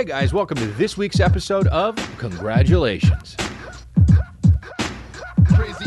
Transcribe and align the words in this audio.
Hey 0.00 0.06
guys, 0.06 0.32
welcome 0.32 0.56
to 0.56 0.66
this 0.66 0.96
week's 0.96 1.20
episode 1.20 1.66
of 1.66 1.94
Congratulations. 2.16 3.36
crazy, 5.44 5.84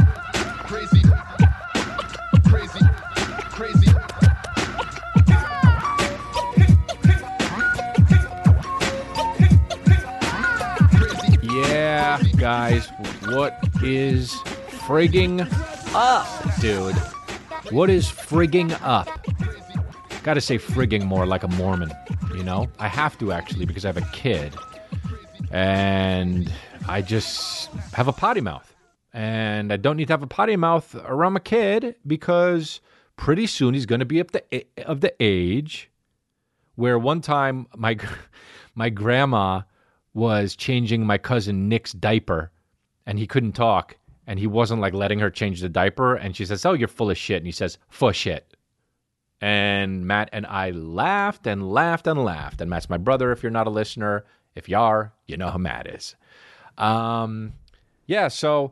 crazy, 0.68 1.02
crazy, 2.46 2.80
crazy. 3.50 3.90
Yeah, 11.42 12.22
guys, 12.38 12.88
what 13.30 13.58
is 13.82 14.34
frigging 14.86 15.52
up, 15.96 16.28
dude? 16.62 16.96
What 17.72 17.90
is 17.90 18.06
frigging 18.06 18.80
up? 18.84 19.10
Gotta 20.22 20.40
say 20.40 20.60
frigging 20.60 21.04
more 21.04 21.26
like 21.26 21.42
a 21.42 21.48
Mormon, 21.48 21.92
you 22.36 22.44
know? 22.44 22.68
I 22.80 22.88
have 22.88 23.18
to 23.20 23.32
actually 23.32 23.66
because 23.66 23.86
I 23.86 23.90
have 23.90 23.98
a 23.98 24.10
kid. 24.12 24.56
And 25.52 26.52
I 26.88 27.02
just 27.02 27.72
have 27.94 28.08
a 28.08 28.14
potty 28.14 28.42
mouth. 28.42 28.74
And 29.14 29.72
I 29.72 29.78
don't 29.78 29.98
need 29.98 30.08
to 30.08 30.14
have 30.14 30.24
a 30.24 30.28
potty 30.28 30.56
mouth 30.56 30.96
around 30.96 31.34
my 31.34 31.40
kid 31.40 31.96
because 32.08 32.82
pretty 33.16 33.46
soon 33.46 33.74
he's 33.74 33.86
gonna 33.86 34.06
be 34.06 34.20
up 34.20 34.32
the 34.32 34.44
of 34.86 35.02
the 35.02 35.14
age 35.20 35.92
where 36.76 36.98
one 36.98 37.22
time 37.22 37.68
my 37.76 37.98
my 38.76 38.90
grandma 38.90 39.62
was 40.14 40.56
changing 40.56 41.06
my 41.06 41.18
cousin 41.18 41.70
Nick's 41.70 41.94
diaper 41.94 42.52
and 43.06 43.20
he 43.20 43.28
couldn't 43.28 43.54
talk 43.54 43.98
and 44.26 44.40
he 44.40 44.48
wasn't 44.48 44.82
like 44.82 44.94
letting 44.94 45.20
her 45.20 45.30
change 45.30 45.62
the 45.62 45.70
diaper 45.70 46.16
and 46.16 46.36
she 46.36 46.46
says, 46.46 46.66
"Oh, 46.66 46.74
you're 46.74 46.88
full 46.88 47.12
of 47.12 47.18
shit." 47.18 47.38
And 47.38 47.46
he 47.46 47.52
says, 47.52 47.78
"For 47.90 48.14
shit." 48.14 48.56
And 49.44 50.06
Matt 50.06 50.30
and 50.32 50.46
I 50.46 50.70
laughed 50.70 51.48
and 51.48 51.70
laughed 51.70 52.08
and 52.08 52.24
laughed. 52.24 52.62
And 52.62 52.70
Matt's 52.70 52.90
my 52.90 52.96
brother 52.96 53.34
if 53.34 53.44
you're 53.44 53.52
not 53.52 53.68
a 53.68 53.70
listener. 53.70 54.24
If 54.56 54.70
you 54.70 54.78
are, 54.78 55.12
you 55.28 55.36
know 55.36 55.50
who 55.50 55.60
Matt 55.60 55.86
is. 55.86 56.16
Um 56.78 57.52
yeah, 58.08 58.30
so 58.30 58.72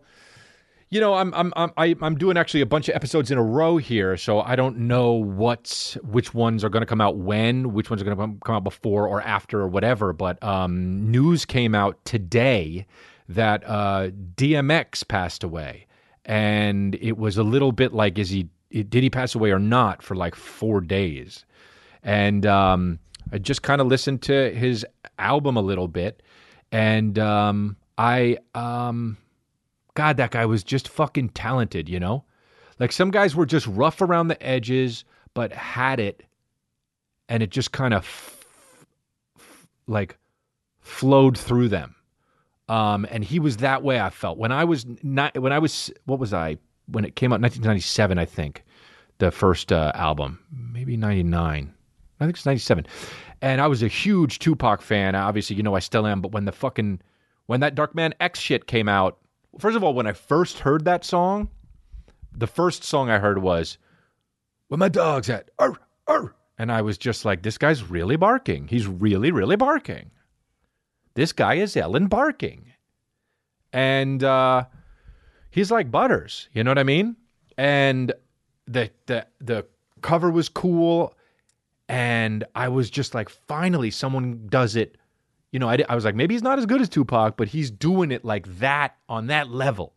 you 0.90 1.02
know, 1.02 1.16
I'm 1.16 1.34
I'm 1.34 1.52
I'm 1.56 1.74
I'm 1.76 2.16
doing 2.18 2.38
actually 2.38 2.62
a 2.62 2.66
bunch 2.66 2.88
of 2.88 2.96
episodes 2.96 3.32
in 3.32 3.38
a 3.38 3.44
row 3.44 3.76
here, 3.76 4.16
so 4.16 4.40
I 4.40 4.56
don't 4.56 4.78
know 4.78 5.12
what's 5.12 5.96
which 5.96 6.34
ones 6.34 6.64
are 6.64 6.70
going 6.70 6.84
to 6.84 6.86
come 6.86 7.02
out 7.02 7.18
when, 7.18 7.74
which 7.74 7.90
ones 7.90 8.02
are 8.02 8.06
going 8.06 8.18
to 8.18 8.40
come 8.46 8.56
out 8.56 8.64
before 8.64 9.10
or 9.10 9.22
after 9.22 9.60
or 9.60 9.68
whatever. 9.68 10.14
But 10.14 10.42
um, 10.42 11.12
news 11.12 11.44
came 11.44 11.76
out 11.76 12.04
today 12.06 12.86
that 13.28 13.64
uh, 13.68 14.12
DMX 14.36 15.06
passed 15.06 15.44
away, 15.44 15.88
and 16.26 16.96
it 16.96 17.18
was 17.18 17.38
a 17.38 17.44
little 17.44 17.74
bit 17.74 17.94
like, 17.94 18.18
is 18.18 18.30
he 18.30 18.50
did 18.72 19.04
he 19.04 19.10
pass 19.10 19.36
away 19.36 19.52
or 19.52 19.60
not 19.60 20.02
for 20.02 20.16
like 20.16 20.36
four 20.36 20.82
days? 20.82 21.46
And 22.04 22.46
um, 22.46 23.00
I 23.32 23.38
just 23.38 23.62
kind 23.62 23.82
of 23.82 23.88
listened 23.88 24.22
to 24.24 24.52
his 24.52 24.86
album 25.20 25.58
a 25.58 25.62
little 25.62 25.88
bit, 25.88 26.24
and 26.72 27.20
um, 27.20 27.78
I 27.98 28.38
um, 28.56 29.18
God, 29.94 30.18
that 30.18 30.32
guy 30.32 30.46
was 30.46 30.64
just 30.64 30.88
fucking 30.88 31.30
talented, 31.30 31.90
you 31.90 32.00
know? 32.00 32.24
Like 32.80 32.92
some 32.92 33.12
guys 33.12 33.36
were 33.36 33.46
just 33.46 33.68
rough 33.68 34.02
around 34.02 34.30
the 34.30 34.42
edges, 34.42 35.04
but 35.34 35.52
had 35.54 36.00
it, 36.00 36.24
and 37.30 37.44
it 37.44 37.52
just 37.52 37.72
kind 37.72 37.94
of 37.94 38.02
f- 38.02 38.46
f- 39.38 39.68
like 39.88 40.18
flowed 40.80 41.38
through 41.38 41.70
them. 41.70 41.96
Um, 42.68 43.06
and 43.12 43.24
he 43.24 43.38
was 43.40 43.58
that 43.58 43.84
way. 43.84 44.00
I 44.00 44.10
felt 44.10 44.38
when 44.38 44.52
I 44.52 44.64
was 44.64 44.86
not 45.04 45.38
when 45.38 45.52
I 45.52 45.60
was 45.60 45.92
what 46.06 46.20
was 46.20 46.34
I 46.34 46.58
when 46.92 47.06
it 47.06 47.16
came 47.16 47.32
out 47.32 47.42
1997, 47.42 48.18
I 48.18 48.26
think 48.26 48.64
the 49.18 49.32
first 49.32 49.72
uh, 49.72 49.92
album, 49.96 50.40
maybe 50.52 50.98
99. 50.98 51.74
I 52.20 52.24
think 52.26 52.36
it's 52.36 52.46
97. 52.46 52.86
And 53.42 53.62
I 53.62 53.68
was 53.68 53.82
a 53.82 53.88
huge 53.88 54.40
Tupac 54.40 54.82
fan. 54.82 55.16
Obviously, 55.16 55.56
you 55.56 55.64
know 55.64 55.76
I 55.76 55.80
still 55.80 56.06
am. 56.06 56.22
But 56.22 56.32
when 56.32 56.46
the 56.46 56.52
fucking 56.52 57.02
when 57.48 57.60
that 57.62 57.76
Dark 57.76 57.96
Man 57.96 58.14
X 58.20 58.40
shit 58.40 58.68
came 58.68 58.88
out, 58.88 59.18
first 59.60 59.76
of 59.76 59.84
all, 59.84 59.94
when 59.94 60.08
I 60.08 60.14
first 60.14 60.60
heard 60.60 60.86
that 60.86 61.04
song, 61.04 61.50
the 62.32 62.48
first 62.48 62.84
song 62.84 63.10
I 63.10 63.20
heard 63.20 63.42
was 63.42 63.78
"Where 64.68 64.78
my 64.78 64.90
dog's 64.90 65.30
at," 65.30 65.50
arr, 65.58 65.78
arr. 66.08 66.36
and 66.60 66.72
I 66.72 66.82
was 66.84 66.98
just 66.98 67.26
like, 67.26 67.42
"This 67.42 67.58
guy's 67.58 67.84
really 67.84 68.16
barking. 68.16 68.68
He's 68.68 68.88
really, 68.88 69.32
really 69.32 69.56
barking. 69.56 70.12
This 71.16 71.34
guy 71.34 71.56
is 71.56 71.76
Ellen 71.76 72.08
barking." 72.08 72.72
And 73.74 74.24
uh, 74.24 74.66
he's 75.52 75.70
like 75.70 75.92
Butters, 75.92 76.50
you 76.54 76.64
know 76.64 76.72
what 76.72 76.80
I 76.80 76.84
mean? 76.84 77.16
And 77.58 78.14
the 78.68 78.90
the 79.06 79.28
the 79.40 79.66
cover 80.02 80.32
was 80.32 80.50
cool, 80.50 81.14
and 81.88 82.44
I 82.56 82.70
was 82.70 82.90
just 82.90 83.14
like, 83.14 83.30
finally, 83.30 83.92
someone 83.92 84.48
does 84.48 84.76
it. 84.76 84.98
You 85.52 85.60
know, 85.60 85.70
I, 85.70 85.78
I 85.90 85.96
was 85.96 86.06
like, 86.06 86.16
maybe 86.16 86.34
he's 86.34 86.42
not 86.42 86.58
as 86.58 86.66
good 86.66 86.80
as 86.80 86.88
Tupac, 86.88 87.36
but 87.36 87.50
he's 87.50 87.70
doing 87.70 88.12
it 88.12 88.24
like 88.24 88.48
that 88.60 88.96
on 89.10 89.28
that 89.28 89.50
level. 89.50 89.94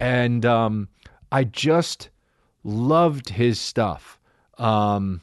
And 0.00 0.44
um, 0.44 0.88
I 1.30 1.44
just 1.44 2.10
loved 2.64 3.28
his 3.28 3.60
stuff. 3.60 4.18
Um, 4.58 5.20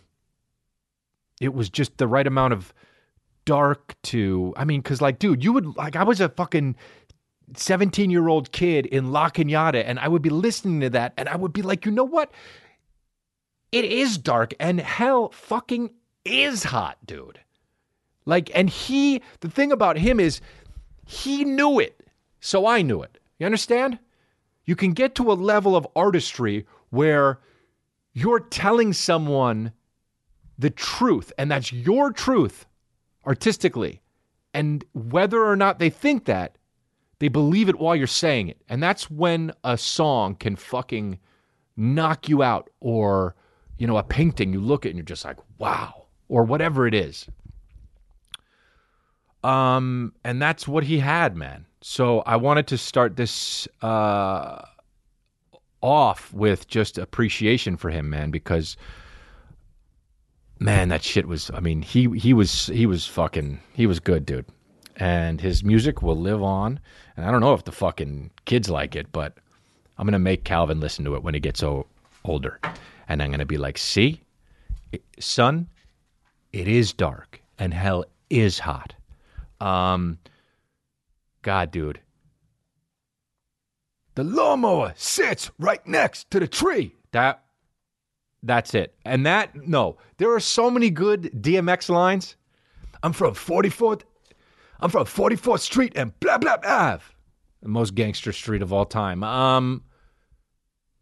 it 1.42 1.54
was 1.54 1.70
just 1.70 1.98
the 1.98 2.08
right 2.08 2.26
amount 2.26 2.54
of 2.54 2.74
dark 3.44 3.96
to, 4.04 4.54
I 4.56 4.64
mean, 4.64 4.82
because 4.82 5.02
like, 5.02 5.20
dude, 5.20 5.44
you 5.44 5.52
would 5.52 5.76
like, 5.76 5.98
I 5.98 6.04
was 6.04 6.22
a 6.22 6.30
fucking 6.30 6.76
17 7.56 8.10
year 8.10 8.28
old 8.28 8.52
kid 8.52 8.86
in 8.86 9.12
La 9.12 9.30
Cañada, 9.30 9.84
and 9.86 10.00
I 10.00 10.08
would 10.08 10.22
be 10.22 10.30
listening 10.30 10.82
to 10.82 10.90
that, 10.92 11.14
and 11.18 11.30
I 11.30 11.36
would 11.36 11.54
be 11.54 11.62
like, 11.62 11.86
you 11.86 11.92
know 11.92 12.04
what? 12.04 12.32
It 13.72 13.86
is 13.86 14.18
dark, 14.18 14.54
and 14.60 14.80
hell 14.80 15.30
fucking 15.30 15.92
is 16.26 16.64
hot, 16.64 16.98
dude. 17.06 17.40
Like, 18.26 18.52
and 18.54 18.70
he, 18.70 19.22
the 19.40 19.50
thing 19.50 19.72
about 19.72 19.98
him 19.98 20.20
is 20.20 20.42
he 21.06 21.46
knew 21.46 21.80
it, 21.80 22.02
so 22.42 22.68
I 22.68 22.82
knew 22.82 23.02
it. 23.02 23.18
You 23.40 23.46
understand? 23.46 24.00
You 24.66 24.76
can 24.76 24.92
get 24.92 25.16
to 25.16 25.32
a 25.32 25.34
level 25.34 25.76
of 25.76 25.88
artistry 25.96 26.66
where 26.90 27.40
you're 28.14 28.42
telling 28.42 28.92
someone 28.94 29.72
the 30.58 30.70
truth, 30.70 31.32
and 31.38 31.50
that's 31.50 31.72
your 31.72 32.12
truth 32.12 32.66
artistically. 33.26 34.02
And 34.54 34.84
whether 34.94 35.46
or 35.46 35.56
not 35.56 35.80
they 35.80 35.90
think 35.90 36.26
that, 36.26 36.57
they 37.20 37.28
believe 37.28 37.70
it 37.70 37.80
while 37.80 37.96
you're 37.96 38.08
saying 38.08 38.50
it. 38.50 38.62
And 38.70 38.82
that's 38.82 39.10
when 39.10 39.52
a 39.64 39.78
song 39.78 40.36
can 40.36 40.56
fucking 40.56 41.20
knock 41.76 42.30
you 42.30 42.44
out, 42.44 42.70
or, 42.80 43.36
you 43.78 43.88
know, 43.88 43.98
a 43.98 44.04
painting 44.04 44.54
you 44.54 44.60
look 44.60 44.86
at 44.86 44.90
and 44.90 44.98
you're 44.98 45.06
just 45.06 45.26
like, 45.26 45.38
wow, 45.58 46.06
or 46.28 46.44
whatever 46.44 46.88
it 46.88 46.94
is. 46.94 47.28
Um, 49.44 50.14
and 50.24 50.42
that's 50.42 50.68
what 50.68 50.84
he 50.84 51.00
had, 51.00 51.36
man. 51.36 51.66
So 51.82 52.22
I 52.22 52.36
wanted 52.36 52.68
to 52.68 52.78
start 52.78 53.16
this 53.16 53.68
uh, 53.82 54.64
off 55.82 56.34
with 56.34 56.68
just 56.68 56.98
appreciation 56.98 57.78
for 57.78 57.90
him, 57.90 58.10
man, 58.10 58.32
because 58.32 58.76
man, 60.60 60.90
that 60.90 61.04
shit 61.04 61.28
was. 61.28 61.52
I 61.54 61.60
mean, 61.60 61.82
he 61.82 62.10
he 62.18 62.34
was 62.34 62.68
he 62.68 62.86
was 62.86 63.06
fucking 63.06 63.60
he 63.74 63.86
was 63.86 64.00
good, 64.00 64.26
dude. 64.26 64.48
And 64.98 65.40
his 65.40 65.64
music 65.64 66.02
will 66.02 66.16
live 66.20 66.42
on. 66.44 66.80
And 67.16 67.26
I 67.26 67.32
don't 67.32 67.42
know 67.42 67.54
if 67.54 67.64
the 67.64 67.72
fucking 67.72 68.32
kids 68.46 68.70
like 68.70 68.96
it, 68.96 69.12
but 69.12 69.34
I'm 69.98 70.06
gonna 70.08 70.20
make 70.20 70.44
Calvin 70.44 70.80
listen 70.80 71.06
to 71.06 71.16
it 71.16 71.24
when 71.24 71.34
he 71.34 71.40
gets 71.40 71.62
o- 71.64 71.86
older, 72.26 72.60
and 73.08 73.22
I'm 73.22 73.32
gonna 73.32 73.46
be 73.46 73.58
like, 73.58 73.78
see, 73.78 74.22
it- 74.92 75.04
son, 75.20 75.68
it 76.52 76.68
is 76.68 76.94
dark 76.94 77.42
and 77.60 77.74
hell 77.74 78.06
is 78.30 78.60
hot. 78.60 78.96
Um, 79.62 80.18
God, 81.42 81.72
dude. 81.72 82.00
The 84.16 84.24
lawnmower 84.24 84.94
sits 84.96 85.52
right 85.60 85.86
next 85.88 86.32
to 86.32 86.40
the 86.40 86.48
tree. 86.48 86.96
That, 87.12 87.44
that's 88.42 88.74
it. 88.74 88.96
And 89.06 89.26
that, 89.28 89.56
no, 89.56 89.98
there 90.18 90.34
are 90.34 90.40
so 90.40 90.72
many 90.72 90.90
good 90.90 91.32
DMX 91.42 91.90
lines. 91.90 92.36
I'm 93.04 93.14
from 93.14 93.36
44th, 93.36 94.02
I'm 94.80 94.90
from 94.90 95.06
44th 95.06 95.60
Street 95.60 95.94
and 95.96 96.18
blah, 96.20 96.38
blah, 96.38 96.58
blah. 96.58 97.00
The 97.62 97.68
most 97.68 97.96
gangster 97.96 98.32
street 98.32 98.62
of 98.62 98.72
all 98.72 98.86
time. 98.86 99.24
Um, 99.24 99.84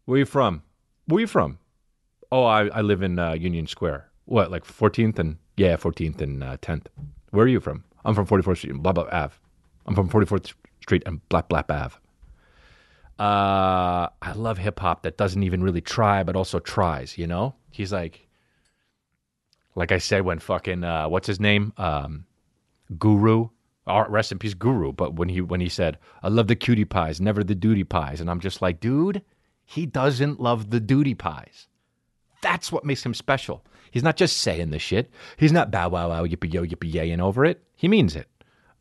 where 0.06 0.16
are 0.16 0.18
you 0.20 0.24
from? 0.26 0.62
Where 1.06 1.18
are 1.18 1.20
you 1.20 1.26
from? 1.26 1.58
Oh, 2.32 2.44
I, 2.44 2.66
I 2.68 2.80
live 2.80 3.02
in 3.02 3.18
uh, 3.18 3.34
Union 3.34 3.66
Square. 3.66 4.08
What, 4.24 4.50
like 4.50 4.64
14th 4.64 5.18
and, 5.18 5.36
yeah, 5.56 5.76
14th 5.76 6.20
and 6.20 6.42
uh, 6.42 6.56
10th. 6.58 6.86
Where 7.30 7.44
are 7.44 7.48
you 7.48 7.60
from? 7.60 7.84
I'm 8.04 8.14
from 8.14 8.26
44th 8.26 8.58
Street 8.58 8.72
and 8.72 8.82
blah, 8.82 8.92
blah, 8.92 9.08
Ave. 9.12 9.34
I'm 9.86 9.94
from 9.94 10.08
44th 10.08 10.54
Street 10.80 11.02
and 11.06 11.26
blah, 11.28 11.42
blah, 11.42 11.62
Ave. 11.68 11.96
Uh, 13.18 14.08
I 14.22 14.32
love 14.34 14.58
hip 14.58 14.80
hop 14.80 15.02
that 15.02 15.16
doesn't 15.16 15.42
even 15.42 15.62
really 15.62 15.80
try, 15.80 16.22
but 16.22 16.36
also 16.36 16.58
tries, 16.58 17.16
you 17.16 17.26
know? 17.26 17.54
He's 17.70 17.92
like, 17.92 18.26
like 19.74 19.92
I 19.92 19.98
said, 19.98 20.22
when 20.22 20.38
fucking, 20.38 20.84
uh, 20.84 21.08
what's 21.08 21.26
his 21.26 21.40
name? 21.40 21.72
Um, 21.76 22.26
Guru, 22.98 23.48
rest 23.86 24.32
in 24.32 24.38
peace, 24.38 24.54
Guru. 24.54 24.92
But 24.92 25.14
when 25.14 25.28
he, 25.28 25.40
when 25.40 25.60
he 25.60 25.68
said, 25.68 25.98
I 26.22 26.28
love 26.28 26.48
the 26.48 26.56
cutie 26.56 26.84
pies, 26.84 27.20
never 27.20 27.44
the 27.44 27.54
duty 27.54 27.84
pies. 27.84 28.20
And 28.20 28.30
I'm 28.30 28.40
just 28.40 28.60
like, 28.60 28.80
dude, 28.80 29.22
he 29.64 29.86
doesn't 29.86 30.40
love 30.40 30.70
the 30.70 30.80
duty 30.80 31.14
pies. 31.14 31.68
That's 32.42 32.70
what 32.70 32.84
makes 32.84 33.04
him 33.04 33.14
special. 33.14 33.64
He's 33.90 34.02
not 34.02 34.16
just 34.16 34.38
saying 34.38 34.70
the 34.70 34.78
shit. 34.78 35.10
He's 35.36 35.52
not 35.52 35.70
bow 35.70 35.88
wow 35.88 36.10
wow 36.10 36.26
yippee 36.26 36.52
yo 36.52 36.64
yippee 36.64 36.92
yaying 36.92 37.20
over 37.20 37.44
it. 37.44 37.62
He 37.76 37.88
means 37.88 38.14
it. 38.16 38.28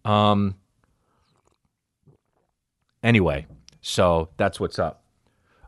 Um. 0.04 0.56
Anyway, 3.02 3.46
so 3.81 4.30
that's 4.38 4.60
what's 4.60 4.80
up. 4.80 5.04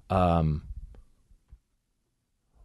Um. 0.10 0.64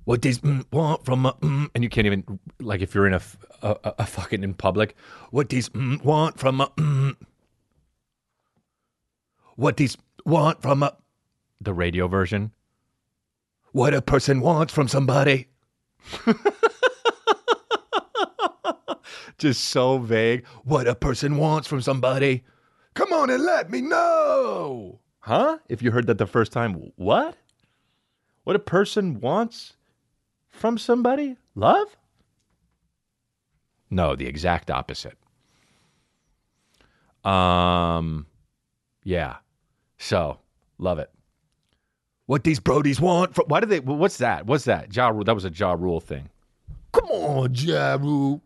What 0.05 0.21
does 0.21 0.41
mm 0.41 0.65
want 0.73 1.05
from 1.05 1.27
a 1.27 1.35
mm, 1.35 1.71
and 1.75 1.85
you 1.85 1.91
can't 1.91 2.07
even 2.07 2.41
like 2.61 2.81
if 2.81 2.95
you're 2.95 3.07
in 3.07 3.15
a 3.15 3.23
a, 3.63 4.07
fucking 4.07 4.43
in 4.43 4.55
public. 4.55 4.97
What 5.31 5.49
does 5.49 5.69
mm 5.71 6.03
want 6.03 6.39
from 6.39 6.61
a 6.61 6.67
mm? 6.69 7.17
What 9.57 9.77
does 9.77 9.97
want 10.25 10.63
from 10.63 10.83
a 10.83 10.97
the 11.61 11.75
radio 11.75 12.09
version? 12.09 12.53
What 13.73 13.95
a 13.95 14.03
person 14.03 14.41
wants 14.41 14.73
from 14.73 14.89
somebody. 14.89 15.49
Just 19.39 19.65
so 19.65 19.99
vague. 19.99 20.47
What 20.65 20.87
a 20.87 20.95
person 20.95 21.37
wants 21.37 21.69
from 21.69 21.81
somebody. 21.81 22.45
Come 22.95 23.13
on 23.13 23.31
and 23.31 23.43
let 23.43 23.71
me 23.71 23.81
know. 23.81 25.01
Huh? 25.21 25.59
If 25.69 25.83
you 25.83 25.91
heard 25.91 26.07
that 26.09 26.19
the 26.19 26.27
first 26.27 26.53
time, 26.53 26.93
what? 26.97 27.37
What 28.45 28.57
a 28.57 28.61
person 28.61 29.21
wants 29.21 29.75
from 30.49 30.77
somebody? 30.77 31.37
Love? 31.55 31.97
No, 33.93 34.17
the 34.17 34.27
exact 34.27 34.71
opposite. 34.71 35.19
Um, 37.25 38.27
yeah. 39.05 39.37
So, 39.99 40.39
love 40.79 40.99
it. 40.99 41.11
What 42.25 42.43
these 42.43 42.59
Brodies 42.59 43.01
want 43.01 43.35
from? 43.35 43.45
Why 43.49 43.61
do 43.61 43.67
they? 43.67 43.81
What's 43.81 44.17
that? 44.17 44.47
What's 44.47 44.65
that? 44.65 44.97
Ja 44.97 45.09
Rule. 45.09 45.25
That 45.25 45.35
was 45.35 45.45
a 45.45 45.51
Ja 45.51 45.73
Rule 45.73 46.01
thing. 46.01 46.31
Come 46.93 47.11
on, 47.11 47.55
Ja 47.55 47.99
Rule. 48.01 48.41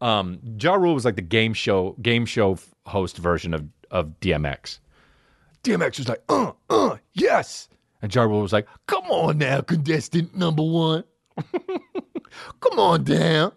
Um, 0.00 0.40
Ja 0.58 0.74
Rule 0.74 0.94
was 0.94 1.04
like 1.04 1.14
the 1.14 1.22
game 1.22 1.54
show 1.54 1.94
game 2.02 2.26
show 2.26 2.58
host 2.86 3.16
version 3.16 3.54
of 3.54 3.68
of 3.92 4.18
DMX. 4.20 4.80
DMX 5.62 5.98
was 5.98 6.08
like, 6.08 6.22
uh, 6.28 6.50
uh, 6.68 6.96
yes, 7.12 7.68
and 8.02 8.12
Ja 8.12 8.22
Rule 8.22 8.42
was 8.42 8.52
like, 8.52 8.66
come 8.88 9.04
on 9.04 9.38
now, 9.38 9.60
contestant 9.60 10.34
number 10.36 10.64
one. 10.64 11.04
come 12.60 12.78
on 12.78 13.04
down. 13.04 13.52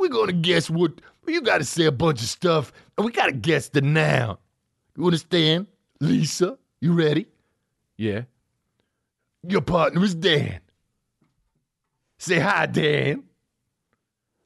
We're 0.00 0.08
gonna 0.08 0.32
guess 0.32 0.70
what 0.70 0.92
you 1.26 1.42
gotta 1.42 1.64
say 1.64 1.84
a 1.84 1.92
bunch 1.92 2.22
of 2.22 2.28
stuff, 2.28 2.72
and 2.96 3.04
we 3.04 3.12
gotta 3.12 3.32
guess 3.32 3.68
the 3.68 3.82
noun. 3.82 4.38
You 4.96 5.04
understand? 5.04 5.66
Lisa, 6.00 6.58
you 6.80 6.94
ready? 6.94 7.26
Yeah. 7.98 8.22
Your 9.46 9.60
partner 9.60 10.02
is 10.02 10.14
Dan. 10.14 10.60
Say 12.18 12.38
hi, 12.38 12.64
Dan. 12.64 13.24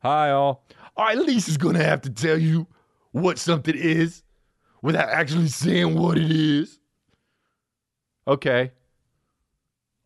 Hi, 0.02 0.32
all. 0.32 0.64
All 0.96 1.06
right, 1.06 1.16
Lisa's 1.16 1.56
gonna 1.56 1.84
have 1.84 2.02
to 2.02 2.10
tell 2.10 2.36
you 2.36 2.66
what 3.12 3.38
something 3.38 3.76
is 3.76 4.24
without 4.82 5.08
actually 5.08 5.46
saying 5.46 5.96
what 5.96 6.18
it 6.18 6.32
is. 6.32 6.80
Okay. 8.26 8.72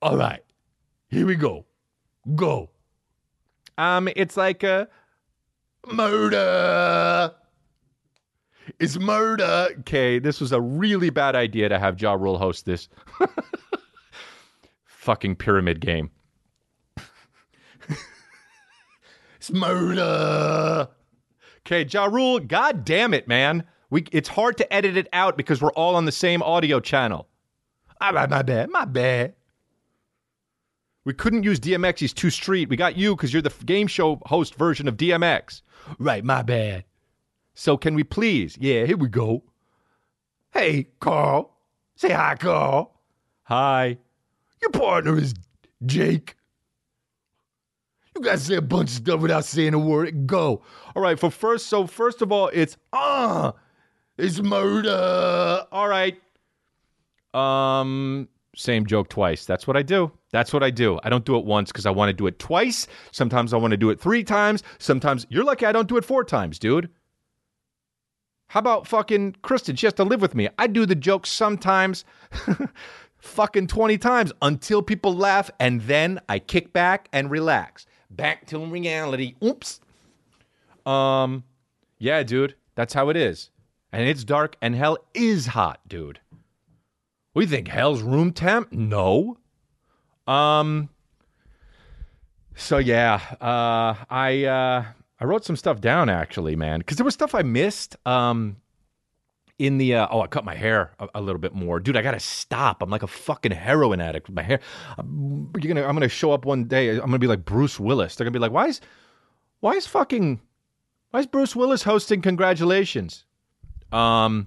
All 0.03 0.19
right. 0.19 0.45
Here 1.09 1.25
we 1.25 1.37
go. 1.37 1.65
Go. 2.35 2.69
Um, 3.79 4.11
it's 4.15 4.37
like 4.37 4.63
a 4.63 4.89
murder. 5.93 7.35
is 8.79 8.99
murder. 8.99 9.69
Okay, 9.81 10.19
this 10.19 10.41
was 10.41 10.53
a 10.53 10.61
really 10.61 11.11
bad 11.11 11.35
idea 11.35 11.69
to 11.69 11.79
have 11.79 12.01
Ja 12.01 12.15
Rule 12.15 12.39
host 12.39 12.67
this 12.67 12.89
fucking 14.85 15.37
pyramid 15.37 15.81
game. 15.81 16.11
it's 19.37 19.51
murder. 19.51 20.89
Okay, 21.67 21.85
Ja 21.85 22.07
Rule, 22.07 22.41
god 22.41 22.85
damn 22.85 23.13
it, 23.15 23.29
man. 23.29 23.65
We 23.91 24.05
it's 24.13 24.29
hard 24.29 24.57
to 24.59 24.73
edit 24.73 24.97
it 24.97 25.09
out 25.13 25.37
because 25.37 25.63
we're 25.63 25.73
all 25.73 25.97
on 25.97 26.05
the 26.05 26.13
same 26.13 26.43
audio 26.43 26.81
channel. 26.81 27.29
Ah, 28.01 28.11
right, 28.11 28.31
my 28.31 28.43
bad, 28.43 28.71
my 28.71 28.85
bad. 28.85 29.35
We 31.05 31.15
couldn't 31.15 31.43
use 31.43 31.59
DMX. 31.61 31.99
He's 31.99 32.13
too 32.13 32.31
street. 32.31 32.69
We 32.69 32.77
got 32.77 32.97
you 32.97 33.17
because 33.17 33.33
you're 33.33 33.43
the 33.43 33.55
game 33.65 33.87
show 33.87 34.21
host 34.27 34.55
version 34.57 34.89
of 34.89 34.97
DMX. 34.97 35.63
Right, 35.99 36.25
my 36.25 36.43
bad. 36.43 36.85
So 37.55 37.77
can 37.77 37.95
we 37.95 38.05
please? 38.05 38.57
Yeah, 38.61 38.85
here 38.85 38.97
we 38.97 39.09
go. 39.09 39.43
Hey, 40.53 40.89
Carl. 41.01 41.57
Say 41.97 42.11
hi, 42.11 42.37
Carl. 42.37 42.95
Hi. 43.45 43.99
Your 44.61 44.71
partner 44.71 45.19
is 45.19 45.35
Jake. 45.87 46.37
You 48.15 48.23
guys 48.23 48.43
say 48.43 48.57
a 48.57 48.63
bunch 48.63 48.91
of 48.91 48.97
stuff 48.97 49.21
without 49.21 49.45
saying 49.45 49.75
a 49.75 49.79
word. 49.79 50.27
Go. 50.27 50.63
All 50.95 51.03
right. 51.03 51.19
For 51.19 51.31
first, 51.31 51.69
so 51.69 51.87
first 51.87 52.21
of 52.21 52.33
all, 52.33 52.51
it's 52.53 52.77
ah, 52.93 53.55
it's 54.17 54.41
murder. 54.41 55.65
All 55.71 55.89
right. 55.89 56.21
Um, 57.35 58.29
same 58.57 58.87
joke 58.87 59.09
twice. 59.09 59.45
That's 59.45 59.67
what 59.67 59.77
I 59.77 59.83
do. 59.83 60.11
That's 60.31 60.53
what 60.53 60.63
I 60.63 60.71
do. 60.71 60.99
I 61.03 61.09
don't 61.09 61.25
do 61.25 61.37
it 61.39 61.45
once 61.45 61.73
because 61.73 61.87
I 61.87 61.91
want 61.91 62.11
to 62.11 62.13
do 62.13 62.27
it 62.27 62.39
twice. 62.39 62.87
Sometimes 63.13 63.55
I 63.55 63.57
want 63.57 63.71
to 63.71 63.77
do 63.77 63.91
it 63.91 64.01
three 64.01 64.23
times. 64.23 64.63
Sometimes 64.79 65.27
you're 65.31 65.45
lucky 65.45 65.65
I 65.67 65.73
don't 65.73 65.89
do 65.89 65.97
it 65.97 66.05
four 66.05 66.25
times, 66.25 66.59
dude. 66.59 66.91
How 68.49 68.61
about 68.61 68.87
fucking 68.87 69.37
Kristen? 69.43 69.77
She 69.77 69.87
has 69.87 69.95
to 69.95 70.05
live 70.05 70.23
with 70.23 70.35
me. 70.35 70.49
I 70.59 70.67
do 70.67 70.87
the 70.87 70.95
joke 70.95 71.27
sometimes, 71.27 72.05
fucking 73.19 73.67
20 73.67 73.99
times 73.99 74.33
until 74.41 74.83
people 74.83 75.15
laugh, 75.15 75.51
and 75.61 75.83
then 75.83 76.21
I 76.29 76.39
kick 76.39 76.73
back 76.73 77.09
and 77.13 77.31
relax. 77.31 77.85
Back 78.11 78.47
to 78.47 78.59
reality. 78.65 79.35
Oops. 79.45 79.81
Um, 80.87 81.45
yeah, 81.99 82.23
dude, 82.23 82.55
that's 82.75 82.95
how 82.95 83.11
it 83.11 83.17
is. 83.17 83.51
And 83.93 84.09
it's 84.09 84.25
dark, 84.25 84.57
and 84.63 84.75
hell 84.75 84.97
is 85.13 85.47
hot, 85.47 85.81
dude. 85.87 86.21
We 87.35 87.47
think 87.47 87.69
hell's 87.69 88.01
room 88.01 88.33
temp? 88.33 88.73
No. 88.73 89.37
Um. 90.29 90.91
So 92.55 92.79
yeah, 92.79 93.21
uh, 93.41 93.95
I 94.11 94.45
uh, 94.45 94.85
I 95.21 95.25
wrote 95.25 95.45
some 95.45 95.57
stuff 95.57 95.81
down 95.81 96.09
actually, 96.09 96.57
man, 96.57 96.81
because 96.81 96.97
there 96.97 97.05
was 97.05 97.15
stuff 97.15 97.35
I 97.35 97.43
missed. 97.43 97.97
Um, 98.07 98.57
in 99.59 99.79
the 99.79 99.95
uh, 99.95 100.07
oh, 100.11 100.21
I 100.21 100.27
cut 100.29 100.45
my 100.45 100.55
hair 100.55 100.93
a, 101.01 101.09
a 101.17 101.21
little 101.21 101.41
bit 101.41 101.55
more, 101.55 101.81
dude. 101.81 101.97
I 101.97 102.03
gotta 102.03 102.21
stop. 102.21 102.83
I'm 102.83 102.91
like 102.91 103.03
a 103.03 103.09
fucking 103.09 103.53
heroin 103.53 104.01
addict 104.01 104.29
with 104.29 104.37
my 104.37 104.43
hair. 104.43 104.61
I'm, 104.97 105.51
you're 105.61 105.75
gonna, 105.75 105.87
I'm 105.87 105.95
gonna 105.95 106.09
show 106.09 106.33
up 106.33 106.45
one 106.45 106.65
day. 106.65 106.91
I'm 106.91 106.99
gonna 107.01 107.19
be 107.19 107.27
like 107.27 107.45
Bruce 107.45 107.81
Willis. 107.81 108.15
They're 108.15 108.25
gonna 108.25 108.33
be 108.33 108.39
like, 108.39 108.53
why 108.53 108.67
is, 108.67 108.81
why 109.61 109.73
is 109.73 109.87
fucking, 109.87 110.41
why 111.11 111.21
is 111.21 111.27
Bruce 111.27 111.57
Willis 111.57 111.83
hosting 111.83 112.23
Congratulations? 112.23 113.25
Um. 113.91 114.47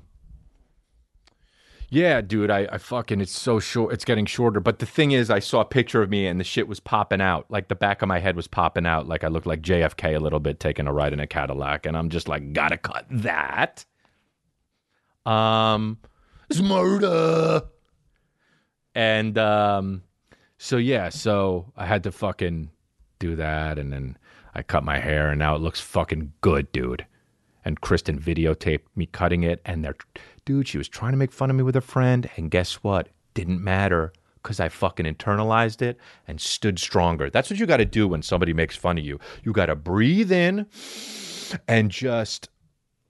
Yeah, 1.93 2.21
dude, 2.21 2.49
I, 2.49 2.69
I 2.71 2.77
fucking 2.77 3.19
it's 3.19 3.37
so 3.37 3.59
short. 3.59 3.93
It's 3.93 4.05
getting 4.05 4.25
shorter. 4.25 4.61
But 4.61 4.79
the 4.79 4.85
thing 4.85 5.11
is, 5.11 5.29
I 5.29 5.39
saw 5.39 5.59
a 5.59 5.65
picture 5.65 6.01
of 6.01 6.09
me 6.09 6.25
and 6.25 6.39
the 6.39 6.45
shit 6.45 6.67
was 6.67 6.79
popping 6.79 7.19
out. 7.19 7.45
Like 7.49 7.67
the 7.67 7.75
back 7.75 8.01
of 8.01 8.07
my 8.07 8.19
head 8.19 8.37
was 8.37 8.47
popping 8.47 8.85
out. 8.85 9.07
Like 9.09 9.25
I 9.25 9.27
looked 9.27 9.45
like 9.45 9.61
JFK 9.61 10.15
a 10.15 10.19
little 10.19 10.39
bit 10.39 10.61
taking 10.61 10.87
a 10.87 10.93
ride 10.93 11.11
in 11.11 11.19
a 11.19 11.27
Cadillac. 11.27 11.85
And 11.85 11.97
I'm 11.97 12.09
just 12.09 12.29
like, 12.29 12.53
gotta 12.53 12.77
cut 12.77 13.05
that. 13.09 13.83
Um, 15.25 15.97
it's 16.49 16.61
murder. 16.61 17.63
And 18.95 19.37
um, 19.37 20.03
so 20.57 20.77
yeah, 20.77 21.09
so 21.09 21.71
I 21.75 21.85
had 21.85 22.03
to 22.03 22.11
fucking 22.11 22.69
do 23.19 23.35
that, 23.35 23.77
and 23.77 23.91
then 23.93 24.17
I 24.53 24.63
cut 24.63 24.83
my 24.83 24.99
hair, 24.99 25.29
and 25.29 25.39
now 25.39 25.55
it 25.55 25.61
looks 25.61 25.79
fucking 25.79 26.33
good, 26.41 26.71
dude. 26.71 27.05
And 27.63 27.79
Kristen 27.79 28.19
videotaped 28.19 28.85
me 28.95 29.05
cutting 29.05 29.43
it, 29.43 29.61
and 29.65 29.85
they're, 29.85 29.95
dude, 30.45 30.67
she 30.67 30.77
was 30.77 30.87
trying 30.87 31.11
to 31.11 31.17
make 31.17 31.31
fun 31.31 31.49
of 31.49 31.55
me 31.55 31.63
with 31.63 31.75
a 31.75 31.81
friend, 31.81 32.29
and 32.37 32.51
guess 32.51 32.75
what? 32.75 33.09
Didn't 33.33 33.63
matter 33.63 34.13
because 34.41 34.59
I 34.59 34.69
fucking 34.69 35.05
internalized 35.05 35.81
it 35.81 35.97
and 36.27 36.41
stood 36.41 36.79
stronger. 36.79 37.29
That's 37.29 37.49
what 37.49 37.59
you 37.59 37.65
got 37.65 37.77
to 37.77 37.85
do 37.85 38.07
when 38.07 38.21
somebody 38.21 38.53
makes 38.53 38.75
fun 38.75 38.97
of 38.97 39.05
you. 39.05 39.19
You 39.43 39.53
got 39.53 39.67
to 39.67 39.75
breathe 39.75 40.31
in 40.31 40.65
and 41.67 41.91
just 41.91 42.49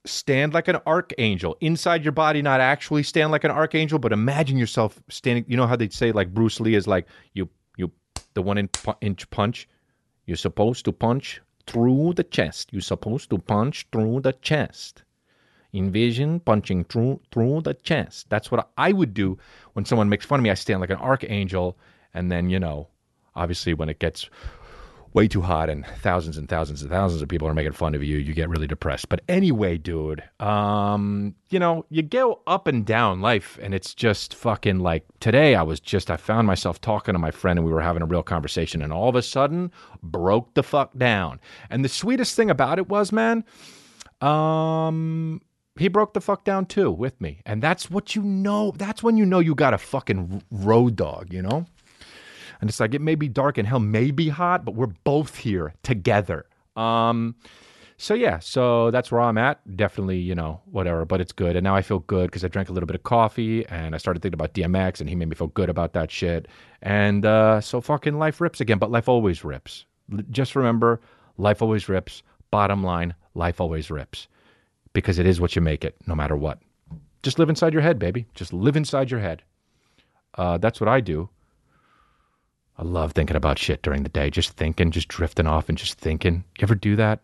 stand 0.04 0.52
like 0.52 0.68
an 0.68 0.76
archangel 0.86 1.56
inside 1.60 2.02
your 2.02 2.12
body 2.12 2.42
not 2.42 2.60
actually 2.60 3.04
stand 3.04 3.30
like 3.30 3.44
an 3.44 3.52
archangel 3.52 4.00
but 4.00 4.12
imagine 4.12 4.56
yourself 4.56 5.00
standing 5.08 5.44
you 5.46 5.56
know 5.56 5.66
how 5.66 5.76
they 5.76 5.88
say 5.88 6.10
like 6.10 6.34
bruce 6.34 6.58
lee 6.58 6.74
is 6.74 6.88
like 6.88 7.06
you 7.34 7.48
you 7.76 7.88
the 8.34 8.42
one 8.42 8.58
inch, 8.58 8.74
inch 9.00 9.30
punch 9.30 9.68
you're 10.26 10.36
supposed 10.36 10.84
to 10.84 10.90
punch 10.90 11.40
through 11.68 12.12
the 12.16 12.24
chest 12.24 12.68
you're 12.72 12.82
supposed 12.82 13.30
to 13.30 13.38
punch 13.38 13.86
through 13.92 14.20
the 14.20 14.32
chest 14.32 15.04
envision 15.74 16.40
punching 16.40 16.84
through 16.84 17.20
through 17.30 17.60
the 17.62 17.74
chest 17.74 18.28
that's 18.28 18.50
what 18.50 18.68
i 18.76 18.92
would 18.92 19.14
do 19.14 19.38
when 19.72 19.84
someone 19.84 20.08
makes 20.08 20.26
fun 20.26 20.38
of 20.38 20.42
me 20.44 20.50
i 20.50 20.54
stand 20.54 20.80
like 20.80 20.90
an 20.90 20.96
archangel 20.96 21.78
and 22.12 22.30
then 22.30 22.50
you 22.50 22.58
know 22.60 22.86
obviously 23.34 23.72
when 23.72 23.88
it 23.88 23.98
gets 23.98 24.28
way 25.14 25.28
too 25.28 25.42
hot 25.42 25.68
and 25.68 25.86
thousands 26.00 26.38
and 26.38 26.48
thousands 26.48 26.80
and 26.80 26.90
thousands 26.90 27.20
of 27.20 27.28
people 27.28 27.46
are 27.46 27.54
making 27.54 27.72
fun 27.72 27.94
of 27.94 28.02
you, 28.02 28.16
you 28.16 28.32
get 28.32 28.48
really 28.48 28.66
depressed. 28.66 29.08
But 29.10 29.20
anyway, 29.28 29.76
dude, 29.76 30.22
um, 30.40 31.34
you 31.50 31.58
know, 31.58 31.84
you 31.90 32.02
go 32.02 32.40
up 32.46 32.66
and 32.66 32.84
down 32.86 33.20
life 33.20 33.58
and 33.62 33.74
it's 33.74 33.94
just 33.94 34.34
fucking 34.34 34.80
like 34.80 35.04
today 35.20 35.54
I 35.54 35.62
was 35.62 35.80
just 35.80 36.10
I 36.10 36.16
found 36.16 36.46
myself 36.46 36.80
talking 36.80 37.12
to 37.12 37.18
my 37.18 37.30
friend 37.30 37.58
and 37.58 37.66
we 37.66 37.72
were 37.72 37.82
having 37.82 38.02
a 38.02 38.06
real 38.06 38.22
conversation 38.22 38.80
and 38.80 38.92
all 38.92 39.08
of 39.10 39.14
a 39.14 39.22
sudden 39.22 39.70
broke 40.02 40.54
the 40.54 40.62
fuck 40.62 40.96
down. 40.96 41.40
And 41.68 41.84
the 41.84 41.90
sweetest 41.90 42.34
thing 42.34 42.50
about 42.50 42.78
it 42.78 42.88
was, 42.88 43.12
man, 43.12 43.44
Um, 44.22 45.42
he 45.76 45.88
broke 45.88 46.12
the 46.12 46.20
fuck 46.20 46.44
down 46.44 46.66
too 46.66 46.90
with 46.90 47.20
me, 47.20 47.40
and 47.46 47.62
that's 47.62 47.90
what 47.90 48.14
you 48.14 48.22
know. 48.22 48.72
That's 48.76 49.02
when 49.02 49.16
you 49.16 49.24
know 49.24 49.38
you 49.38 49.54
got 49.54 49.74
a 49.74 49.78
fucking 49.78 50.42
road 50.50 50.96
dog, 50.96 51.32
you 51.32 51.42
know. 51.42 51.66
And 52.60 52.70
it's 52.70 52.78
like 52.78 52.94
it 52.94 53.00
may 53.00 53.16
be 53.16 53.28
dark 53.28 53.58
and 53.58 53.66
hell 53.66 53.80
may 53.80 54.10
be 54.10 54.28
hot, 54.28 54.64
but 54.64 54.74
we're 54.74 54.86
both 54.86 55.38
here 55.38 55.74
together. 55.82 56.46
Um, 56.76 57.34
so 57.96 58.14
yeah, 58.14 58.38
so 58.38 58.90
that's 58.92 59.10
where 59.10 59.20
I'm 59.20 59.36
at. 59.36 59.60
Definitely, 59.76 60.18
you 60.18 60.34
know, 60.34 60.60
whatever, 60.66 61.04
but 61.04 61.20
it's 61.20 61.32
good. 61.32 61.56
And 61.56 61.64
now 61.64 61.74
I 61.74 61.82
feel 61.82 62.00
good 62.00 62.26
because 62.26 62.44
I 62.44 62.48
drank 62.48 62.68
a 62.68 62.72
little 62.72 62.86
bit 62.86 62.94
of 62.94 63.02
coffee 63.02 63.66
and 63.66 63.94
I 63.94 63.98
started 63.98 64.22
thinking 64.22 64.36
about 64.36 64.54
DMX 64.54 65.00
and 65.00 65.08
he 65.08 65.16
made 65.16 65.28
me 65.28 65.34
feel 65.34 65.48
good 65.48 65.68
about 65.68 65.92
that 65.94 66.10
shit. 66.10 66.46
And 66.82 67.26
uh, 67.26 67.60
so 67.60 67.80
fucking 67.80 68.18
life 68.18 68.40
rips 68.40 68.60
again, 68.60 68.78
but 68.78 68.90
life 68.90 69.08
always 69.08 69.42
rips. 69.42 69.84
Just 70.30 70.54
remember, 70.54 71.00
life 71.38 71.62
always 71.62 71.88
rips. 71.88 72.22
Bottom 72.52 72.84
line, 72.84 73.14
life 73.34 73.60
always 73.60 73.90
rips 73.90 74.28
because 74.92 75.18
it 75.18 75.26
is 75.26 75.40
what 75.40 75.56
you 75.56 75.62
make 75.62 75.84
it, 75.84 75.96
no 76.06 76.14
matter 76.14 76.36
what. 76.36 76.58
Just 77.22 77.38
live 77.38 77.48
inside 77.48 77.72
your 77.72 77.82
head, 77.82 77.98
baby. 77.98 78.26
Just 78.34 78.52
live 78.52 78.76
inside 78.76 79.10
your 79.10 79.20
head. 79.20 79.42
Uh, 80.34 80.58
that's 80.58 80.80
what 80.80 80.88
I 80.88 81.00
do. 81.00 81.28
I 82.78 82.84
love 82.84 83.12
thinking 83.12 83.36
about 83.36 83.58
shit 83.58 83.82
during 83.82 84.02
the 84.02 84.08
day, 84.08 84.30
just 84.30 84.52
thinking, 84.52 84.90
just 84.90 85.08
drifting 85.08 85.46
off 85.46 85.68
and 85.68 85.76
just 85.76 85.98
thinking. 85.98 86.44
You 86.58 86.62
ever 86.62 86.74
do 86.74 86.96
that? 86.96 87.20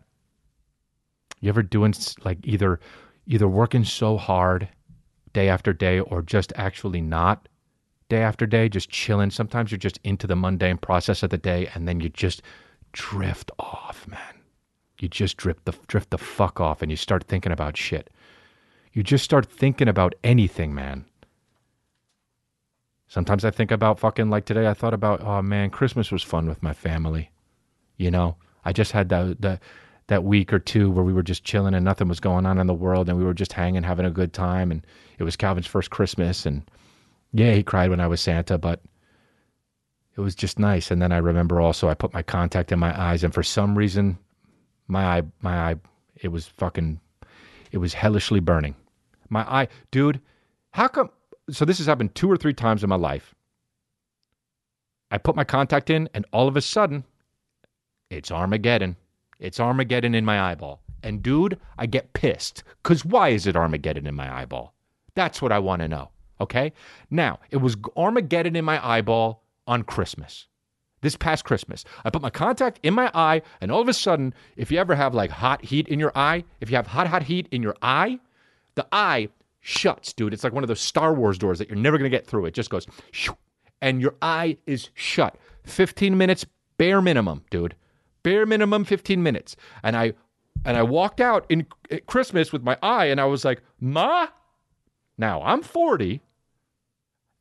You 1.41 1.49
ever 1.49 1.63
doing 1.63 1.93
like 2.23 2.37
either 2.43 2.79
either 3.25 3.47
working 3.47 3.83
so 3.83 4.17
hard 4.17 4.67
day 5.33 5.49
after 5.49 5.73
day 5.73 5.99
or 5.99 6.21
just 6.21 6.53
actually 6.55 7.01
not 7.01 7.47
day 8.09 8.21
after 8.21 8.45
day, 8.45 8.69
just 8.69 8.89
chilling. 8.89 9.29
Sometimes 9.31 9.71
you're 9.71 9.77
just 9.77 9.99
into 10.03 10.27
the 10.27 10.35
mundane 10.35 10.77
process 10.77 11.23
of 11.23 11.29
the 11.29 11.37
day 11.37 11.69
and 11.73 11.87
then 11.87 11.99
you 11.99 12.09
just 12.09 12.41
drift 12.91 13.51
off, 13.59 14.07
man. 14.07 14.38
You 14.99 15.07
just 15.07 15.37
drift 15.37 15.65
the 15.65 15.73
drift 15.87 16.09
the 16.09 16.17
fuck 16.17 16.59
off 16.59 16.81
and 16.81 16.91
you 16.91 16.97
start 16.97 17.23
thinking 17.23 17.51
about 17.51 17.77
shit. 17.77 18.09
You 18.93 19.03
just 19.03 19.23
start 19.23 19.45
thinking 19.45 19.87
about 19.87 20.15
anything, 20.23 20.73
man. 20.73 21.05
Sometimes 23.07 23.43
I 23.45 23.51
think 23.51 23.71
about 23.71 23.99
fucking 23.99 24.29
like 24.29 24.45
today 24.45 24.67
I 24.67 24.73
thought 24.73 24.93
about, 24.93 25.21
oh 25.21 25.41
man, 25.41 25.69
Christmas 25.69 26.11
was 26.11 26.21
fun 26.21 26.47
with 26.47 26.61
my 26.61 26.73
family. 26.73 27.31
You 27.97 28.11
know, 28.11 28.35
I 28.65 28.73
just 28.73 28.91
had 28.91 29.09
that 29.09 29.41
that 29.41 29.61
that 30.07 30.23
week 30.23 30.51
or 30.51 30.59
two 30.59 30.91
where 30.91 31.05
we 31.05 31.13
were 31.13 31.23
just 31.23 31.43
chilling 31.43 31.73
and 31.73 31.85
nothing 31.85 32.07
was 32.07 32.19
going 32.19 32.45
on 32.45 32.57
in 32.57 32.67
the 32.67 32.73
world 32.73 33.07
and 33.07 33.17
we 33.17 33.23
were 33.23 33.33
just 33.33 33.53
hanging, 33.53 33.83
having 33.83 34.05
a 34.05 34.11
good 34.11 34.33
time 34.33 34.71
and 34.71 34.85
it 35.17 35.23
was 35.23 35.35
Calvin's 35.35 35.67
first 35.67 35.91
Christmas 35.91 36.45
and 36.45 36.69
yeah, 37.31 37.53
he 37.53 37.63
cried 37.63 37.91
when 37.91 37.99
I 37.99 38.07
was 38.07 38.19
Santa, 38.19 38.57
but 38.57 38.81
it 40.17 40.21
was 40.21 40.33
just 40.33 40.57
nice. 40.57 40.89
And 40.89 41.01
then 41.01 41.11
I 41.11 41.17
remember 41.17 41.61
also 41.61 41.87
I 41.87 41.93
put 41.93 42.13
my 42.13 42.23
contact 42.23 42.71
in 42.71 42.79
my 42.79 42.99
eyes 42.99 43.23
and 43.23 43.33
for 43.33 43.43
some 43.43 43.77
reason 43.77 44.17
my 44.89 45.05
eye 45.05 45.23
my 45.41 45.71
eye 45.71 45.75
it 46.21 46.29
was 46.29 46.47
fucking 46.47 46.99
it 47.71 47.77
was 47.77 47.93
hellishly 47.93 48.39
burning. 48.39 48.75
My 49.29 49.43
eye, 49.43 49.67
dude, 49.91 50.19
how 50.71 50.87
come 50.87 51.11
so 51.49 51.65
this 51.65 51.77
has 51.77 51.87
happened 51.87 52.15
two 52.15 52.29
or 52.29 52.37
three 52.37 52.53
times 52.53 52.83
in 52.83 52.89
my 52.89 52.95
life. 52.95 53.33
I 55.11 55.17
put 55.17 55.35
my 55.35 55.43
contact 55.43 55.89
in 55.89 56.09
and 56.13 56.25
all 56.33 56.47
of 56.47 56.57
a 56.57 56.61
sudden 56.61 57.03
it's 58.09 58.31
Armageddon. 58.31 58.95
It's 59.39 59.59
Armageddon 59.59 60.15
in 60.15 60.25
my 60.25 60.51
eyeball. 60.51 60.81
And 61.01 61.23
dude, 61.23 61.57
I 61.77 61.85
get 61.85 62.13
pissed. 62.13 62.63
Cause 62.83 63.05
why 63.05 63.29
is 63.29 63.47
it 63.47 63.55
Armageddon 63.55 64.05
in 64.05 64.15
my 64.15 64.41
eyeball? 64.41 64.73
That's 65.15 65.41
what 65.41 65.51
I 65.51 65.59
want 65.59 65.81
to 65.81 65.87
know. 65.87 66.09
Okay? 66.41 66.73
Now, 67.09 67.39
it 67.51 67.57
was 67.57 67.77
Armageddon 67.95 68.55
in 68.55 68.65
my 68.65 68.85
eyeball 68.85 69.43
on 69.67 69.83
Christmas. 69.83 70.47
This 71.01 71.15
past 71.15 71.45
Christmas. 71.45 71.85
I 72.03 72.09
put 72.09 72.21
my 72.21 72.29
contact 72.29 72.79
in 72.83 72.93
my 72.93 73.09
eye, 73.13 73.41
and 73.61 73.71
all 73.71 73.81
of 73.81 73.87
a 73.87 73.93
sudden, 73.93 74.33
if 74.57 74.71
you 74.71 74.77
ever 74.79 74.95
have 74.95 75.13
like 75.13 75.31
hot 75.31 75.63
heat 75.63 75.87
in 75.87 75.99
your 75.99 76.11
eye, 76.15 76.43
if 76.59 76.69
you 76.69 76.75
have 76.75 76.87
hot, 76.87 77.07
hot 77.07 77.23
heat 77.23 77.47
in 77.51 77.63
your 77.63 77.75
eye, 77.81 78.19
the 78.75 78.85
eye 78.91 79.29
shuts, 79.61 80.13
dude. 80.13 80.33
It's 80.33 80.43
like 80.43 80.53
one 80.53 80.63
of 80.63 80.67
those 80.67 80.81
Star 80.81 81.13
Wars 81.13 81.37
doors 81.37 81.59
that 81.59 81.69
you're 81.69 81.77
never 81.77 81.97
going 81.97 82.09
to 82.09 82.15
get 82.17 82.27
through. 82.27 82.45
It 82.45 82.53
just 82.53 82.69
goes, 82.69 82.85
shoo, 83.11 83.37
and 83.81 84.01
your 84.01 84.15
eye 84.21 84.57
is 84.65 84.89
shut. 84.93 85.37
15 85.65 86.17
minutes, 86.17 86.45
bare 86.77 87.01
minimum, 87.01 87.43
dude. 87.49 87.75
Bare 88.23 88.45
minimum 88.45 88.83
15 88.83 89.21
minutes. 89.23 89.55
And 89.83 89.95
I 89.95 90.13
and 90.65 90.75
I 90.75 90.83
walked 90.83 91.21
out 91.21 91.45
in 91.47 91.65
Christmas 92.07 92.51
with 92.51 92.63
my 92.63 92.77
eye 92.83 93.05
and 93.05 93.21
I 93.21 93.25
was 93.25 93.45
like, 93.45 93.61
"Ma?" 93.79 94.27
Now, 95.17 95.41
I'm 95.41 95.61
40 95.61 96.21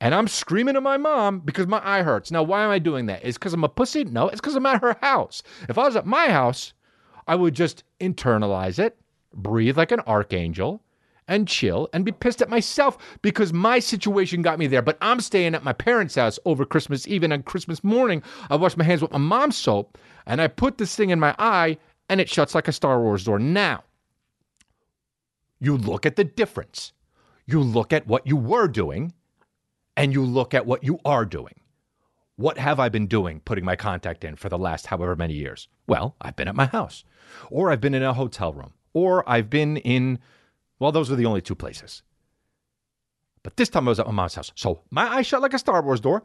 and 0.00 0.14
I'm 0.14 0.28
screaming 0.28 0.76
at 0.76 0.82
my 0.82 0.96
mom 0.96 1.40
because 1.40 1.66
my 1.66 1.80
eye 1.84 2.02
hurts. 2.02 2.30
Now, 2.30 2.42
why 2.42 2.62
am 2.62 2.70
I 2.70 2.78
doing 2.78 3.06
that? 3.06 3.24
Is 3.24 3.36
because 3.36 3.52
I'm 3.52 3.64
a 3.64 3.68
pussy? 3.68 4.04
No, 4.04 4.28
it's 4.28 4.40
because 4.40 4.54
I'm 4.54 4.66
at 4.66 4.80
her 4.80 4.96
house. 5.00 5.42
If 5.68 5.76
I 5.76 5.84
was 5.84 5.96
at 5.96 6.06
my 6.06 6.28
house, 6.28 6.72
I 7.26 7.34
would 7.34 7.54
just 7.54 7.82
internalize 8.00 8.78
it, 8.78 8.96
breathe 9.34 9.76
like 9.76 9.90
an 9.90 10.00
archangel, 10.00 10.82
and 11.26 11.46
chill 11.46 11.88
and 11.92 12.04
be 12.04 12.12
pissed 12.12 12.40
at 12.40 12.48
myself 12.48 12.96
because 13.22 13.52
my 13.52 13.78
situation 13.78 14.40
got 14.40 14.58
me 14.58 14.66
there. 14.66 14.82
But 14.82 14.98
I'm 15.00 15.20
staying 15.20 15.54
at 15.54 15.64
my 15.64 15.74
parents' 15.74 16.14
house 16.14 16.38
over 16.44 16.64
Christmas 16.64 17.06
Eve 17.06 17.22
and 17.22 17.32
on 17.32 17.42
Christmas 17.42 17.84
morning. 17.84 18.22
I 18.48 18.56
wash 18.56 18.76
my 18.76 18.84
hands 18.84 19.02
with 19.02 19.12
my 19.12 19.18
mom's 19.18 19.56
soap 19.56 19.98
and 20.26 20.40
I 20.40 20.48
put 20.48 20.78
this 20.78 20.96
thing 20.96 21.10
in 21.10 21.20
my 21.20 21.34
eye 21.38 21.76
and 22.08 22.20
it 22.20 22.30
shuts 22.30 22.54
like 22.54 22.68
a 22.68 22.72
Star 22.72 23.00
Wars 23.00 23.24
door. 23.24 23.38
Now, 23.38 23.84
you 25.60 25.76
look 25.76 26.06
at 26.06 26.16
the 26.16 26.24
difference. 26.24 26.92
You 27.46 27.60
look 27.60 27.92
at 27.92 28.06
what 28.06 28.26
you 28.26 28.36
were 28.36 28.68
doing 28.68 29.12
and 29.98 30.12
you 30.12 30.24
look 30.24 30.54
at 30.54 30.64
what 30.64 30.84
you 30.84 31.00
are 31.04 31.24
doing. 31.24 31.54
What 32.36 32.56
have 32.56 32.78
I 32.78 32.88
been 32.88 33.08
doing 33.08 33.40
putting 33.44 33.64
my 33.64 33.74
contact 33.74 34.22
in 34.22 34.36
for 34.36 34.48
the 34.48 34.56
last 34.56 34.86
however 34.86 35.16
many 35.16 35.34
years? 35.34 35.66
Well, 35.88 36.14
I've 36.20 36.36
been 36.36 36.46
at 36.46 36.54
my 36.54 36.66
house, 36.66 37.04
or 37.50 37.72
I've 37.72 37.80
been 37.80 37.94
in 37.94 38.04
a 38.04 38.14
hotel 38.14 38.52
room, 38.52 38.74
or 38.94 39.28
I've 39.28 39.50
been 39.50 39.76
in, 39.78 40.20
well, 40.78 40.92
those 40.92 41.10
are 41.10 41.16
the 41.16 41.26
only 41.26 41.40
two 41.40 41.56
places. 41.56 42.04
But 43.42 43.56
this 43.56 43.68
time 43.68 43.88
I 43.88 43.90
was 43.90 43.98
at 43.98 44.06
my 44.06 44.12
mom's 44.12 44.36
house. 44.36 44.52
So 44.54 44.82
my 44.90 45.08
eyes 45.08 45.26
shut 45.26 45.42
like 45.42 45.54
a 45.54 45.58
Star 45.58 45.82
Wars 45.82 46.00
door, 46.00 46.22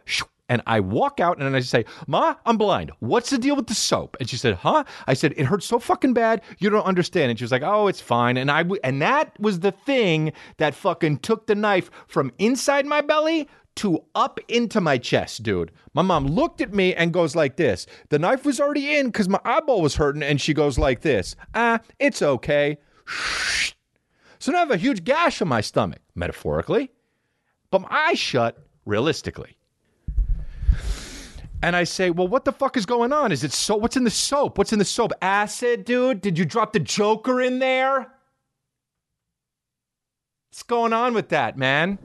and 0.50 0.62
I 0.68 0.82
walk 0.82 1.20
out 1.20 1.40
and 1.42 1.56
I 1.56 1.60
say, 1.62 1.86
Ma, 2.06 2.36
I'm 2.46 2.58
blind. 2.58 2.92
What's 3.00 3.30
the 3.30 3.38
deal 3.38 3.56
with 3.56 3.68
the 3.68 3.74
soap? 3.74 4.18
And 4.20 4.30
she 4.30 4.38
said, 4.38 4.56
Huh? 4.56 4.84
I 5.08 5.14
said, 5.14 5.34
It 5.38 5.46
hurts 5.46 5.66
so 5.66 5.80
fucking 5.80 6.14
bad. 6.14 6.42
You 6.60 6.70
don't 6.70 6.86
understand. 6.86 7.30
And 7.30 7.40
she 7.40 7.44
was 7.44 7.52
like, 7.52 7.64
Oh, 7.64 7.88
it's 7.88 8.02
fine. 8.02 8.38
And 8.38 8.52
I 8.52 8.64
w- 8.64 8.82
and 8.84 9.02
that 9.02 9.40
was 9.40 9.62
the 9.62 9.72
thing 9.72 10.34
that 10.58 10.76
fucking 10.76 11.20
took 11.20 11.48
the 11.48 11.56
knife 11.56 11.90
from 12.08 12.34
inside 12.38 12.86
my 12.86 13.02
belly 13.02 13.48
to 13.76 14.04
up 14.14 14.40
into 14.48 14.80
my 14.80 14.98
chest, 14.98 15.44
dude. 15.44 15.72
My 15.94 16.02
mom 16.02 16.28
looked 16.28 16.62
at 16.62 16.74
me 16.74 16.94
and 16.94 17.14
goes 17.14 17.36
like 17.36 17.56
this. 17.56 17.86
The 18.10 18.20
knife 18.20 18.46
was 18.46 18.60
already 18.60 18.96
in 18.98 19.08
because 19.08 19.30
my 19.30 19.40
eyeball 19.44 19.82
was 19.82 19.96
hurting, 19.96 20.24
and 20.24 20.40
she 20.40 20.54
goes 20.54 20.78
like 20.78 21.02
this. 21.02 21.36
Ah, 21.56 21.80
it's 22.00 22.22
okay. 22.22 22.78
So 24.40 24.52
now 24.52 24.58
I 24.58 24.62
have 24.62 24.72
a 24.72 24.78
huge 24.78 25.04
gash 25.04 25.42
on 25.42 25.48
my 25.48 25.62
stomach, 25.62 26.02
metaphorically, 26.16 26.92
but 27.72 27.82
my 27.82 27.88
eyes 27.90 28.20
shut 28.20 28.58
realistically. 28.86 29.58
And 31.62 31.78
I 31.78 31.86
say, 31.86 32.10
well, 32.10 32.28
what 32.28 32.44
the 32.44 32.52
fuck 32.52 32.76
is 32.76 32.86
going 32.86 33.14
on? 33.14 33.32
Is 33.32 33.46
it 33.46 33.54
so? 33.54 33.78
What's 33.78 33.96
in 33.96 34.04
the 34.04 34.10
soap? 34.10 34.58
What's 34.58 34.74
in 34.74 34.80
the 34.80 34.86
soap? 34.86 35.14
Acid, 35.22 35.86
dude? 35.86 36.20
Did 36.20 36.38
you 36.38 36.44
drop 36.44 36.74
the 36.74 36.80
Joker 36.80 37.40
in 37.40 37.60
there? 37.60 38.12
What's 40.50 40.64
going 40.64 40.92
on 40.92 41.14
with 41.14 41.30
that, 41.30 41.58
man? 41.58 42.00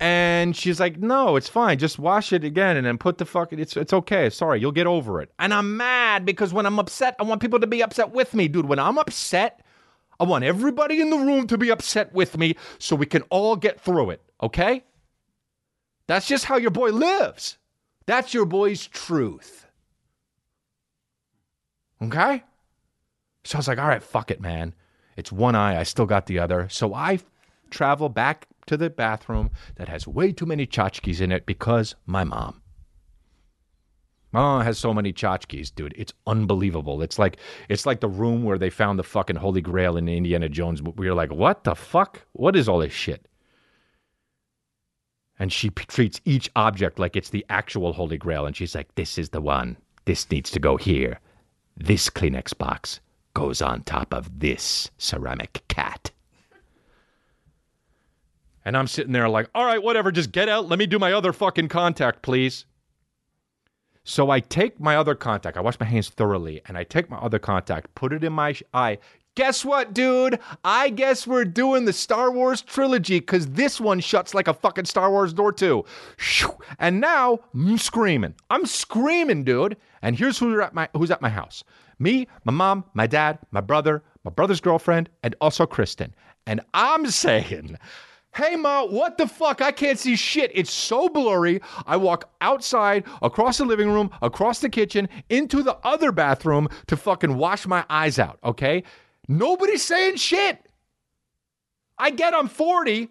And 0.00 0.54
she's 0.56 0.78
like, 0.78 0.98
no, 0.98 1.34
it's 1.36 1.48
fine. 1.48 1.78
Just 1.78 1.98
wash 1.98 2.32
it 2.32 2.44
again 2.44 2.76
and 2.76 2.86
then 2.86 2.98
put 2.98 3.18
the 3.18 3.24
fucking, 3.24 3.58
it's, 3.58 3.76
it's 3.76 3.92
okay. 3.92 4.30
Sorry, 4.30 4.60
you'll 4.60 4.70
get 4.70 4.86
over 4.86 5.20
it. 5.20 5.32
And 5.38 5.52
I'm 5.52 5.76
mad 5.76 6.24
because 6.24 6.52
when 6.52 6.66
I'm 6.66 6.78
upset, 6.78 7.16
I 7.18 7.24
want 7.24 7.40
people 7.40 7.58
to 7.60 7.66
be 7.66 7.82
upset 7.82 8.12
with 8.12 8.32
me, 8.32 8.46
dude. 8.46 8.66
When 8.66 8.78
I'm 8.78 8.96
upset, 8.96 9.60
I 10.20 10.24
want 10.24 10.44
everybody 10.44 11.00
in 11.00 11.10
the 11.10 11.16
room 11.18 11.46
to 11.48 11.58
be 11.58 11.70
upset 11.70 12.12
with 12.12 12.38
me 12.38 12.56
so 12.78 12.94
we 12.94 13.06
can 13.06 13.22
all 13.22 13.56
get 13.56 13.80
through 13.80 14.10
it, 14.10 14.22
okay? 14.40 14.84
That's 16.06 16.26
just 16.26 16.44
how 16.44 16.56
your 16.56 16.70
boy 16.70 16.90
lives. 16.90 17.58
That's 18.06 18.32
your 18.32 18.44
boy's 18.44 18.86
truth. 18.86 19.66
Okay? 22.00 22.42
So 23.44 23.56
I 23.56 23.58
was 23.58 23.68
like, 23.68 23.78
all 23.78 23.88
right, 23.88 24.02
fuck 24.02 24.30
it, 24.30 24.40
man. 24.40 24.74
It's 25.16 25.32
one 25.32 25.54
eye. 25.54 25.78
I 25.78 25.82
still 25.82 26.06
got 26.06 26.26
the 26.26 26.38
other. 26.38 26.68
So 26.70 26.94
I 26.94 27.18
travel 27.70 28.08
back 28.08 28.46
to 28.68 28.76
the 28.76 28.90
bathroom 28.90 29.50
that 29.76 29.88
has 29.88 30.06
way 30.06 30.32
too 30.32 30.46
many 30.46 30.66
tchotchkes 30.66 31.20
in 31.20 31.32
it 31.32 31.46
because 31.46 31.94
my 32.06 32.24
mom. 32.24 32.62
My 34.32 34.40
mom 34.40 34.62
has 34.62 34.78
so 34.78 34.92
many 34.92 35.12
tchotchkes, 35.12 35.74
dude. 35.74 35.94
It's 35.96 36.12
unbelievable. 36.26 37.00
It's 37.02 37.18
like 37.18 37.38
it's 37.68 37.86
like 37.86 38.00
the 38.00 38.08
room 38.08 38.44
where 38.44 38.58
they 38.58 38.70
found 38.70 38.98
the 38.98 39.04
fucking 39.04 39.36
Holy 39.36 39.62
Grail 39.62 39.96
in 39.96 40.08
Indiana 40.08 40.48
Jones. 40.48 40.82
We 40.82 41.08
were 41.08 41.14
like, 41.14 41.32
what 41.32 41.64
the 41.64 41.74
fuck? 41.74 42.22
What 42.32 42.54
is 42.54 42.68
all 42.68 42.78
this 42.78 42.92
shit? 42.92 43.26
And 45.38 45.52
she 45.52 45.70
p- 45.70 45.84
treats 45.86 46.20
each 46.24 46.50
object 46.56 46.98
like 46.98 47.16
it's 47.16 47.30
the 47.30 47.46
actual 47.48 47.92
Holy 47.92 48.18
Grail. 48.18 48.44
And 48.44 48.56
she's 48.56 48.74
like, 48.74 48.94
this 48.96 49.18
is 49.18 49.30
the 49.30 49.40
one. 49.40 49.76
This 50.04 50.30
needs 50.30 50.50
to 50.50 50.60
go 50.60 50.76
here. 50.76 51.20
This 51.76 52.10
Kleenex 52.10 52.56
box 52.58 53.00
goes 53.34 53.62
on 53.62 53.82
top 53.82 54.12
of 54.12 54.40
this 54.40 54.90
ceramic 54.98 55.62
cat. 55.68 56.07
And 58.68 58.76
I'm 58.76 58.86
sitting 58.86 59.14
there 59.14 59.30
like, 59.30 59.48
all 59.54 59.64
right, 59.64 59.82
whatever, 59.82 60.12
just 60.12 60.30
get 60.30 60.46
out. 60.46 60.68
Let 60.68 60.78
me 60.78 60.84
do 60.84 60.98
my 60.98 61.14
other 61.14 61.32
fucking 61.32 61.68
contact, 61.68 62.20
please. 62.20 62.66
So 64.04 64.28
I 64.28 64.40
take 64.40 64.78
my 64.78 64.94
other 64.94 65.14
contact, 65.14 65.56
I 65.56 65.62
wash 65.62 65.80
my 65.80 65.86
hands 65.86 66.10
thoroughly, 66.10 66.60
and 66.66 66.76
I 66.76 66.84
take 66.84 67.08
my 67.08 67.16
other 67.16 67.38
contact, 67.38 67.94
put 67.94 68.12
it 68.12 68.22
in 68.22 68.34
my 68.34 68.54
eye. 68.74 68.98
Guess 69.36 69.64
what, 69.64 69.94
dude? 69.94 70.38
I 70.64 70.90
guess 70.90 71.26
we're 71.26 71.46
doing 71.46 71.86
the 71.86 71.94
Star 71.94 72.30
Wars 72.30 72.60
trilogy 72.60 73.20
because 73.20 73.46
this 73.46 73.80
one 73.80 74.00
shuts 74.00 74.34
like 74.34 74.48
a 74.48 74.52
fucking 74.52 74.84
Star 74.84 75.10
Wars 75.10 75.32
door, 75.32 75.50
too. 75.50 75.86
And 76.78 77.00
now 77.00 77.38
I'm 77.54 77.78
screaming. 77.78 78.34
I'm 78.50 78.66
screaming, 78.66 79.44
dude. 79.44 79.78
And 80.02 80.14
here's 80.14 80.38
who's 80.38 80.60
at 80.60 80.74
my 80.74 80.90
who's 80.92 81.10
at 81.10 81.22
my 81.22 81.30
house. 81.30 81.64
Me, 81.98 82.28
my 82.44 82.52
mom, 82.52 82.84
my 82.92 83.06
dad, 83.06 83.38
my 83.50 83.62
brother, 83.62 84.02
my 84.24 84.30
brother's 84.30 84.60
girlfriend, 84.60 85.08
and 85.22 85.34
also 85.40 85.64
Kristen. 85.64 86.14
And 86.46 86.60
I'm 86.74 87.06
saying, 87.10 87.78
Hey, 88.38 88.54
Ma, 88.54 88.84
what 88.84 89.18
the 89.18 89.26
fuck? 89.26 89.60
I 89.60 89.72
can't 89.72 89.98
see 89.98 90.14
shit. 90.14 90.52
It's 90.54 90.70
so 90.70 91.08
blurry. 91.08 91.60
I 91.86 91.96
walk 91.96 92.30
outside, 92.40 93.02
across 93.20 93.58
the 93.58 93.64
living 93.64 93.90
room, 93.90 94.10
across 94.22 94.60
the 94.60 94.68
kitchen, 94.68 95.08
into 95.28 95.60
the 95.60 95.76
other 95.82 96.12
bathroom 96.12 96.68
to 96.86 96.96
fucking 96.96 97.36
wash 97.36 97.66
my 97.66 97.84
eyes 97.90 98.16
out, 98.16 98.38
okay? 98.44 98.84
Nobody's 99.26 99.82
saying 99.82 100.18
shit. 100.18 100.64
I 101.98 102.10
get 102.10 102.32
I'm 102.32 102.46
40, 102.46 103.08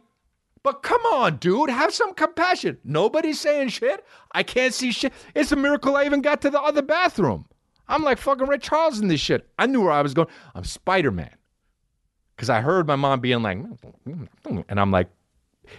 but 0.64 0.82
come 0.82 1.02
on, 1.02 1.36
dude, 1.36 1.72
have 1.72 1.94
some 1.94 2.14
compassion. 2.14 2.78
Nobody's 2.86 3.42
saying 3.42 3.68
shit. 3.68 4.06
I 4.32 4.44
can't 4.44 4.74
see 4.74 4.94
shit. 4.94 5.12
It's 5.36 5.52
a 5.52 5.58
miracle 5.58 5.98
I 5.98 6.06
even 6.06 6.22
got 6.22 6.40
to 6.44 6.50
the 6.50 6.62
other 6.62 6.82
bathroom. 6.82 7.48
I'm 7.90 8.02
like 8.02 8.18
fucking 8.18 8.48
Ray 8.48 8.60
Charles 8.60 9.02
in 9.02 9.10
this 9.10 9.20
shit. 9.20 9.50
I 9.60 9.66
knew 9.66 9.82
where 9.82 9.92
I 9.92 10.02
was 10.02 10.14
going. 10.14 10.30
I'm 10.56 10.64
Spider 10.64 11.12
Man. 11.12 11.36
Because 12.38 12.50
I 12.50 12.62
heard 12.62 12.88
my 12.88 12.96
mom 12.96 13.20
being 13.20 13.42
like, 13.42 13.58
mm, 13.58 13.78
mm, 14.08 14.28
mm, 14.46 14.64
and 14.70 14.80
I'm 14.80 14.92
like, 14.92 15.10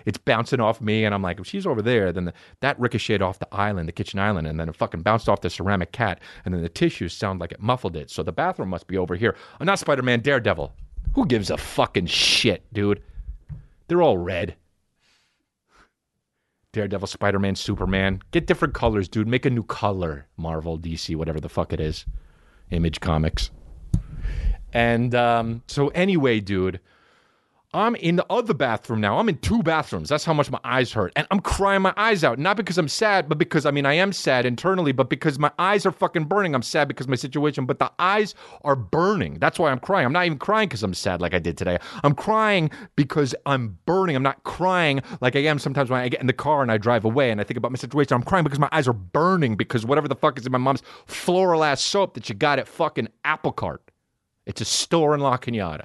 it's 0.06 0.18
bouncing 0.18 0.60
off 0.60 0.80
me, 0.80 1.04
and 1.04 1.14
I'm 1.14 1.22
like, 1.22 1.40
if 1.40 1.46
she's 1.46 1.66
over 1.66 1.82
there, 1.82 2.12
then 2.12 2.26
the, 2.26 2.32
that 2.60 2.78
ricocheted 2.78 3.22
off 3.22 3.38
the 3.38 3.52
island, 3.52 3.88
the 3.88 3.92
kitchen 3.92 4.18
island, 4.18 4.46
and 4.46 4.58
then 4.58 4.68
it 4.68 4.76
fucking 4.76 5.02
bounced 5.02 5.28
off 5.28 5.40
the 5.40 5.50
ceramic 5.50 5.92
cat, 5.92 6.20
and 6.44 6.54
then 6.54 6.62
the 6.62 6.68
tissues 6.68 7.12
sound 7.12 7.40
like 7.40 7.52
it 7.52 7.60
muffled 7.60 7.96
it. 7.96 8.10
So 8.10 8.22
the 8.22 8.32
bathroom 8.32 8.70
must 8.70 8.86
be 8.86 8.98
over 8.98 9.14
here. 9.14 9.36
I'm 9.60 9.66
not 9.66 9.78
Spider 9.78 10.02
Man, 10.02 10.20
Daredevil. 10.20 10.72
Who 11.14 11.26
gives 11.26 11.50
a 11.50 11.56
fucking 11.56 12.06
shit, 12.06 12.64
dude? 12.72 13.02
They're 13.88 14.02
all 14.02 14.18
red. 14.18 14.56
Daredevil, 16.72 17.08
Spider 17.08 17.38
Man, 17.38 17.56
Superman. 17.56 18.20
Get 18.30 18.46
different 18.46 18.74
colors, 18.74 19.08
dude. 19.08 19.26
Make 19.26 19.46
a 19.46 19.50
new 19.50 19.62
color. 19.62 20.26
Marvel, 20.36 20.78
DC, 20.78 21.16
whatever 21.16 21.40
the 21.40 21.48
fuck 21.48 21.72
it 21.72 21.80
is. 21.80 22.04
Image 22.70 23.00
Comics. 23.00 23.50
And 24.72 25.14
um, 25.14 25.62
so, 25.66 25.88
anyway, 25.88 26.40
dude, 26.40 26.80
I'm 27.74 27.96
in 27.96 28.16
the 28.16 28.24
other 28.30 28.54
bathroom 28.54 29.02
now. 29.02 29.18
I'm 29.18 29.28
in 29.28 29.36
two 29.38 29.62
bathrooms. 29.62 30.08
That's 30.08 30.24
how 30.24 30.32
much 30.32 30.50
my 30.50 30.60
eyes 30.64 30.90
hurt. 30.90 31.12
And 31.16 31.26
I'm 31.30 31.40
crying 31.40 31.82
my 31.82 31.92
eyes 31.98 32.24
out. 32.24 32.38
Not 32.38 32.56
because 32.56 32.78
I'm 32.78 32.88
sad, 32.88 33.28
but 33.28 33.36
because, 33.36 33.66
I 33.66 33.70
mean, 33.72 33.84
I 33.84 33.92
am 33.92 34.10
sad 34.10 34.46
internally, 34.46 34.92
but 34.92 35.10
because 35.10 35.38
my 35.38 35.50
eyes 35.58 35.84
are 35.84 35.92
fucking 35.92 36.24
burning. 36.24 36.54
I'm 36.54 36.62
sad 36.62 36.88
because 36.88 37.06
my 37.08 37.14
situation, 37.14 37.66
but 37.66 37.78
the 37.78 37.92
eyes 37.98 38.34
are 38.64 38.74
burning. 38.74 39.34
That's 39.34 39.58
why 39.58 39.70
I'm 39.70 39.80
crying. 39.80 40.06
I'm 40.06 40.14
not 40.14 40.24
even 40.24 40.38
crying 40.38 40.70
because 40.70 40.82
I'm 40.82 40.94
sad 40.94 41.20
like 41.20 41.34
I 41.34 41.38
did 41.38 41.58
today. 41.58 41.76
I'm 42.02 42.14
crying 42.14 42.70
because 42.96 43.34
I'm 43.44 43.76
burning. 43.84 44.16
I'm 44.16 44.22
not 44.22 44.44
crying 44.44 45.02
like 45.20 45.36
I 45.36 45.40
am 45.40 45.58
sometimes 45.58 45.90
when 45.90 46.00
I 46.00 46.08
get 46.08 46.22
in 46.22 46.26
the 46.26 46.32
car 46.32 46.62
and 46.62 46.72
I 46.72 46.78
drive 46.78 47.04
away 47.04 47.30
and 47.30 47.38
I 47.38 47.44
think 47.44 47.58
about 47.58 47.70
my 47.70 47.78
situation. 47.78 48.14
I'm 48.14 48.22
crying 48.22 48.44
because 48.44 48.58
my 48.58 48.70
eyes 48.72 48.88
are 48.88 48.94
burning 48.94 49.56
because 49.56 49.84
whatever 49.84 50.08
the 50.08 50.16
fuck 50.16 50.38
is 50.38 50.46
in 50.46 50.52
my 50.52 50.58
mom's 50.58 50.82
floral 51.04 51.62
ass 51.62 51.82
soap 51.82 52.14
that 52.14 52.30
you 52.30 52.34
got 52.34 52.58
at 52.58 52.66
fucking 52.66 53.08
Apple 53.26 53.52
Cart. 53.52 53.82
It's 54.46 54.62
a 54.62 54.64
store 54.64 55.14
in 55.14 55.20
La 55.20 55.36
Cañada. 55.36 55.84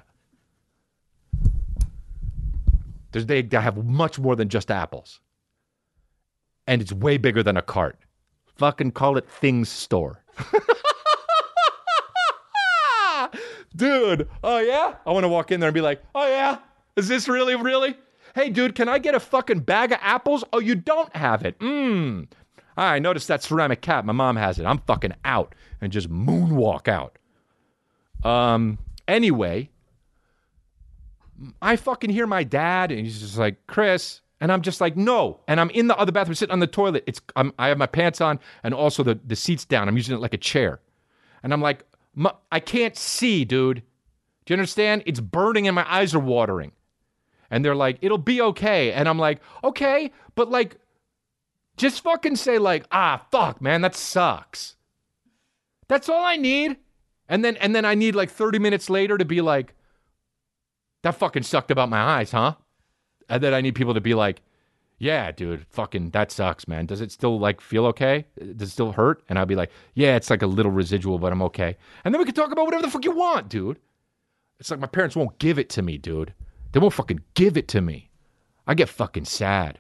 There's, 3.14 3.26
they 3.26 3.48
have 3.52 3.86
much 3.86 4.20
more 4.20 4.36
than 4.36 4.50
just 4.50 4.70
apples. 4.70 5.22
And 6.68 6.82
it's 6.82 6.92
way 6.92 7.18
bigger 7.18 7.44
than 7.44 7.56
a 7.58 7.62
cart. 7.62 7.98
Fucking 8.58 8.92
call 8.92 9.18
it 9.18 9.30
Things 9.30 9.70
Store. 9.70 10.24
dude, 13.76 14.30
oh 14.44 14.60
yeah? 14.60 14.96
I 15.06 15.12
want 15.12 15.24
to 15.24 15.30
walk 15.30 15.52
in 15.52 15.60
there 15.60 15.70
and 15.70 15.74
be 15.74 15.82
like, 15.82 16.02
oh 16.16 16.28
yeah? 16.28 16.60
Is 16.96 17.08
this 17.08 17.28
really, 17.28 17.56
really? 17.56 17.96
Hey, 18.36 18.50
dude, 18.50 18.76
can 18.76 18.90
I 18.90 19.00
get 19.00 19.16
a 19.16 19.20
fucking 19.20 19.60
bag 19.60 19.92
of 19.92 20.00
apples? 20.02 20.44
Oh, 20.54 20.60
you 20.60 20.76
don't 20.76 21.16
have 21.16 21.46
it. 21.46 21.60
Mmm. 21.60 22.28
I 22.76 23.00
noticed 23.00 23.28
that 23.28 23.44
ceramic 23.44 23.82
cat. 23.82 24.06
My 24.06 24.14
mom 24.14 24.36
has 24.36 24.58
it. 24.58 24.66
I'm 24.66 24.80
fucking 24.80 25.14
out 25.24 25.54
and 25.82 25.92
just 25.92 26.10
moonwalk 26.10 26.88
out. 26.88 27.18
Um. 28.24 28.80
Anyway, 29.08 29.70
I 31.62 31.76
fucking 31.76 32.10
hear 32.10 32.28
my 32.28 32.44
dad, 32.44 32.92
and 32.92 33.02
he's 33.02 33.20
just 33.20 33.38
like, 33.38 33.66
Chris. 33.68 34.22
And 34.40 34.52
I'm 34.52 34.62
just 34.62 34.82
like, 34.82 34.98
no. 34.98 35.40
And 35.48 35.58
I'm 35.60 35.70
in 35.70 35.88
the 35.88 35.98
other 35.98 36.12
bathroom 36.12 36.36
sitting 36.36 36.52
on 36.52 36.60
the 36.60 36.68
toilet. 36.68 37.06
It's 37.08 37.22
I'm, 37.38 37.54
I 37.58 37.70
have 37.70 37.78
my 37.78 37.86
pants 37.86 38.20
on 38.20 38.42
and 38.62 38.74
also 38.74 39.02
the, 39.02 39.18
the 39.26 39.38
seat's 39.38 39.64
down. 39.64 39.88
I'm 39.88 39.96
using 39.96 40.14
it 40.14 40.20
like 40.20 40.34
a 40.34 40.38
chair. 40.38 40.82
And 41.44 41.54
I'm 41.54 41.62
like, 41.62 41.86
"M- 42.18 42.28
I 42.52 42.60
can't 42.60 42.98
see, 42.98 43.46
dude. 43.46 43.84
Do 44.46 44.54
you 44.54 44.58
understand? 44.58 45.04
It's 45.06 45.22
burning 45.22 45.66
and 45.68 45.76
my 45.76 45.90
eyes 45.90 46.14
are 46.14 46.20
watering. 46.20 46.74
And 47.50 47.64
they're 47.64 47.74
like, 47.76 48.00
it'll 48.02 48.18
be 48.18 48.42
okay. 48.42 48.92
And 48.92 49.08
I'm 49.08 49.20
like, 49.20 49.40
okay, 49.64 50.12
but 50.36 50.50
like, 50.50 50.76
just 51.78 52.04
fucking 52.04 52.36
say, 52.36 52.58
like, 52.58 52.86
ah, 52.92 53.26
fuck, 53.32 53.62
man, 53.62 53.82
that 53.82 53.96
sucks. 53.96 54.76
That's 55.88 56.10
all 56.10 56.24
I 56.24 56.36
need. 56.36 56.78
And 57.30 57.46
then 57.46 57.56
and 57.58 57.74
then 57.74 57.86
I 57.86 57.96
need 57.96 58.16
like 58.16 58.30
30 58.30 58.60
minutes 58.60 58.90
later 58.90 59.18
to 59.18 59.26
be 59.26 59.40
like, 59.40 59.74
that 61.04 61.16
fucking 61.16 61.44
sucked 61.44 61.72
about 61.72 61.90
my 61.90 62.00
eyes, 62.00 62.32
huh? 62.32 62.56
And 63.30 63.42
then 63.42 63.54
I 63.54 63.62
need 63.62 63.76
people 63.76 63.94
to 63.94 64.02
be 64.02 64.14
like, 64.14 64.42
yeah, 64.98 65.32
dude, 65.32 65.66
fucking 65.70 66.12
that 66.12 66.32
sucks, 66.32 66.68
man. 66.68 66.86
Does 66.86 67.02
it 67.02 67.12
still 67.12 67.40
like 67.40 67.62
feel 67.62 67.86
okay? 67.88 68.26
Does 68.38 68.70
it 68.70 68.72
still 68.72 68.94
hurt? 68.94 69.22
And 69.28 69.38
I'll 69.38 69.46
be 69.46 69.56
like, 69.56 69.72
yeah, 69.94 70.16
it's 70.16 70.30
like 70.30 70.42
a 70.42 70.48
little 70.48 70.72
residual, 70.72 71.20
but 71.20 71.32
I'm 71.32 71.42
okay. 71.44 71.78
And 72.04 72.14
then 72.14 72.20
we 72.20 72.26
can 72.26 72.34
talk 72.34 72.52
about 72.52 72.66
whatever 72.66 72.84
the 72.84 72.90
fuck 72.90 73.06
you 73.06 73.12
want, 73.12 73.50
dude. 73.50 73.80
It's 74.60 74.72
like 74.72 74.80
my 74.80 74.88
parents 74.88 75.16
won't 75.16 75.40
give 75.40 75.60
it 75.60 75.70
to 75.72 75.82
me, 75.82 75.98
dude. 75.98 76.34
They 76.72 76.80
won't 76.80 76.94
fucking 76.94 77.22
give 77.34 77.58
it 77.58 77.68
to 77.70 77.82
me. 77.82 78.12
I 78.66 78.76
get 78.76 78.88
fucking 78.88 79.26
sad. 79.26 79.80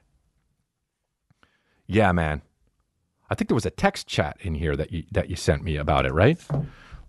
Yeah, 1.87 2.11
man. 2.11 2.41
I 3.29 3.35
think 3.35 3.47
there 3.47 3.55
was 3.55 3.65
a 3.65 3.71
text 3.71 4.07
chat 4.07 4.37
in 4.41 4.55
here 4.55 4.75
that 4.75 4.91
you 4.91 5.03
that 5.11 5.29
you 5.29 5.35
sent 5.35 5.63
me 5.63 5.77
about 5.77 6.05
it, 6.05 6.13
right? 6.13 6.39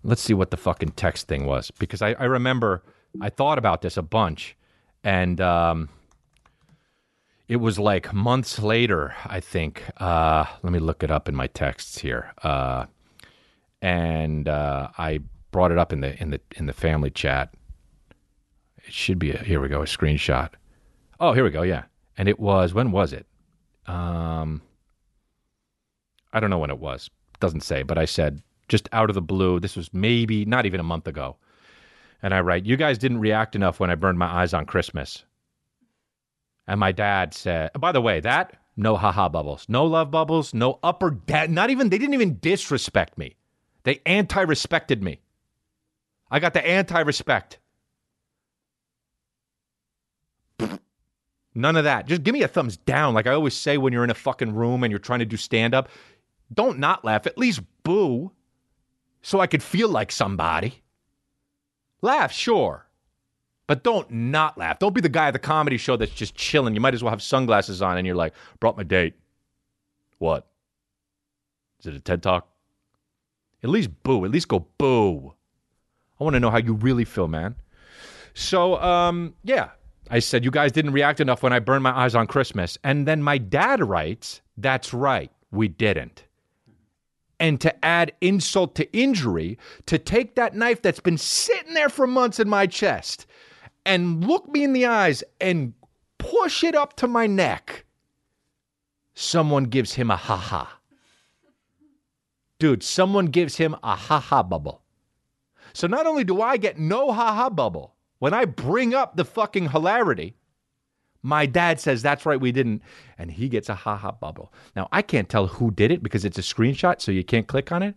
Let's 0.03 0.21
see 0.21 0.33
what 0.33 0.51
the 0.51 0.57
fucking 0.57 0.91
text 0.91 1.27
thing 1.27 1.45
was 1.45 1.71
because 1.71 2.01
I, 2.01 2.13
I 2.13 2.23
remember 2.23 2.83
I 3.21 3.29
thought 3.29 3.57
about 3.57 3.81
this 3.81 3.97
a 3.97 4.01
bunch, 4.01 4.55
and 5.03 5.39
um, 5.41 5.89
it 7.47 7.57
was 7.57 7.79
like 7.79 8.13
months 8.13 8.59
later. 8.59 9.15
I 9.25 9.39
think. 9.39 9.83
Uh, 9.97 10.45
let 10.63 10.73
me 10.73 10.79
look 10.79 11.03
it 11.03 11.11
up 11.11 11.29
in 11.29 11.35
my 11.35 11.47
texts 11.47 11.99
here, 11.99 12.31
uh, 12.43 12.85
and 13.81 14.47
uh, 14.47 14.89
I 14.97 15.19
brought 15.51 15.71
it 15.71 15.77
up 15.77 15.93
in 15.93 16.01
the 16.01 16.21
in 16.21 16.31
the 16.31 16.41
in 16.55 16.65
the 16.65 16.73
family 16.73 17.09
chat. 17.09 17.53
It 18.83 18.93
should 18.93 19.19
be 19.19 19.31
a, 19.31 19.37
here. 19.37 19.59
We 19.59 19.69
go. 19.69 19.81
A 19.81 19.85
screenshot. 19.85 20.51
Oh, 21.19 21.33
here 21.33 21.43
we 21.43 21.49
go. 21.49 21.61
Yeah, 21.61 21.83
and 22.17 22.27
it 22.27 22.39
was 22.39 22.73
when 22.73 22.91
was 22.91 23.13
it? 23.13 23.25
Um, 23.87 24.61
I 26.33 26.39
don't 26.39 26.49
know 26.49 26.59
when 26.59 26.71
it 26.71 26.79
was. 26.79 27.09
Doesn't 27.39 27.61
say, 27.61 27.83
but 27.83 27.97
I 27.97 28.05
said 28.05 28.41
just 28.67 28.89
out 28.91 29.09
of 29.09 29.13
the 29.13 29.21
blue. 29.21 29.59
This 29.59 29.75
was 29.75 29.93
maybe 29.93 30.45
not 30.45 30.65
even 30.65 30.79
a 30.79 30.83
month 30.83 31.07
ago. 31.07 31.37
And 32.25 32.33
I 32.33 32.39
write, 32.39 32.65
You 32.65 32.75
guys 32.75 32.97
didn't 32.97 33.19
react 33.19 33.55
enough 33.55 33.79
when 33.79 33.91
I 33.91 33.93
burned 33.93 34.17
my 34.17 34.25
eyes 34.25 34.51
on 34.51 34.65
Christmas. 34.65 35.23
And 36.65 36.79
my 36.79 36.91
dad 36.91 37.35
said, 37.35 37.69
By 37.79 37.91
the 37.91 38.01
way, 38.01 38.19
that, 38.19 38.57
no 38.75 38.95
haha 38.95 39.29
bubbles, 39.29 39.67
no 39.69 39.85
love 39.85 40.09
bubbles, 40.09 40.51
no 40.51 40.79
upper, 40.81 41.11
da- 41.11 41.45
not 41.45 41.69
even, 41.69 41.89
they 41.89 41.99
didn't 41.99 42.15
even 42.15 42.39
disrespect 42.39 43.19
me. 43.19 43.35
They 43.83 44.01
anti 44.07 44.41
respected 44.41 45.03
me. 45.03 45.19
I 46.31 46.39
got 46.39 46.55
the 46.55 46.65
anti 46.65 46.99
respect. 47.01 47.59
None 51.53 51.75
of 51.75 51.83
that. 51.83 52.07
Just 52.07 52.23
give 52.23 52.33
me 52.33 52.41
a 52.41 52.47
thumbs 52.47 52.75
down. 52.75 53.13
Like 53.13 53.27
I 53.27 53.33
always 53.33 53.53
say 53.53 53.77
when 53.77 53.93
you're 53.93 54.03
in 54.03 54.09
a 54.09 54.15
fucking 54.15 54.55
room 54.55 54.83
and 54.83 54.89
you're 54.89 54.97
trying 54.97 55.19
to 55.19 55.25
do 55.25 55.37
stand 55.37 55.75
up, 55.75 55.89
don't 56.51 56.79
not 56.79 57.05
laugh. 57.05 57.27
At 57.27 57.37
least 57.37 57.61
boo 57.83 58.31
so 59.21 59.39
I 59.41 59.45
could 59.45 59.61
feel 59.61 59.89
like 59.89 60.11
somebody. 60.11 60.81
Laugh, 62.05 62.31
sure. 62.31 62.85
But 63.65 63.83
don't 63.83 64.09
not 64.11 64.59
laugh. 64.59 64.77
Don't 64.77 64.93
be 64.93 65.01
the 65.01 65.09
guy 65.09 65.27
at 65.27 65.31
the 65.31 65.39
comedy 65.39 65.77
show 65.77 65.97
that's 65.97 66.13
just 66.13 66.35
chilling. 66.35 66.75
You 66.75 66.79
might 66.79 66.93
as 66.93 67.03
well 67.03 67.09
have 67.09 67.21
sunglasses 67.21 67.81
on 67.81 67.97
and 67.97 68.05
you're 68.05 68.15
like, 68.15 68.33
brought 68.59 68.77
my 68.77 68.83
date. 68.83 69.15
What? 70.19 70.45
Is 71.79 71.87
it 71.87 71.95
a 71.95 71.99
TED 71.99 72.21
Talk? 72.21 72.47
At 73.63 73.71
least 73.71 73.89
boo. 74.03 74.23
At 74.23 74.29
least 74.29 74.47
go 74.47 74.67
boo. 74.77 75.33
I 76.19 76.23
want 76.23 76.35
to 76.35 76.39
know 76.39 76.51
how 76.51 76.59
you 76.59 76.73
really 76.73 77.05
feel, 77.05 77.27
man. 77.27 77.55
So, 78.35 78.79
um, 78.81 79.33
yeah, 79.43 79.69
I 80.11 80.19
said, 80.19 80.45
you 80.45 80.51
guys 80.51 80.71
didn't 80.71 80.91
react 80.91 81.19
enough 81.19 81.41
when 81.41 81.53
I 81.53 81.57
burned 81.59 81.81
my 81.81 81.97
eyes 81.97 82.13
on 82.13 82.27
Christmas. 82.27 82.77
And 82.83 83.07
then 83.07 83.23
my 83.23 83.39
dad 83.39 83.83
writes, 83.83 84.41
that's 84.57 84.93
right, 84.93 85.31
we 85.49 85.69
didn't. 85.69 86.24
And 87.39 87.59
to 87.61 87.85
add 87.85 88.13
insult 88.21 88.75
to 88.75 88.91
injury, 88.97 89.57
to 89.87 89.97
take 89.97 90.35
that 90.35 90.55
knife 90.55 90.81
that's 90.81 91.01
been 91.01 91.17
sitting 91.17 91.73
there 91.73 91.89
for 91.89 92.07
months 92.07 92.39
in 92.39 92.47
my 92.47 92.65
chest 92.65 93.25
and 93.85 94.25
look 94.25 94.47
me 94.47 94.63
in 94.63 94.73
the 94.73 94.85
eyes 94.85 95.23
and 95.39 95.73
push 96.17 96.63
it 96.63 96.75
up 96.75 96.95
to 96.97 97.07
my 97.07 97.27
neck, 97.27 97.85
someone 99.13 99.65
gives 99.65 99.93
him 99.93 100.09
a 100.09 100.15
ha 100.15 100.37
ha. 100.37 100.79
Dude, 102.57 102.83
someone 102.83 103.27
gives 103.27 103.57
him 103.57 103.75
a 103.83 103.95
ha 103.95 104.19
ha 104.19 104.41
bubble. 104.41 104.81
So 105.73 105.87
not 105.87 106.07
only 106.07 106.23
do 106.23 106.41
I 106.41 106.57
get 106.57 106.79
no 106.79 107.11
ha 107.11 107.33
ha 107.33 107.49
bubble, 107.49 107.95
when 108.19 108.33
I 108.33 108.45
bring 108.45 108.93
up 108.93 109.15
the 109.15 109.25
fucking 109.25 109.69
hilarity, 109.69 110.35
my 111.25 111.47
dad 111.47 111.79
says, 111.79 112.03
That's 112.03 112.25
right, 112.25 112.39
we 112.39 112.51
didn't. 112.51 112.83
And 113.17 113.31
he 113.31 113.49
gets 113.49 113.67
a 113.67 113.75
ha 113.75 113.97
ha 113.97 114.11
bubble. 114.11 114.53
Now, 114.75 114.87
I 114.91 115.01
can't 115.01 115.27
tell 115.27 115.47
who 115.47 115.71
did 115.71 115.91
it 115.91 116.03
because 116.03 116.23
it's 116.23 116.37
a 116.37 116.41
screenshot, 116.41 117.01
so 117.01 117.11
you 117.11 117.23
can't 117.23 117.47
click 117.47 117.71
on 117.71 117.81
it. 117.81 117.95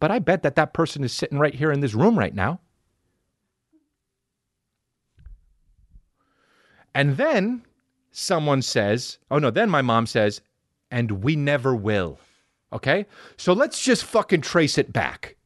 But 0.00 0.10
I 0.10 0.18
bet 0.18 0.42
that 0.42 0.56
that 0.56 0.74
person 0.74 1.04
is 1.04 1.12
sitting 1.12 1.38
right 1.38 1.54
here 1.54 1.70
in 1.70 1.80
this 1.80 1.94
room 1.94 2.18
right 2.18 2.34
now. 2.34 2.60
And 6.94 7.16
then 7.16 7.62
someone 8.10 8.62
says, 8.62 9.18
Oh 9.30 9.38
no, 9.38 9.50
then 9.50 9.70
my 9.70 9.82
mom 9.82 10.06
says, 10.06 10.40
And 10.90 11.22
we 11.22 11.36
never 11.36 11.76
will. 11.76 12.18
Okay? 12.72 13.06
So 13.36 13.52
let's 13.52 13.80
just 13.80 14.04
fucking 14.04 14.40
trace 14.40 14.78
it 14.78 14.92
back. 14.92 15.36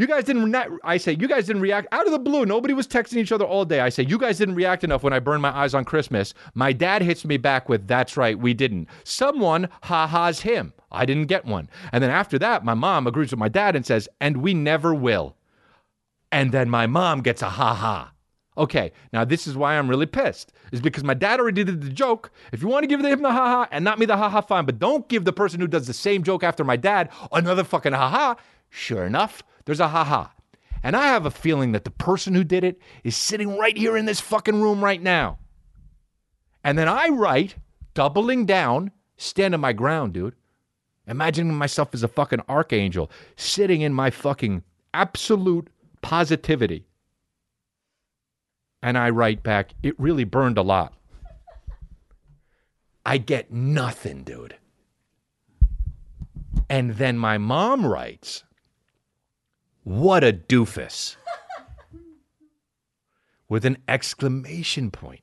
You 0.00 0.06
guys 0.06 0.24
didn't. 0.24 0.50
Re- 0.50 0.78
I 0.82 0.96
say 0.96 1.12
you 1.20 1.28
guys 1.28 1.46
didn't 1.46 1.60
react 1.60 1.86
out 1.92 2.06
of 2.06 2.12
the 2.12 2.18
blue. 2.18 2.46
Nobody 2.46 2.72
was 2.72 2.88
texting 2.88 3.18
each 3.18 3.32
other 3.32 3.44
all 3.44 3.66
day. 3.66 3.80
I 3.80 3.90
say 3.90 4.02
you 4.02 4.16
guys 4.16 4.38
didn't 4.38 4.54
react 4.54 4.82
enough 4.82 5.02
when 5.02 5.12
I 5.12 5.18
burned 5.18 5.42
my 5.42 5.54
eyes 5.54 5.74
on 5.74 5.84
Christmas. 5.84 6.32
My 6.54 6.72
dad 6.72 7.02
hits 7.02 7.22
me 7.26 7.36
back 7.36 7.68
with, 7.68 7.86
"That's 7.86 8.16
right, 8.16 8.38
we 8.38 8.54
didn't." 8.54 8.88
Someone 9.04 9.68
ha 9.82 10.06
ha's 10.06 10.40
him. 10.40 10.72
I 10.90 11.04
didn't 11.04 11.26
get 11.26 11.44
one. 11.44 11.68
And 11.92 12.02
then 12.02 12.08
after 12.10 12.38
that, 12.38 12.64
my 12.64 12.72
mom 12.72 13.06
agrees 13.06 13.30
with 13.30 13.40
my 13.40 13.50
dad 13.50 13.76
and 13.76 13.84
says, 13.84 14.08
"And 14.22 14.38
we 14.38 14.54
never 14.54 14.94
will." 14.94 15.36
And 16.32 16.50
then 16.50 16.70
my 16.70 16.86
mom 16.86 17.20
gets 17.20 17.42
a 17.42 17.50
ha 17.50 17.74
ha. 17.74 18.12
Okay, 18.56 18.92
now 19.12 19.26
this 19.26 19.46
is 19.46 19.54
why 19.54 19.76
I'm 19.76 19.90
really 19.90 20.06
pissed. 20.06 20.50
Is 20.72 20.80
because 20.80 21.04
my 21.04 21.12
dad 21.12 21.40
already 21.40 21.62
did 21.62 21.82
the 21.82 21.90
joke. 21.90 22.30
If 22.52 22.62
you 22.62 22.68
want 22.68 22.84
to 22.84 22.86
give 22.86 23.04
him 23.04 23.20
the 23.20 23.32
ha 23.32 23.46
ha 23.46 23.68
and 23.70 23.84
not 23.84 23.98
me 23.98 24.06
the 24.06 24.16
ha 24.16 24.30
ha, 24.30 24.40
fine. 24.40 24.64
But 24.64 24.78
don't 24.78 25.10
give 25.10 25.26
the 25.26 25.32
person 25.34 25.60
who 25.60 25.66
does 25.66 25.86
the 25.86 25.92
same 25.92 26.22
joke 26.22 26.42
after 26.42 26.64
my 26.64 26.76
dad 26.76 27.10
another 27.32 27.64
fucking 27.64 27.92
ha 27.92 28.08
ha. 28.08 28.36
Sure 28.70 29.04
enough, 29.04 29.42
there's 29.64 29.80
a 29.80 29.88
ha 29.88 30.04
ha. 30.04 30.32
And 30.82 30.96
I 30.96 31.08
have 31.08 31.26
a 31.26 31.30
feeling 31.30 31.72
that 31.72 31.84
the 31.84 31.90
person 31.90 32.34
who 32.34 32.44
did 32.44 32.64
it 32.64 32.80
is 33.04 33.16
sitting 33.16 33.58
right 33.58 33.76
here 33.76 33.96
in 33.96 34.06
this 34.06 34.20
fucking 34.20 34.62
room 34.62 34.82
right 34.82 35.02
now. 35.02 35.38
And 36.64 36.78
then 36.78 36.88
I 36.88 37.08
write, 37.08 37.56
doubling 37.92 38.46
down, 38.46 38.92
standing 39.16 39.60
my 39.60 39.72
ground, 39.72 40.14
dude. 40.14 40.36
Imagining 41.06 41.54
myself 41.54 41.92
as 41.92 42.02
a 42.02 42.08
fucking 42.08 42.42
archangel 42.48 43.10
sitting 43.36 43.80
in 43.80 43.92
my 43.92 44.10
fucking 44.10 44.62
absolute 44.94 45.68
positivity. 46.02 46.86
And 48.82 48.96
I 48.96 49.10
write 49.10 49.42
back, 49.42 49.74
it 49.82 49.98
really 49.98 50.24
burned 50.24 50.56
a 50.56 50.62
lot. 50.62 50.94
I 53.04 53.18
get 53.18 53.52
nothing, 53.52 54.22
dude. 54.22 54.56
And 56.68 56.92
then 56.92 57.18
my 57.18 57.38
mom 57.38 57.84
writes, 57.84 58.44
What 59.84 60.22
a 60.22 60.32
doofus. 60.32 61.16
With 63.48 63.64
an 63.64 63.78
exclamation 63.88 64.90
point. 64.90 65.22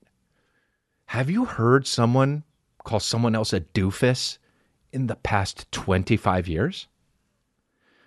Have 1.07 1.29
you 1.29 1.45
heard 1.45 1.87
someone 1.87 2.43
call 2.83 2.99
someone 2.99 3.35
else 3.35 3.53
a 3.53 3.61
doofus 3.61 4.39
in 4.91 5.07
the 5.07 5.15
past 5.15 5.71
25 5.71 6.47
years? 6.47 6.87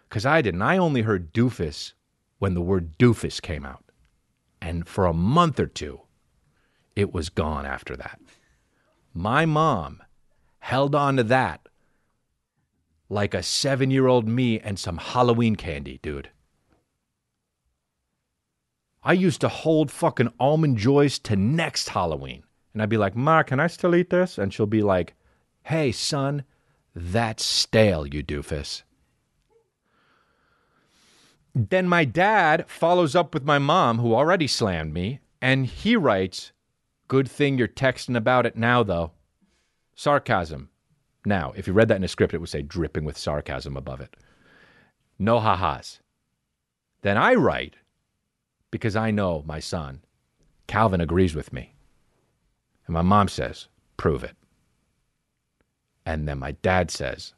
Because 0.08 0.26
I 0.26 0.42
didn't. 0.42 0.62
I 0.62 0.76
only 0.76 1.02
heard 1.02 1.32
doofus 1.32 1.92
when 2.38 2.54
the 2.54 2.60
word 2.60 2.98
doofus 2.98 3.40
came 3.40 3.64
out. 3.64 3.84
And 4.60 4.86
for 4.86 5.06
a 5.06 5.14
month 5.14 5.60
or 5.60 5.66
two, 5.66 6.00
it 6.96 7.14
was 7.14 7.28
gone 7.28 7.64
after 7.64 7.96
that. 7.96 8.20
My 9.14 9.46
mom 9.46 10.02
held 10.58 10.94
on 10.94 11.16
to 11.16 11.24
that 11.24 11.68
like 13.08 13.34
a 13.34 13.42
seven 13.42 13.90
year 13.90 14.06
old 14.06 14.28
me 14.28 14.58
and 14.60 14.78
some 14.78 14.98
Halloween 14.98 15.56
candy, 15.56 15.98
dude. 16.02 16.30
I 19.02 19.14
used 19.14 19.40
to 19.40 19.48
hold 19.48 19.90
fucking 19.90 20.32
almond 20.38 20.76
joys 20.76 21.18
to 21.20 21.36
next 21.36 21.90
Halloween. 21.90 22.44
And 22.72 22.82
I'd 22.82 22.88
be 22.88 22.96
like, 22.96 23.16
Ma, 23.16 23.42
can 23.42 23.58
I 23.58 23.66
still 23.66 23.94
eat 23.94 24.10
this? 24.10 24.38
And 24.38 24.52
she'll 24.52 24.66
be 24.66 24.82
like, 24.82 25.14
Hey, 25.64 25.92
son, 25.92 26.44
that's 26.94 27.44
stale, 27.44 28.06
you 28.06 28.22
doofus. 28.22 28.82
Then 31.54 31.88
my 31.88 32.04
dad 32.04 32.68
follows 32.68 33.16
up 33.16 33.34
with 33.34 33.44
my 33.44 33.58
mom, 33.58 33.98
who 33.98 34.14
already 34.14 34.46
slammed 34.46 34.94
me, 34.94 35.20
and 35.40 35.66
he 35.66 35.96
writes, 35.96 36.52
Good 37.08 37.28
thing 37.28 37.58
you're 37.58 37.68
texting 37.68 38.16
about 38.16 38.46
it 38.46 38.56
now, 38.56 38.82
though. 38.82 39.12
Sarcasm. 39.96 40.70
Now, 41.26 41.52
if 41.56 41.66
you 41.66 41.72
read 41.72 41.88
that 41.88 41.96
in 41.96 42.04
a 42.04 42.08
script, 42.08 42.34
it 42.34 42.38
would 42.38 42.48
say 42.48 42.62
dripping 42.62 43.04
with 43.04 43.18
sarcasm 43.18 43.76
above 43.76 44.00
it. 44.00 44.16
No 45.18 45.40
ha 45.40 45.56
ha's. 45.56 46.00
Then 47.02 47.18
I 47.18 47.34
write, 47.34 47.74
because 48.70 48.96
I 48.96 49.10
know 49.10 49.42
my 49.46 49.60
son, 49.60 50.00
Calvin 50.66 51.00
agrees 51.00 51.34
with 51.34 51.52
me. 51.52 51.74
And 52.86 52.94
my 52.94 53.02
mom 53.02 53.28
says, 53.28 53.68
Prove 53.96 54.24
it. 54.24 54.36
And 56.06 56.26
then 56.26 56.38
my 56.38 56.52
dad 56.52 56.90
says, 56.90 57.34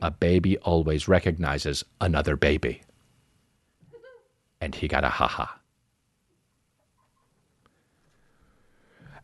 A 0.00 0.10
baby 0.10 0.58
always 0.58 1.08
recognizes 1.08 1.84
another 2.00 2.36
baby 2.36 2.82
and 4.64 4.74
he 4.74 4.88
got 4.88 5.04
a 5.04 5.10
haha. 5.10 5.46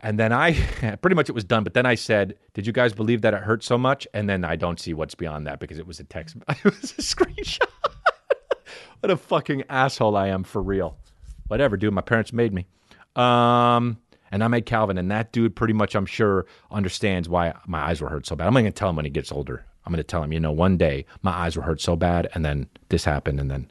And 0.03 0.19
then 0.19 0.33
I, 0.35 0.53
pretty 1.01 1.15
much 1.15 1.31
it 1.31 1.35
was 1.35 1.45
done. 1.45 1.65
But 1.65 1.73
then 1.73 1.87
I 1.87 1.95
said, 1.95 2.37
"Did 2.53 2.67
you 2.67 2.75
guys 2.75 2.93
believe 2.93 3.23
that 3.23 3.33
it 3.33 3.43
hurt 3.43 3.65
so 3.65 3.79
much?" 3.79 4.07
And 4.13 4.29
then 4.29 4.45
I 4.45 4.57
don't 4.57 4.79
see 4.79 4.93
what's 4.93 5.15
beyond 5.15 5.47
that 5.47 5.59
because 5.59 5.79
it 5.79 5.87
was 5.87 5.99
a 5.99 6.05
text. 6.05 6.37
It 6.49 6.65
was 6.65 6.93
a 6.93 7.03
screenshot. 7.03 7.69
what 9.01 9.11
a 9.11 9.17
fucking 9.17 9.65
asshole 9.71 10.15
I 10.15 10.29
am 10.29 10.45
for 10.45 10.63
real. 10.63 10.99
Whatever, 11.51 11.77
dude. 11.77 11.93
My 11.93 12.01
parents 12.01 12.33
made 12.33 12.53
me. 12.53 12.67
Um, 13.17 13.99
and 14.31 14.45
I 14.45 14.49
made 14.49 14.67
Calvin, 14.67 14.99
and 14.99 15.11
that 15.11 15.33
dude 15.33 15.57
pretty 15.57 15.75
much, 15.75 15.97
I'm 15.97 16.07
sure, 16.07 16.47
understands 16.71 17.29
why 17.29 17.55
my 17.67 17.81
eyes 17.81 18.01
were 18.01 18.09
hurt 18.09 18.25
so 18.25 18.37
bad. 18.37 18.47
I'm 18.47 18.55
to 18.55 18.71
tell 18.71 18.89
him 18.89 18.97
when 18.97 19.05
he 19.05 19.11
gets 19.11 19.33
older. 19.33 19.67
I'm 19.85 19.93
to 19.95 20.05
tell 20.05 20.23
him, 20.23 20.33
you 20.33 20.39
know, 20.39 20.53
one 20.53 20.77
day 20.77 21.07
my 21.23 21.33
eyes 21.33 21.57
were 21.57 21.63
hurt 21.63 21.81
so 21.81 21.97
bad, 21.97 22.29
and 22.35 22.45
then 22.45 22.69
this 22.89 23.05
happened, 23.05 23.41
and 23.41 23.51
then 23.51 23.69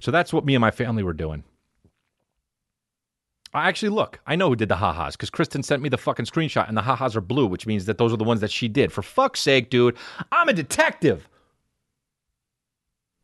so 0.00 0.10
that's 0.10 0.32
what 0.32 0.44
me 0.44 0.54
and 0.54 0.60
my 0.60 0.70
family 0.70 1.02
were 1.02 1.14
doing. 1.14 1.44
I 3.54 3.68
actually 3.68 3.88
look. 3.88 4.20
I 4.26 4.36
know 4.36 4.50
who 4.50 4.56
did 4.56 4.68
the 4.68 4.76
ha-has 4.76 5.16
because 5.16 5.30
Kristen 5.30 5.62
sent 5.62 5.82
me 5.82 5.88
the 5.88 5.98
fucking 5.98 6.26
screenshot, 6.26 6.68
and 6.68 6.76
the 6.76 6.82
ha-has 6.82 7.16
are 7.16 7.22
blue, 7.22 7.46
which 7.46 7.66
means 7.66 7.86
that 7.86 7.96
those 7.98 8.12
are 8.12 8.18
the 8.18 8.24
ones 8.24 8.40
that 8.42 8.50
she 8.50 8.68
did. 8.68 8.92
For 8.92 9.02
fuck's 9.02 9.40
sake, 9.40 9.70
dude, 9.70 9.96
I'm 10.30 10.48
a 10.48 10.52
detective. 10.52 11.28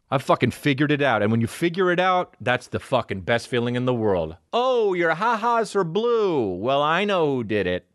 I 0.09 0.19
fucking 0.19 0.53
figured 0.53 0.92
it 0.92 1.03
out, 1.03 1.23
and 1.23 1.33
when 1.33 1.40
you 1.40 1.49
figure 1.49 1.90
it 1.90 1.99
out, 1.99 2.37
that's 2.40 2.69
the 2.69 2.79
fucking 2.79 3.23
best 3.23 3.49
feeling 3.49 3.75
in 3.75 3.87
the 3.87 3.95
world. 3.95 4.37
Oh, 4.53 4.95
your 4.95 5.14
ha-has 5.14 5.75
are 5.75 5.83
blue. 5.83 6.55
Well, 6.55 6.81
I 6.81 7.05
know 7.05 7.35
who 7.35 7.42
did 7.42 7.66
it. 7.66 7.88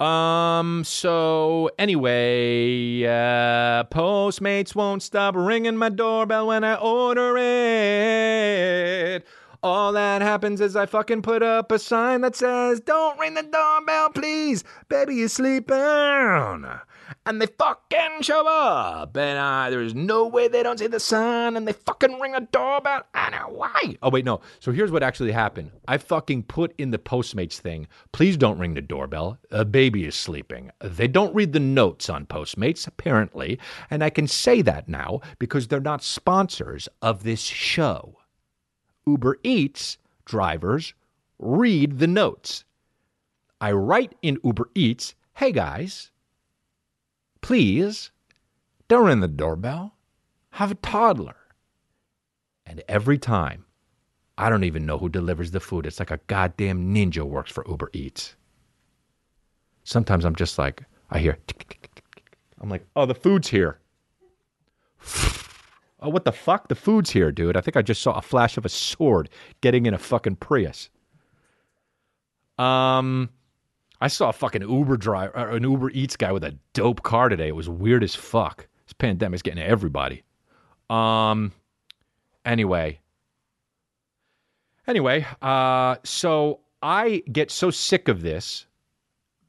Um, 0.00 0.82
so 0.84 1.70
anyway, 1.78 3.04
uh, 3.04 3.84
Postmates 3.84 4.74
won't 4.74 5.02
stop 5.02 5.34
ringing 5.36 5.76
my 5.76 5.90
doorbell 5.90 6.46
when 6.48 6.64
I 6.64 6.74
order 6.76 7.36
it. 7.38 9.26
All 9.62 9.92
that 9.92 10.22
happens 10.22 10.60
is 10.60 10.76
I 10.76 10.86
fucking 10.86 11.22
put 11.22 11.42
up 11.42 11.72
a 11.72 11.78
sign 11.78 12.20
that 12.22 12.36
says, 12.36 12.80
Don't 12.80 13.18
ring 13.18 13.34
the 13.34 13.42
doorbell, 13.42 14.10
please. 14.10 14.64
Baby 14.88 15.20
is 15.20 15.32
sleeping. 15.32 15.76
And 17.24 17.40
they 17.40 17.46
fucking 17.46 18.22
show 18.22 18.46
up. 18.46 19.16
And 19.16 19.38
uh, 19.38 19.70
there's 19.70 19.94
no 19.94 20.26
way 20.26 20.48
they 20.48 20.62
don't 20.62 20.78
see 20.78 20.86
the 20.86 21.00
sign 21.00 21.56
and 21.56 21.66
they 21.66 21.72
fucking 21.72 22.18
ring 22.20 22.34
a 22.34 22.40
doorbell. 22.40 23.02
I 23.14 23.30
know 23.30 23.48
why. 23.48 23.96
Oh, 24.02 24.10
wait, 24.10 24.24
no. 24.24 24.40
So 24.60 24.72
here's 24.72 24.90
what 24.90 25.02
actually 25.02 25.32
happened 25.32 25.70
I 25.86 25.98
fucking 25.98 26.44
put 26.44 26.74
in 26.78 26.90
the 26.90 26.98
Postmates 26.98 27.58
thing, 27.58 27.86
please 28.12 28.36
don't 28.36 28.58
ring 28.58 28.74
the 28.74 28.82
doorbell. 28.82 29.38
A 29.50 29.64
baby 29.64 30.04
is 30.04 30.14
sleeping. 30.14 30.70
They 30.80 31.08
don't 31.08 31.34
read 31.34 31.52
the 31.52 31.60
notes 31.60 32.10
on 32.10 32.26
Postmates, 32.26 32.86
apparently. 32.86 33.58
And 33.90 34.02
I 34.02 34.10
can 34.10 34.26
say 34.26 34.62
that 34.62 34.88
now 34.88 35.20
because 35.38 35.68
they're 35.68 35.80
not 35.80 36.02
sponsors 36.02 36.88
of 37.02 37.22
this 37.22 37.40
show. 37.40 38.18
Uber 39.06 39.38
Eats 39.44 39.98
drivers 40.24 40.94
read 41.38 41.98
the 41.98 42.06
notes. 42.06 42.64
I 43.60 43.72
write 43.72 44.14
in 44.20 44.38
Uber 44.44 44.70
Eats, 44.74 45.14
hey 45.34 45.52
guys, 45.52 46.10
please 47.46 48.10
don't 48.88 49.06
ring 49.06 49.20
the 49.20 49.28
doorbell. 49.28 49.94
Have 50.50 50.72
a 50.72 50.74
toddler. 50.74 51.36
And 52.66 52.82
every 52.88 53.18
time, 53.18 53.64
I 54.36 54.50
don't 54.50 54.64
even 54.64 54.84
know 54.84 54.98
who 54.98 55.08
delivers 55.08 55.52
the 55.52 55.60
food. 55.60 55.86
It's 55.86 56.00
like 56.00 56.10
a 56.10 56.18
goddamn 56.26 56.92
ninja 56.92 57.22
works 57.22 57.52
for 57.52 57.64
Uber 57.68 57.90
Eats. 57.92 58.34
Sometimes 59.84 60.24
I'm 60.24 60.34
just 60.34 60.58
like, 60.58 60.82
I 61.12 61.20
hear. 61.20 61.38
I'm 62.60 62.68
like, 62.68 62.84
oh, 62.96 63.06
the 63.06 63.14
food's 63.14 63.48
here. 63.48 63.78
Oh, 65.98 66.10
what 66.10 66.26
the 66.26 66.30
fuck? 66.32 66.68
The 66.68 66.74
food's 66.74 67.10
here, 67.10 67.32
dude. 67.32 67.56
I 67.56 67.62
think 67.62 67.74
I 67.74 67.80
just 67.80 68.02
saw 68.02 68.12
a 68.12 68.22
flash 68.22 68.58
of 68.58 68.66
a 68.66 68.68
sword 68.68 69.30
getting 69.62 69.86
in 69.86 69.94
a 69.94 69.98
fucking 69.98 70.36
Prius. 70.36 70.90
Um, 72.58 73.30
I 74.06 74.08
saw 74.08 74.28
a 74.28 74.32
fucking 74.32 74.62
Uber 74.62 74.98
driver, 74.98 75.36
or 75.36 75.56
an 75.56 75.64
Uber 75.64 75.90
Eats 75.90 76.16
guy 76.16 76.30
with 76.30 76.44
a 76.44 76.56
dope 76.74 77.02
car 77.02 77.28
today. 77.28 77.48
It 77.48 77.56
was 77.56 77.68
weird 77.68 78.04
as 78.04 78.14
fuck. 78.14 78.68
This 78.86 78.92
pandemic's 78.92 79.42
getting 79.42 79.60
to 79.60 79.68
everybody. 79.68 80.22
Um. 80.88 81.50
Anyway. 82.44 83.00
Anyway, 84.86 85.26
uh, 85.42 85.96
so 86.04 86.60
I 86.80 87.24
get 87.32 87.50
so 87.50 87.72
sick 87.72 88.06
of 88.06 88.22
this, 88.22 88.66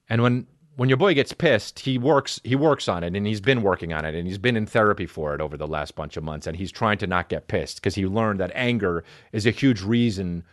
and 0.09 0.23
when 0.23 0.47
when 0.75 0.89
your 0.89 0.97
boy 0.97 1.13
gets 1.13 1.33
pissed, 1.33 1.77
he 1.77 1.99
works 1.99 2.41
he 2.43 2.55
works 2.55 2.87
on 2.87 3.03
it, 3.03 3.15
and 3.15 3.27
he's 3.27 3.41
been 3.41 3.61
working 3.61 3.93
on 3.93 4.05
it, 4.05 4.15
and 4.15 4.27
he's 4.27 4.39
been 4.39 4.57
in 4.57 4.65
therapy 4.65 5.05
for 5.05 5.35
it 5.35 5.41
over 5.41 5.55
the 5.55 5.67
last 5.67 5.93
bunch 5.93 6.17
of 6.17 6.23
months, 6.23 6.47
and 6.47 6.57
he's 6.57 6.71
trying 6.71 6.97
to 6.97 7.05
not 7.05 7.29
get 7.29 7.47
pissed 7.47 7.75
because 7.75 7.93
he 7.93 8.07
learned 8.07 8.39
that 8.39 8.49
anger 8.55 9.03
is 9.31 9.45
a 9.45 9.51
huge 9.51 9.83
reason 9.83 10.43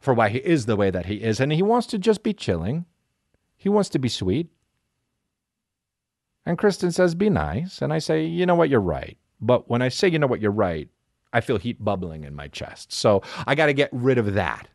for 0.00 0.12
why 0.14 0.30
he 0.30 0.38
is 0.38 0.66
the 0.66 0.74
way 0.74 0.90
that 0.90 1.06
he 1.06 1.22
is, 1.22 1.38
and 1.38 1.52
he 1.52 1.62
wants 1.62 1.86
to 1.86 1.96
just 1.96 2.24
be 2.24 2.34
chilling. 2.34 2.86
He 3.56 3.68
wants 3.68 3.88
to 3.90 3.98
be 3.98 4.08
sweet. 4.08 4.50
And 6.44 6.56
Kristen 6.58 6.92
says, 6.92 7.14
be 7.14 7.28
nice. 7.30 7.82
And 7.82 7.92
I 7.92 7.98
say, 7.98 8.24
you 8.24 8.46
know 8.46 8.54
what, 8.54 8.68
you're 8.68 8.80
right. 8.80 9.18
But 9.40 9.68
when 9.68 9.82
I 9.82 9.88
say, 9.88 10.08
you 10.08 10.18
know 10.18 10.26
what, 10.26 10.40
you're 10.40 10.50
right, 10.50 10.88
I 11.32 11.40
feel 11.40 11.58
heat 11.58 11.82
bubbling 11.84 12.24
in 12.24 12.34
my 12.34 12.48
chest. 12.48 12.92
So 12.92 13.22
I 13.46 13.54
got 13.54 13.66
to 13.66 13.72
get 13.72 13.90
rid 13.92 14.18
of 14.18 14.34
that. 14.34 14.68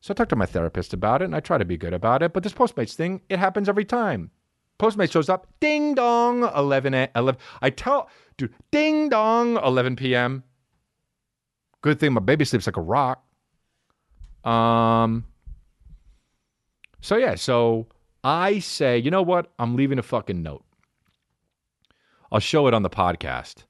So 0.00 0.12
I 0.12 0.14
talked 0.14 0.30
to 0.30 0.36
my 0.36 0.46
therapist 0.46 0.92
about 0.92 1.22
it 1.22 1.26
and 1.26 1.36
I 1.36 1.40
try 1.40 1.58
to 1.58 1.64
be 1.64 1.76
good 1.76 1.92
about 1.92 2.22
it. 2.22 2.32
But 2.32 2.42
this 2.42 2.52
Postmates 2.52 2.94
thing, 2.94 3.20
it 3.28 3.38
happens 3.38 3.68
every 3.68 3.84
time. 3.84 4.30
Postmates 4.78 5.12
shows 5.12 5.28
up, 5.28 5.46
ding 5.60 5.94
dong, 5.94 6.42
11, 6.56 6.94
a- 6.94 7.10
11. 7.14 7.38
I 7.60 7.68
tell, 7.70 8.08
dude, 8.38 8.54
ding 8.70 9.10
dong, 9.10 9.58
11 9.58 9.96
p.m. 9.96 10.42
Good 11.82 12.00
thing 12.00 12.14
my 12.14 12.20
baby 12.20 12.46
sleeps 12.46 12.66
like 12.66 12.78
a 12.78 12.82
rock. 12.82 13.22
Um, 14.44 15.26
so 17.00 17.16
yeah, 17.16 17.34
so 17.34 17.86
I 18.22 18.58
say, 18.58 18.98
you 18.98 19.10
know 19.10 19.22
what? 19.22 19.52
I'm 19.58 19.76
leaving 19.76 19.98
a 19.98 20.02
fucking 20.02 20.42
note. 20.42 20.64
I'll 22.32 22.40
show 22.40 22.66
it 22.66 22.74
on 22.74 22.82
the 22.82 22.90
podcast. 22.90 23.64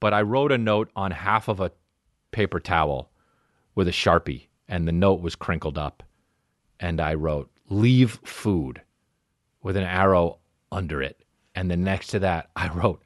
But 0.00 0.14
I 0.14 0.22
wrote 0.22 0.52
a 0.52 0.58
note 0.58 0.90
on 0.96 1.10
half 1.10 1.48
of 1.48 1.60
a 1.60 1.72
paper 2.30 2.60
towel 2.60 3.10
with 3.74 3.88
a 3.88 3.92
Sharpie, 3.92 4.46
and 4.68 4.88
the 4.88 4.92
note 4.92 5.20
was 5.20 5.36
crinkled 5.36 5.76
up. 5.76 6.02
And 6.78 7.00
I 7.00 7.14
wrote, 7.14 7.50
leave 7.68 8.18
food 8.24 8.80
with 9.62 9.76
an 9.76 9.84
arrow 9.84 10.38
under 10.72 11.02
it. 11.02 11.22
And 11.54 11.70
then 11.70 11.84
next 11.84 12.08
to 12.08 12.18
that, 12.20 12.50
I 12.56 12.68
wrote, 12.68 13.02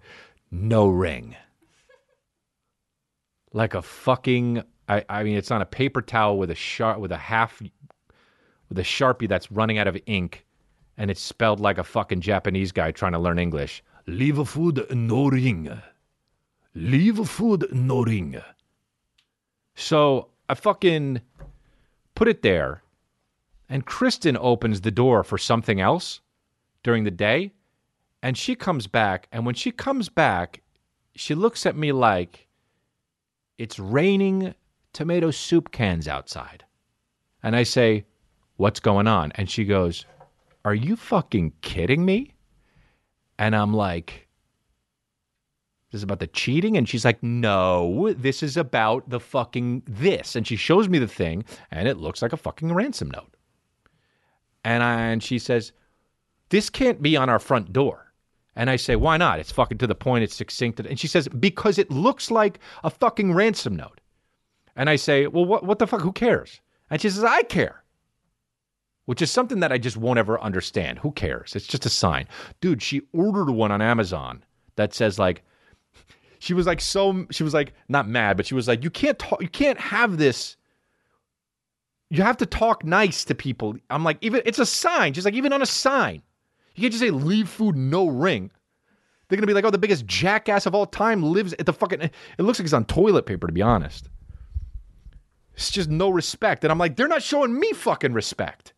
no 0.50 0.87
ring. 0.87 1.35
Like 3.53 3.74
a 3.74 3.83
fucking 3.83 4.62
I, 4.88 5.05
I 5.09 5.22
mean 5.22 5.37
it's 5.37 5.50
on 5.50 5.62
a 5.62 5.66
paper 5.66 6.03
towel 6.03 6.38
with 6.38 6.50
a 6.50 6.55
sharp 6.55 6.98
with 6.98 7.12
a 7.12 7.16
half 7.16 7.62
with 8.68 8.79
a 8.79 8.83
sharpie 8.83 9.29
that's 9.29 9.53
running 9.53 9.79
out 9.79 9.87
of 9.87 9.98
ink 10.07 10.44
and 10.96 11.11
it's 11.11 11.20
spelled 11.20 11.61
like 11.61 11.79
a 11.79 11.85
fucking 11.85 12.20
Japanese 12.20 12.72
guy 12.72 12.90
trying 12.90 13.12
to 13.12 13.18
learn 13.18 13.38
English. 13.38 13.83
Leave 14.07 14.46
food 14.48 14.87
no 14.90 15.29
ring. 15.29 15.81
Leave 16.74 17.29
food 17.29 17.66
no 17.72 18.03
ring. 18.03 18.40
So 19.74 20.29
I 20.48 20.55
fucking 20.55 21.20
put 22.14 22.29
it 22.29 22.42
there, 22.42 22.83
and 23.68 23.87
Kristen 23.87 24.37
opens 24.37 24.81
the 24.81 24.90
door 24.90 25.24
for 25.24 25.38
something 25.38 25.81
else 25.81 26.20
during 26.83 27.05
the 27.05 27.11
day, 27.11 27.53
and 28.22 28.37
she 28.37 28.55
comes 28.55 28.87
back, 28.87 29.27
and 29.33 29.44
when 29.44 29.55
she 29.55 29.72
comes 29.72 30.09
back, 30.09 30.62
she 31.16 31.35
looks 31.35 31.66
at 31.66 31.77
me 31.77 31.92
like 31.92 32.46
it's 33.59 33.79
raining 33.79 34.55
tomato 34.92 35.31
soup 35.31 35.72
cans 35.72 36.07
outside. 36.07 36.64
And 37.42 37.57
I 37.57 37.62
say, 37.62 38.05
What's 38.57 38.81
going 38.81 39.07
on? 39.07 39.33
And 39.35 39.51
she 39.51 39.64
goes, 39.64 40.07
Are 40.64 40.75
you 40.75 40.97
fucking 40.97 41.53
kidding 41.61 42.05
me? 42.05 42.35
And 43.38 43.57
I'm 43.57 43.75
like, 43.75 44.29
This 45.90 45.99
is 45.99 46.03
about 46.05 46.21
the 46.21 46.29
cheating? 46.29 46.77
And 46.77 46.88
she's 46.88 47.05
like, 47.05 47.23
No, 47.23 48.12
this 48.17 48.43
is 48.43 48.57
about 48.57 49.09
the 49.11 49.21
fucking 49.21 49.83
this. 49.87 50.37
And 50.37 50.47
she 50.47 50.57
shows 50.57 50.88
me 50.88 50.99
the 50.99 51.09
thing, 51.09 51.45
and 51.71 51.88
it 51.88 51.97
looks 51.97 52.23
like 52.23 52.33
a 52.33 52.37
fucking 52.37 52.73
ransom 52.73 53.11
note. 53.11 53.37
And, 54.64 54.83
I, 54.83 55.01
and 55.01 55.23
she 55.23 55.38
says, 55.40 55.73
This 56.51 56.71
can't 56.71 57.03
be 57.03 57.17
on 57.17 57.29
our 57.29 57.40
front 57.40 57.73
door. 57.73 58.12
And 58.55 58.71
I 58.71 58.77
say, 58.77 58.95
Why 58.95 59.17
not? 59.17 59.40
It's 59.40 59.51
fucking 59.51 59.79
to 59.79 59.88
the 59.88 59.97
point, 59.97 60.23
it's 60.23 60.37
succinct. 60.37 60.79
And 60.79 61.01
she 61.01 61.09
says, 61.09 61.27
Because 61.27 61.77
it 61.77 61.90
looks 61.90 62.31
like 62.31 62.61
a 62.85 62.90
fucking 62.90 63.35
ransom 63.35 63.75
note. 63.75 64.01
And 64.77 64.88
I 64.88 64.95
say, 64.95 65.27
Well, 65.27 65.45
what, 65.45 65.64
what 65.64 65.81
the 65.81 65.88
fuck? 65.88 66.03
Who 66.03 66.12
cares? 66.12 66.61
And 66.88 67.01
she 67.01 67.11
says, 67.11 67.25
I 67.25 67.43
care 67.43 67.84
which 69.07 69.23
is 69.23 69.31
something 69.31 69.61
that 69.61 69.73
I 69.73 69.79
just 69.79 69.97
won't 69.97 70.19
ever 70.19 70.40
understand. 70.40 70.99
Who 71.01 71.12
cares? 71.12 71.55
It's 71.55 71.67
just 71.67 71.87
a 71.87 71.90
sign. 71.90 72.27
Dude, 72.61 72.83
she 72.83 73.03
ordered 73.12 73.51
one 73.51 73.73
on 73.73 73.83
Amazon 73.83 74.45
that 74.77 74.95
says 74.95 75.19
like 75.19 75.43
she 76.38 76.55
was 76.55 76.67
like 76.67 76.81
so 76.81 77.27
she 77.31 77.43
was 77.43 77.55
like 77.55 77.73
not 77.88 78.09
mad, 78.09 78.37
but 78.37 78.47
she 78.47 78.55
was 78.55 78.69
like 78.69 78.83
you 78.83 78.90
can't 78.90 79.19
talk 79.19 79.40
you 79.40 79.49
can't 79.49 79.79
have 79.79 80.19
this 80.19 80.57
you 82.11 82.23
have 82.23 82.37
to 82.38 82.47
talk 82.47 82.85
nice 82.85 83.25
to 83.25 83.35
people. 83.35 83.77
I'm 83.90 84.05
like 84.05 84.19
even 84.21 84.43
it's 84.45 84.59
a 84.59 84.67
sign. 84.67 85.12
She's 85.12 85.25
like 85.25 85.35
even 85.35 85.53
on 85.53 85.62
a 85.62 85.67
sign. 85.67 86.23
You 86.75 86.83
can't 86.83 86.93
just 86.93 87.03
say 87.03 87.11
leave 87.11 87.49
food 87.49 87.77
no 87.77 88.09
ring. 88.09 88.51
They're 89.29 89.37
gonna 89.37 89.47
be 89.47 89.55
like, 89.55 89.64
oh, 89.64 89.71
the 89.71 89.79
biggest 89.79 90.07
jackass 90.07 90.67
of 90.67 90.75
all 90.75 90.87
time 90.87 91.23
lives 91.23 91.55
at 91.59 91.67
the 91.67 91.73
fucking. 91.73 92.03
It 92.03 92.12
looks 92.38 92.59
like 92.59 92.64
it's 92.64 92.75
on 92.75 92.85
toilet 92.85 93.27
paper, 93.27 93.47
to 93.47 93.53
be 93.53 93.62
honest. 93.62 94.09
It's 95.55 95.71
just 95.71 95.88
no 95.88 96.11
respect, 96.11 96.64
and 96.64 96.71
I'm 96.71 96.79
like, 96.79 96.97
they're 96.97 97.09
not 97.09 97.23
showing 97.23 97.59
me 97.59 97.73
fucking 97.73 98.12
respect. 98.12 98.74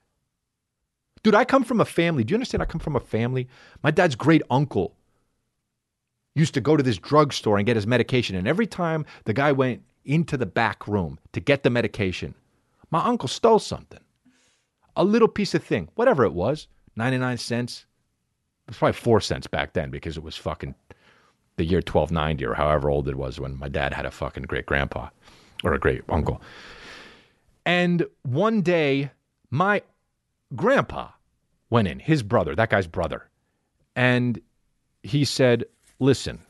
Dude, 1.26 1.34
I 1.34 1.44
come 1.44 1.64
from 1.64 1.80
a 1.80 1.84
family. 1.84 2.22
Do 2.22 2.30
you 2.30 2.36
understand? 2.36 2.62
I 2.62 2.66
come 2.66 2.78
from 2.78 2.94
a 2.94 3.00
family. 3.00 3.48
My 3.82 3.90
dad's 3.90 4.14
great 4.14 4.42
uncle 4.48 4.94
used 6.36 6.54
to 6.54 6.60
go 6.60 6.76
to 6.76 6.84
this 6.84 6.98
drugstore 6.98 7.56
and 7.56 7.66
get 7.66 7.74
his 7.74 7.84
medication. 7.84 8.36
And 8.36 8.46
every 8.46 8.68
time 8.68 9.04
the 9.24 9.32
guy 9.32 9.50
went 9.50 9.82
into 10.04 10.36
the 10.36 10.46
back 10.46 10.86
room 10.86 11.18
to 11.32 11.40
get 11.40 11.64
the 11.64 11.68
medication, 11.70 12.36
my 12.92 13.04
uncle 13.04 13.28
stole 13.28 13.58
something. 13.58 13.98
A 14.94 15.02
little 15.02 15.26
piece 15.26 15.52
of 15.52 15.64
thing, 15.64 15.88
whatever 15.96 16.24
it 16.24 16.32
was, 16.32 16.68
99 16.94 17.38
cents. 17.38 17.86
It 18.68 18.70
was 18.70 18.78
probably 18.78 18.92
four 18.92 19.20
cents 19.20 19.48
back 19.48 19.72
then 19.72 19.90
because 19.90 20.16
it 20.16 20.22
was 20.22 20.36
fucking 20.36 20.76
the 21.56 21.64
year 21.64 21.78
1290 21.78 22.44
or 22.44 22.54
however 22.54 22.88
old 22.88 23.08
it 23.08 23.16
was 23.16 23.40
when 23.40 23.58
my 23.58 23.68
dad 23.68 23.92
had 23.92 24.06
a 24.06 24.12
fucking 24.12 24.44
great 24.44 24.66
grandpa 24.66 25.08
or 25.64 25.74
a 25.74 25.80
great 25.80 26.02
uncle. 26.08 26.40
And 27.64 28.06
one 28.22 28.62
day, 28.62 29.10
my 29.50 29.82
grandpa 30.54 31.08
went 31.70 31.88
in, 31.88 31.98
his 31.98 32.22
brother, 32.22 32.54
that 32.54 32.70
guy's 32.70 32.86
brother, 32.86 33.28
and 33.94 34.40
he 35.02 35.24
said, 35.24 35.64
Listen, 35.98 36.40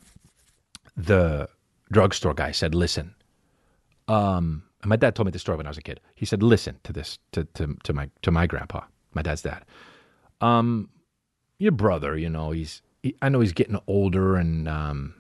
the 0.97 1.49
drugstore 1.93 2.35
guy 2.35 2.53
said, 2.53 2.75
Listen, 2.75 3.15
um, 4.09 4.63
and 4.83 4.89
my 4.89 4.97
dad 4.97 5.15
told 5.15 5.27
me 5.27 5.33
this 5.33 5.43
story 5.43 5.57
when 5.57 5.67
I 5.67 5.71
was 5.71 5.79
a 5.79 5.83
kid. 5.83 6.01
He 6.15 6.27
said, 6.27 6.43
Listen 6.43 6.79
to 6.85 6.93
this, 6.93 7.19
to, 7.33 7.45
to, 7.55 7.77
to 7.85 7.93
my 7.93 8.11
to 8.23 8.31
my 8.31 8.47
grandpa, 8.47 8.83
my 9.15 9.23
dad's 9.23 9.43
dad. 9.43 9.65
Um, 10.41 10.91
your 11.59 11.73
brother, 11.73 12.17
you 12.17 12.29
know, 12.29 12.51
he's 12.51 12.83
he, 13.03 13.15
I 13.23 13.29
know 13.29 13.41
he's 13.41 13.53
getting 13.53 13.79
older 13.87 14.37
and 14.37 14.69
um 14.69 15.15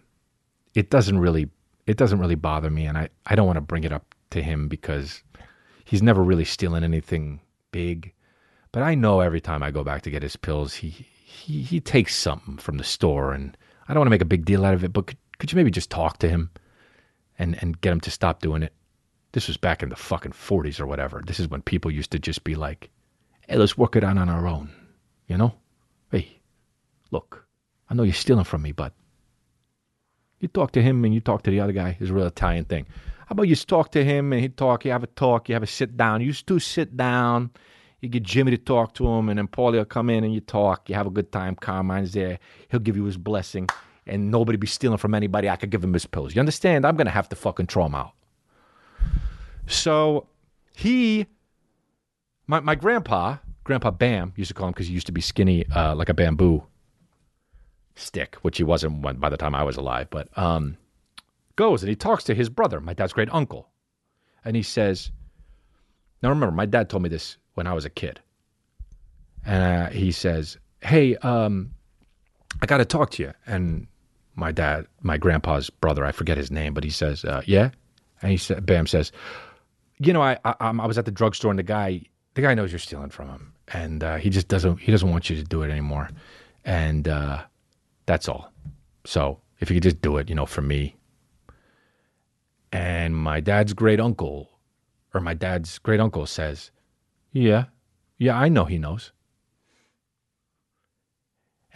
it 0.74 0.90
doesn't 0.90 1.18
really 1.18 1.48
it 1.86 1.96
doesn't 1.96 2.18
really 2.18 2.34
bother 2.34 2.70
me 2.70 2.86
and 2.86 2.98
I, 2.98 3.08
I 3.26 3.34
don't 3.34 3.46
want 3.46 3.56
to 3.56 3.62
bring 3.62 3.84
it 3.84 3.92
up 3.92 4.14
to 4.30 4.42
him 4.42 4.68
because 4.68 5.22
he's 5.84 6.02
never 6.02 6.22
really 6.22 6.44
stealing 6.44 6.84
anything 6.84 7.40
big. 7.70 8.12
But 8.76 8.82
I 8.82 8.94
know 8.94 9.20
every 9.20 9.40
time 9.40 9.62
I 9.62 9.70
go 9.70 9.82
back 9.82 10.02
to 10.02 10.10
get 10.10 10.22
his 10.22 10.36
pills, 10.36 10.74
he 10.74 10.90
he 10.90 11.62
he 11.62 11.80
takes 11.80 12.14
something 12.14 12.58
from 12.58 12.76
the 12.76 12.84
store, 12.84 13.32
and 13.32 13.56
I 13.88 13.94
don't 13.94 14.00
want 14.00 14.08
to 14.08 14.10
make 14.10 14.20
a 14.20 14.26
big 14.26 14.44
deal 14.44 14.66
out 14.66 14.74
of 14.74 14.84
it. 14.84 14.92
But 14.92 15.06
could, 15.06 15.16
could 15.38 15.50
you 15.50 15.56
maybe 15.56 15.70
just 15.70 15.88
talk 15.88 16.18
to 16.18 16.28
him, 16.28 16.50
and 17.38 17.56
and 17.62 17.80
get 17.80 17.94
him 17.94 18.02
to 18.02 18.10
stop 18.10 18.42
doing 18.42 18.62
it? 18.62 18.74
This 19.32 19.48
was 19.48 19.56
back 19.56 19.82
in 19.82 19.88
the 19.88 19.96
fucking 19.96 20.32
forties 20.32 20.78
or 20.78 20.84
whatever. 20.84 21.22
This 21.26 21.40
is 21.40 21.48
when 21.48 21.62
people 21.62 21.90
used 21.90 22.10
to 22.10 22.18
just 22.18 22.44
be 22.44 22.54
like, 22.54 22.90
"Hey, 23.48 23.56
let's 23.56 23.78
work 23.78 23.96
it 23.96 24.04
out 24.04 24.18
on 24.18 24.28
our 24.28 24.46
own," 24.46 24.70
you 25.26 25.38
know? 25.38 25.54
Hey, 26.10 26.42
look, 27.10 27.46
I 27.88 27.94
know 27.94 28.02
you're 28.02 28.12
stealing 28.12 28.44
from 28.44 28.60
me, 28.60 28.72
but 28.72 28.92
you 30.38 30.48
talk 30.48 30.72
to 30.72 30.82
him 30.82 31.02
and 31.06 31.14
you 31.14 31.20
talk 31.20 31.44
to 31.44 31.50
the 31.50 31.60
other 31.60 31.72
guy. 31.72 31.96
It's 31.98 32.10
a 32.10 32.12
real 32.12 32.26
Italian 32.26 32.66
thing. 32.66 32.84
How 33.20 33.32
about 33.32 33.48
you 33.48 33.56
talk 33.56 33.90
to 33.92 34.04
him 34.04 34.34
and 34.34 34.42
he 34.42 34.50
talk, 34.50 34.84
you 34.84 34.92
have 34.92 35.02
a 35.02 35.06
talk, 35.06 35.48
you 35.48 35.54
have 35.54 35.62
a 35.62 35.66
sit 35.66 35.96
down. 35.96 36.20
You 36.20 36.34
two 36.34 36.58
sit 36.58 36.94
down. 36.94 37.52
You 38.06 38.10
get 38.10 38.22
Jimmy 38.22 38.52
to 38.52 38.56
talk 38.56 38.94
to 38.94 39.08
him, 39.08 39.28
and 39.28 39.36
then 39.36 39.48
Paulie 39.48 39.78
will 39.78 39.84
come 39.84 40.10
in 40.10 40.22
and 40.22 40.32
you 40.32 40.38
talk. 40.38 40.88
You 40.88 40.94
have 40.94 41.08
a 41.08 41.10
good 41.10 41.32
time. 41.32 41.56
Carmine's 41.56 42.12
there. 42.12 42.38
He'll 42.68 42.78
give 42.78 42.96
you 42.96 43.02
his 43.02 43.16
blessing, 43.16 43.68
and 44.06 44.30
nobody 44.30 44.56
be 44.56 44.68
stealing 44.68 44.98
from 44.98 45.12
anybody. 45.12 45.50
I 45.50 45.56
could 45.56 45.70
give 45.70 45.82
him 45.82 45.92
his 45.92 46.06
pills. 46.06 46.32
You 46.32 46.38
understand? 46.38 46.86
I'm 46.86 46.94
gonna 46.94 47.10
have 47.10 47.28
to 47.30 47.34
fucking 47.34 47.66
throw 47.66 47.86
him 47.86 47.96
out. 47.96 48.12
So 49.66 50.28
he, 50.72 51.26
my 52.46 52.60
my 52.60 52.76
grandpa, 52.76 53.38
Grandpa 53.64 53.90
Bam, 53.90 54.34
used 54.36 54.50
to 54.50 54.54
call 54.54 54.68
him 54.68 54.72
because 54.72 54.86
he 54.86 54.94
used 54.94 55.06
to 55.06 55.12
be 55.12 55.20
skinny 55.20 55.66
uh, 55.74 55.96
like 55.96 56.08
a 56.08 56.14
bamboo 56.14 56.62
stick, 57.96 58.36
which 58.42 58.56
he 58.56 58.62
wasn't 58.62 59.02
when, 59.02 59.16
by 59.16 59.30
the 59.30 59.36
time 59.36 59.56
I 59.56 59.64
was 59.64 59.76
alive. 59.76 60.10
But 60.10 60.28
um, 60.38 60.76
goes 61.56 61.82
and 61.82 61.90
he 61.90 61.96
talks 61.96 62.22
to 62.22 62.36
his 62.36 62.50
brother, 62.50 62.80
my 62.80 62.94
dad's 62.94 63.12
great 63.12 63.34
uncle, 63.34 63.68
and 64.44 64.54
he 64.54 64.62
says, 64.62 65.10
"Now 66.22 66.28
remember, 66.28 66.54
my 66.54 66.66
dad 66.66 66.88
told 66.88 67.02
me 67.02 67.08
this 67.08 67.36
when 67.56 67.66
I 67.66 67.72
was 67.74 67.84
a 67.84 67.90
kid. 67.90 68.20
and 69.44 69.62
uh, 69.62 69.90
he 69.90 70.12
says, 70.12 70.56
"Hey, 70.80 71.16
um, 71.16 71.72
I 72.62 72.66
got 72.66 72.78
to 72.78 72.84
talk 72.84 73.10
to 73.12 73.22
you." 73.22 73.32
And 73.46 73.86
my 74.34 74.52
dad, 74.52 74.86
my 75.02 75.18
grandpa's 75.18 75.68
brother, 75.70 76.04
I 76.04 76.12
forget 76.12 76.36
his 76.36 76.50
name, 76.50 76.72
but 76.74 76.84
he 76.84 76.90
says, 76.90 77.24
uh, 77.24 77.42
"Yeah," 77.46 77.70
and 78.22 78.30
he 78.30 78.36
said, 78.38 78.64
"Bam 78.66 78.86
says, 78.86 79.10
you 79.98 80.12
know, 80.12 80.22
I, 80.22 80.38
I 80.44 80.54
I'm- 80.60 80.78
was 80.86 80.98
at 80.98 81.04
the 81.06 81.10
drugstore, 81.10 81.50
and 81.50 81.58
the 81.58 81.62
guy, 81.64 82.02
the 82.34 82.42
guy 82.42 82.54
knows 82.54 82.70
you're 82.72 82.78
stealing 82.78 83.10
from 83.10 83.28
him, 83.30 83.52
and 83.72 84.04
uh, 84.04 84.16
he 84.16 84.30
just 84.30 84.48
doesn't 84.48 84.78
he 84.78 84.92
doesn't 84.92 85.10
want 85.10 85.30
you 85.30 85.36
to 85.36 85.44
do 85.44 85.62
it 85.62 85.70
anymore, 85.70 86.08
and 86.64 87.08
uh, 87.08 87.42
that's 88.06 88.28
all. 88.28 88.52
So 89.04 89.40
if 89.60 89.70
you 89.70 89.76
could 89.76 89.84
just 89.84 90.02
do 90.02 90.18
it, 90.18 90.28
you 90.28 90.34
know, 90.34 90.46
for 90.46 90.62
me." 90.62 90.94
And 92.72 93.16
my 93.16 93.40
dad's 93.40 93.72
great 93.72 94.00
uncle, 94.00 94.50
or 95.14 95.20
my 95.20 95.34
dad's 95.34 95.78
great 95.78 96.00
uncle 96.00 96.26
says, 96.26 96.70
"Yeah, 97.38 97.66
yeah, 98.18 98.36
I 98.36 98.48
know 98.48 98.64
he 98.64 98.78
knows." 98.78 99.12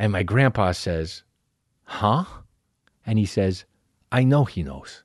And 0.01 0.13
my 0.13 0.23
grandpa 0.23 0.73
says, 0.73 1.25
Huh? 1.85 2.25
And 3.05 3.19
he 3.19 3.27
says, 3.27 3.67
I 4.11 4.25
know 4.25 4.47
he 4.47 4.63
knows. 4.63 5.05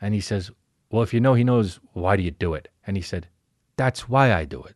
And 0.00 0.14
he 0.14 0.20
says, 0.20 0.50
Well, 0.90 1.04
if 1.04 1.14
you 1.14 1.20
know 1.20 1.34
he 1.34 1.44
knows, 1.44 1.78
why 1.92 2.16
do 2.16 2.24
you 2.24 2.32
do 2.32 2.54
it? 2.54 2.68
And 2.84 2.96
he 2.96 3.02
said, 3.04 3.28
That's 3.76 4.08
why 4.08 4.34
I 4.34 4.44
do 4.44 4.64
it. 4.64 4.74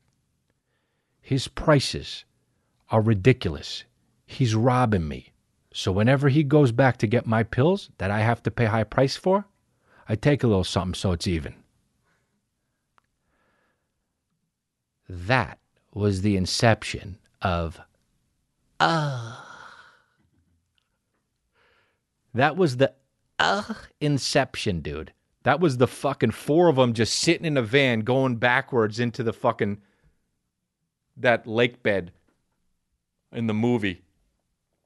His 1.21 1.49
prices 1.49 2.25
are 2.91 3.01
ridiculous. 3.01 3.83
He's 4.25 4.55
robbing 4.55 5.09
me. 5.09 5.33
So 5.73 5.91
whenever 5.91 6.29
he 6.29 6.45
goes 6.45 6.71
back 6.71 6.97
to 6.99 7.09
get 7.09 7.27
my 7.27 7.43
pills 7.43 7.91
that 7.99 8.13
I 8.13 8.21
have 8.21 8.45
to 8.45 8.53
pay 8.53 8.67
high 8.67 8.85
price 8.85 9.17
for, 9.17 9.47
I 10.09 10.15
take 10.15 10.45
a 10.45 10.47
little 10.47 10.63
something 10.63 10.95
so 10.95 11.11
it's 11.11 11.27
even. 11.27 11.57
That 15.13 15.59
was 15.93 16.23
the 16.23 16.37
inception 16.37 17.19
of 17.43 17.81
uh. 18.79 19.37
That 22.33 22.57
was 22.57 22.77
the 22.77 22.95
uh, 23.41 23.75
inception, 24.01 24.83
dude. 24.83 25.13
That 25.43 25.59
was 25.59 25.79
the 25.79 25.89
fucking 25.89 26.31
four 26.31 26.69
of 26.69 26.77
them 26.77 26.93
just 26.93 27.19
sitting 27.19 27.45
in 27.45 27.57
a 27.57 27.63
van 27.63 28.01
going 28.01 28.37
backwards 28.37 29.01
into 29.01 29.25
the 29.25 29.33
fucking 29.33 29.79
that 31.17 31.45
lake 31.45 31.83
bed 31.83 32.13
in 33.33 33.49
the 33.49 33.55
movie 33.55 34.03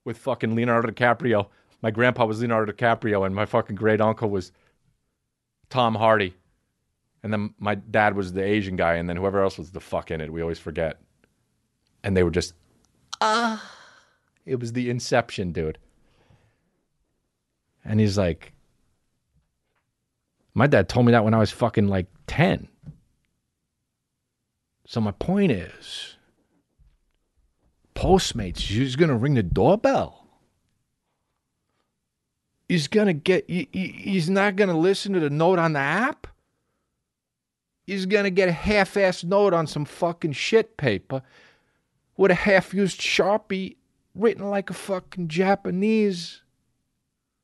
with 0.07 0.17
fucking 0.17 0.55
Leonardo 0.55 0.91
DiCaprio. 0.91 1.49
My 1.83 1.91
grandpa 1.91 2.25
was 2.25 2.41
Leonardo 2.41 2.73
DiCaprio 2.73 3.27
and 3.27 3.35
my 3.35 3.45
fucking 3.45 3.77
great 3.77 4.01
uncle 4.01 4.31
was 4.31 4.53
Tom 5.69 5.95
Hardy. 5.95 6.33
And 7.25 7.33
then 7.33 7.55
my 7.59 7.75
dad 7.75 8.15
was 8.17 8.35
the 8.35 8.45
Asian 8.45 8.77
guy 8.77 8.97
and 8.97 9.09
then 9.09 9.17
whoever 9.17 9.43
else 9.43 9.57
was 9.57 9.71
the 9.71 9.81
fuck 9.81 10.11
in 10.11 10.21
it. 10.21 10.31
We 10.31 10.43
always 10.43 10.59
forget. 10.59 11.01
And 12.03 12.15
they 12.15 12.23
were 12.23 12.31
just 12.31 12.53
ah. 13.23 13.73
It 14.45 14.61
was 14.61 14.75
the 14.75 14.91
inception, 14.91 15.51
dude. 15.51 15.79
And 17.83 17.99
he's 17.99 18.19
like, 18.19 18.53
my 20.53 20.67
dad 20.67 20.87
told 20.91 21.07
me 21.07 21.13
that 21.13 21.25
when 21.25 21.33
I 21.33 21.39
was 21.39 21.51
fucking 21.51 21.89
like 21.89 22.09
10. 22.27 22.69
So 24.87 25.01
my 25.01 25.13
point 25.13 25.51
is, 25.51 26.17
Postmates, 27.95 28.59
he's 28.59 28.97
going 28.97 29.09
to 29.09 29.17
ring 29.17 29.33
the 29.33 29.43
doorbell. 29.43 30.27
He's 32.69 32.87
going 32.87 33.07
to 33.07 33.15
get, 33.15 33.49
he- 33.49 33.71
he- 33.73 33.89
he's 33.89 34.29
not 34.29 34.57
going 34.57 34.69
to 34.69 34.77
listen 34.77 35.15
to 35.15 35.21
the 35.21 35.31
note 35.31 35.59
on 35.59 35.73
the 35.73 35.79
app. 35.79 36.27
He's 37.87 38.07
going 38.07 38.25
to 38.25 38.31
get 38.31 38.49
a 38.49 38.53
half 38.53 38.95
assed 38.95 39.25
note 39.25 39.53
on 39.53 39.67
some 39.67 39.85
fucking 39.85 40.33
shit 40.33 40.77
paper 40.77 41.23
with 42.17 42.31
a 42.31 42.35
half 42.35 42.73
used 42.73 43.01
Sharpie 43.01 43.77
written 44.15 44.49
like 44.49 44.71
a 44.71 44.75
fucking 44.75 45.29
Japanese. 45.29 46.43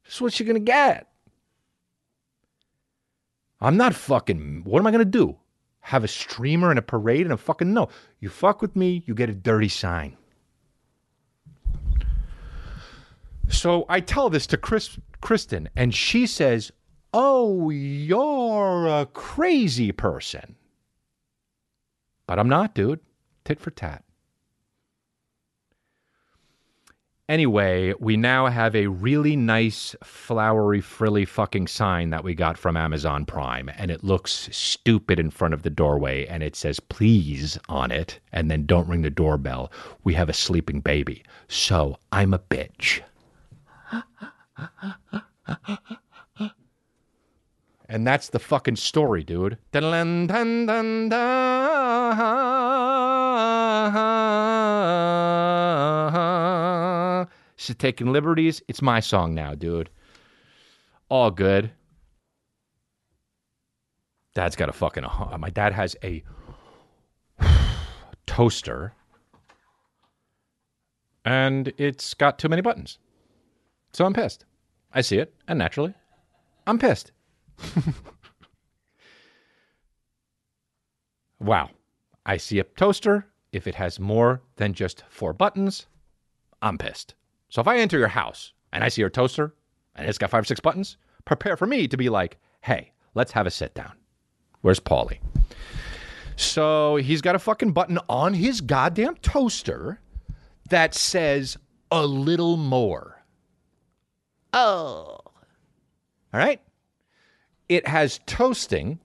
That's 0.04 0.20
what 0.20 0.38
you're 0.38 0.46
gonna 0.46 0.60
get. 0.60 1.08
I'm 3.60 3.76
not 3.76 3.94
fucking. 3.94 4.62
What 4.64 4.78
am 4.78 4.86
I 4.86 4.90
gonna 4.90 5.04
do? 5.04 5.36
Have 5.80 6.04
a 6.04 6.08
streamer 6.08 6.70
and 6.70 6.78
a 6.78 6.82
parade 6.82 7.22
and 7.22 7.32
a 7.32 7.36
fucking 7.36 7.72
no. 7.72 7.88
You 8.20 8.28
fuck 8.28 8.62
with 8.62 8.76
me, 8.76 9.02
you 9.06 9.14
get 9.14 9.30
a 9.30 9.34
dirty 9.34 9.68
sign. 9.68 10.16
So 13.48 13.84
I 13.88 14.00
tell 14.00 14.30
this 14.30 14.46
to 14.48 14.56
Chris, 14.56 14.98
Kristen, 15.20 15.68
and 15.74 15.92
she 15.94 16.26
says, 16.26 16.70
"Oh, 17.12 17.70
you're 17.70 18.86
a 18.86 19.06
crazy 19.06 19.92
person." 19.92 20.56
But 22.26 22.38
I'm 22.38 22.48
not, 22.48 22.74
dude. 22.74 23.00
Tit 23.44 23.58
for 23.58 23.70
tat. 23.70 24.04
Anyway, 27.30 27.94
we 28.00 28.16
now 28.16 28.46
have 28.46 28.74
a 28.74 28.88
really 28.88 29.36
nice, 29.36 29.94
flowery, 30.02 30.80
frilly 30.80 31.24
fucking 31.24 31.68
sign 31.68 32.10
that 32.10 32.24
we 32.24 32.34
got 32.34 32.58
from 32.58 32.76
Amazon 32.76 33.24
Prime, 33.24 33.70
and 33.76 33.88
it 33.88 34.02
looks 34.02 34.48
stupid 34.50 35.20
in 35.20 35.30
front 35.30 35.54
of 35.54 35.62
the 35.62 35.70
doorway, 35.70 36.26
and 36.26 36.42
it 36.42 36.56
says 36.56 36.80
please 36.80 37.56
on 37.68 37.92
it, 37.92 38.18
and 38.32 38.50
then 38.50 38.66
don't 38.66 38.88
ring 38.88 39.02
the 39.02 39.10
doorbell. 39.10 39.70
We 40.02 40.14
have 40.14 40.28
a 40.28 40.32
sleeping 40.32 40.80
baby. 40.80 41.22
So 41.46 41.98
I'm 42.10 42.34
a 42.34 42.40
bitch. 42.40 43.00
And 47.90 48.06
that's 48.06 48.28
the 48.28 48.38
fucking 48.38 48.76
story, 48.76 49.24
dude. 49.24 49.58
She's 57.56 57.74
taking 57.74 58.12
liberties. 58.12 58.62
It's 58.68 58.80
my 58.80 59.00
song 59.00 59.34
now, 59.34 59.56
dude. 59.56 59.90
All 61.08 61.32
good. 61.32 61.72
Dad's 64.34 64.54
got 64.54 64.68
a 64.68 64.72
fucking. 64.72 65.04
Uh, 65.04 65.36
my 65.40 65.50
dad 65.50 65.72
has 65.72 65.96
a 66.04 66.22
toaster, 68.26 68.92
and 71.24 71.72
it's 71.76 72.14
got 72.14 72.38
too 72.38 72.48
many 72.48 72.62
buttons. 72.62 73.00
So 73.92 74.06
I'm 74.06 74.12
pissed. 74.12 74.44
I 74.94 75.00
see 75.00 75.18
it, 75.18 75.34
and 75.48 75.58
naturally, 75.58 75.94
I'm 76.68 76.78
pissed. 76.78 77.10
Wow. 81.40 81.70
I 82.26 82.36
see 82.36 82.58
a 82.58 82.64
toaster. 82.64 83.26
If 83.52 83.66
it 83.66 83.74
has 83.74 83.98
more 83.98 84.42
than 84.56 84.74
just 84.74 85.02
four 85.08 85.32
buttons, 85.32 85.86
I'm 86.62 86.78
pissed. 86.78 87.14
So 87.48 87.60
if 87.60 87.66
I 87.66 87.78
enter 87.78 87.98
your 87.98 88.08
house 88.08 88.52
and 88.72 88.84
I 88.84 88.88
see 88.88 89.00
your 89.00 89.10
toaster 89.10 89.54
and 89.96 90.08
it's 90.08 90.18
got 90.18 90.30
five 90.30 90.42
or 90.42 90.46
six 90.46 90.60
buttons, 90.60 90.98
prepare 91.24 91.56
for 91.56 91.66
me 91.66 91.88
to 91.88 91.96
be 91.96 92.08
like, 92.08 92.38
hey, 92.60 92.92
let's 93.14 93.32
have 93.32 93.46
a 93.46 93.50
sit 93.50 93.74
down. 93.74 93.92
Where's 94.60 94.78
Paulie? 94.78 95.18
So 96.36 96.96
he's 96.96 97.22
got 97.22 97.34
a 97.34 97.40
fucking 97.40 97.72
button 97.72 97.98
on 98.08 98.34
his 98.34 98.60
goddamn 98.60 99.16
toaster 99.16 99.98
that 100.68 100.94
says 100.94 101.56
a 101.90 102.06
little 102.06 102.56
more. 102.56 103.24
Oh. 104.52 105.18
All 105.24 105.32
right 106.34 106.60
it 107.70 107.86
has 107.86 108.18
toasting, 108.26 108.98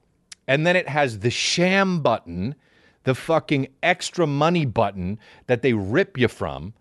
and 0.47 0.65
then 0.65 0.75
it 0.75 0.89
has 0.89 1.19
the 1.19 1.30
sham 1.30 2.01
button, 2.01 2.56
the 3.04 3.13
fucking 3.13 3.67
extra 3.84 4.25
money 4.25 4.65
button 4.65 5.19
that 5.45 5.62
they 5.62 5.73
rip 5.73 6.17
you 6.17 6.28
from. 6.28 6.73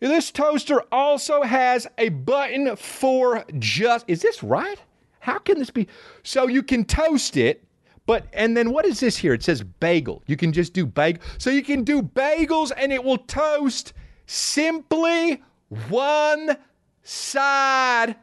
This 0.00 0.32
toaster 0.32 0.82
also 0.90 1.42
has 1.42 1.86
a 1.98 2.08
button 2.08 2.74
for 2.76 3.44
just. 3.58 4.06
Is 4.08 4.22
this 4.22 4.42
right? 4.42 4.80
How 5.20 5.38
can 5.38 5.58
this 5.58 5.70
be? 5.70 5.86
So 6.24 6.48
you 6.48 6.62
can 6.62 6.84
toast 6.84 7.36
it, 7.36 7.62
but 8.06 8.26
and 8.32 8.56
then 8.56 8.72
what 8.72 8.86
is 8.86 8.98
this 8.98 9.18
here? 9.18 9.34
It 9.34 9.44
says 9.44 9.62
bagel. 9.62 10.22
You 10.26 10.38
can 10.38 10.52
just 10.52 10.72
do 10.72 10.86
bagel. 10.86 11.22
So 11.36 11.50
you 11.50 11.62
can 11.62 11.84
do 11.84 12.02
bagels 12.02 12.72
and 12.76 12.90
it 12.90 13.04
will 13.04 13.18
toast 13.18 13.92
simply 14.26 15.42
one 15.90 16.56
side 17.02 18.16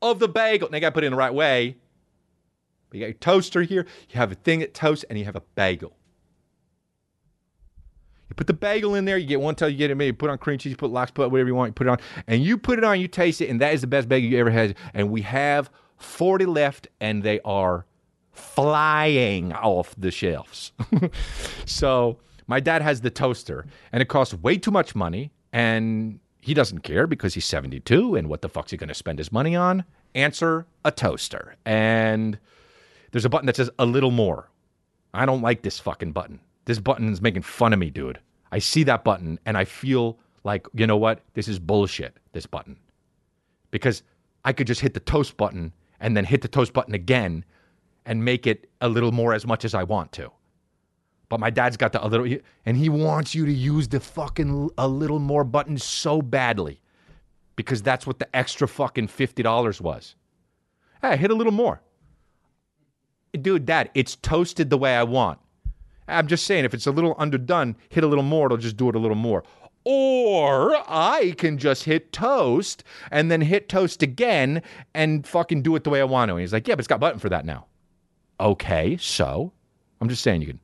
of 0.00 0.18
the 0.18 0.28
bagel. 0.28 0.70
Now 0.70 0.78
you 0.78 0.80
gotta 0.80 0.94
put 0.94 1.04
it 1.04 1.08
in 1.08 1.12
the 1.12 1.18
right 1.18 1.34
way. 1.34 1.76
But 2.90 2.98
you 2.98 3.04
got 3.04 3.06
your 3.06 3.14
toaster 3.14 3.62
here, 3.62 3.86
you 4.08 4.18
have 4.18 4.32
a 4.32 4.34
thing 4.34 4.60
that 4.60 4.74
toasts, 4.74 5.04
and 5.08 5.18
you 5.18 5.24
have 5.24 5.36
a 5.36 5.42
bagel. 5.54 5.96
You 8.28 8.34
put 8.34 8.46
the 8.46 8.52
bagel 8.52 8.94
in 8.94 9.04
there, 9.04 9.16
you 9.16 9.26
get 9.26 9.40
one 9.40 9.54
till 9.54 9.68
you 9.68 9.76
get 9.76 9.90
it 9.90 9.96
made, 9.96 10.06
you 10.06 10.12
put 10.12 10.30
on 10.30 10.38
cream 10.38 10.58
cheese, 10.58 10.70
you 10.70 10.76
put 10.76 10.90
lox, 10.90 11.10
put 11.10 11.30
whatever 11.30 11.48
you 11.48 11.54
want, 11.54 11.70
you 11.70 11.74
put 11.74 11.86
it 11.86 11.90
on, 11.90 11.98
and 12.26 12.44
you 12.44 12.58
put 12.58 12.78
it 12.78 12.84
on, 12.84 13.00
you 13.00 13.08
taste 13.08 13.40
it, 13.40 13.48
and 13.48 13.60
that 13.60 13.74
is 13.74 13.80
the 13.80 13.86
best 13.86 14.08
bagel 14.08 14.28
you 14.28 14.38
ever 14.38 14.50
had. 14.50 14.76
And 14.94 15.10
we 15.10 15.22
have 15.22 15.70
40 15.96 16.46
left, 16.46 16.88
and 17.00 17.22
they 17.22 17.40
are 17.44 17.86
flying 18.32 19.52
off 19.52 19.94
the 19.96 20.10
shelves. 20.10 20.72
so 21.66 22.18
my 22.46 22.60
dad 22.60 22.82
has 22.82 23.00
the 23.00 23.10
toaster, 23.10 23.66
and 23.92 24.02
it 24.02 24.06
costs 24.06 24.34
way 24.34 24.56
too 24.56 24.70
much 24.70 24.94
money, 24.94 25.32
and 25.52 26.20
he 26.40 26.54
doesn't 26.54 26.80
care 26.80 27.06
because 27.06 27.34
he's 27.34 27.44
72, 27.44 28.14
and 28.14 28.28
what 28.28 28.42
the 28.42 28.48
fuck's 28.48 28.70
he 28.70 28.76
gonna 28.76 28.94
spend 28.94 29.18
his 29.18 29.30
money 29.30 29.54
on? 29.54 29.84
Answer 30.14 30.66
a 30.84 30.90
toaster. 30.90 31.56
And 31.64 32.38
there's 33.10 33.24
a 33.24 33.28
button 33.28 33.46
that 33.46 33.56
says 33.56 33.70
a 33.78 33.86
little 33.86 34.10
more. 34.10 34.50
I 35.12 35.26
don't 35.26 35.42
like 35.42 35.62
this 35.62 35.78
fucking 35.78 36.12
button. 36.12 36.40
This 36.64 36.78
button 36.78 37.12
is 37.12 37.20
making 37.20 37.42
fun 37.42 37.72
of 37.72 37.78
me, 37.78 37.90
dude. 37.90 38.20
I 38.52 38.58
see 38.58 38.84
that 38.84 39.04
button 39.04 39.38
and 39.46 39.56
I 39.56 39.64
feel 39.64 40.18
like, 40.44 40.66
you 40.74 40.86
know 40.86 40.96
what? 40.96 41.20
This 41.34 41.48
is 41.48 41.58
bullshit, 41.58 42.16
this 42.32 42.46
button. 42.46 42.78
Because 43.70 44.02
I 44.44 44.52
could 44.52 44.66
just 44.66 44.80
hit 44.80 44.94
the 44.94 45.00
toast 45.00 45.36
button 45.36 45.72
and 46.00 46.16
then 46.16 46.24
hit 46.24 46.42
the 46.42 46.48
toast 46.48 46.72
button 46.72 46.94
again 46.94 47.44
and 48.06 48.24
make 48.24 48.46
it 48.46 48.68
a 48.80 48.88
little 48.88 49.12
more 49.12 49.34
as 49.34 49.46
much 49.46 49.64
as 49.64 49.74
I 49.74 49.82
want 49.82 50.12
to. 50.12 50.30
But 51.28 51.40
my 51.40 51.50
dad's 51.50 51.76
got 51.76 51.92
the 51.92 52.04
a 52.04 52.08
little, 52.08 52.26
and 52.66 52.76
he 52.76 52.88
wants 52.88 53.34
you 53.34 53.46
to 53.46 53.52
use 53.52 53.86
the 53.86 54.00
fucking 54.00 54.70
a 54.76 54.88
little 54.88 55.20
more 55.20 55.44
button 55.44 55.78
so 55.78 56.20
badly 56.20 56.80
because 57.54 57.82
that's 57.82 58.06
what 58.06 58.18
the 58.18 58.34
extra 58.34 58.66
fucking 58.66 59.06
$50 59.06 59.80
was. 59.80 60.16
Hey, 61.02 61.16
hit 61.16 61.30
a 61.30 61.34
little 61.34 61.52
more. 61.52 61.82
Dude, 63.32 63.66
dad, 63.66 63.90
it's 63.94 64.16
toasted 64.16 64.70
the 64.70 64.78
way 64.78 64.96
I 64.96 65.02
want. 65.02 65.38
I'm 66.08 66.26
just 66.26 66.44
saying, 66.46 66.64
if 66.64 66.74
it's 66.74 66.86
a 66.86 66.90
little 66.90 67.14
underdone, 67.18 67.76
hit 67.88 68.02
a 68.02 68.06
little 68.06 68.24
more, 68.24 68.46
it'll 68.46 68.58
just 68.58 68.76
do 68.76 68.88
it 68.88 68.96
a 68.96 68.98
little 68.98 69.16
more. 69.16 69.44
Or 69.84 70.76
I 70.88 71.34
can 71.38 71.56
just 71.56 71.84
hit 71.84 72.12
toast 72.12 72.84
and 73.10 73.30
then 73.30 73.40
hit 73.40 73.68
toast 73.68 74.02
again 74.02 74.62
and 74.94 75.26
fucking 75.26 75.62
do 75.62 75.74
it 75.76 75.84
the 75.84 75.90
way 75.90 76.00
I 76.00 76.04
want 76.04 76.28
to. 76.28 76.34
And 76.34 76.40
he's 76.40 76.52
like, 76.52 76.68
yeah, 76.68 76.74
but 76.74 76.80
it's 76.80 76.88
got 76.88 77.00
button 77.00 77.20
for 77.20 77.28
that 77.28 77.44
now. 77.44 77.66
Okay, 78.40 78.96
so 78.98 79.52
I'm 80.00 80.08
just 80.08 80.22
saying 80.22 80.40
you 80.40 80.48
can. 80.48 80.60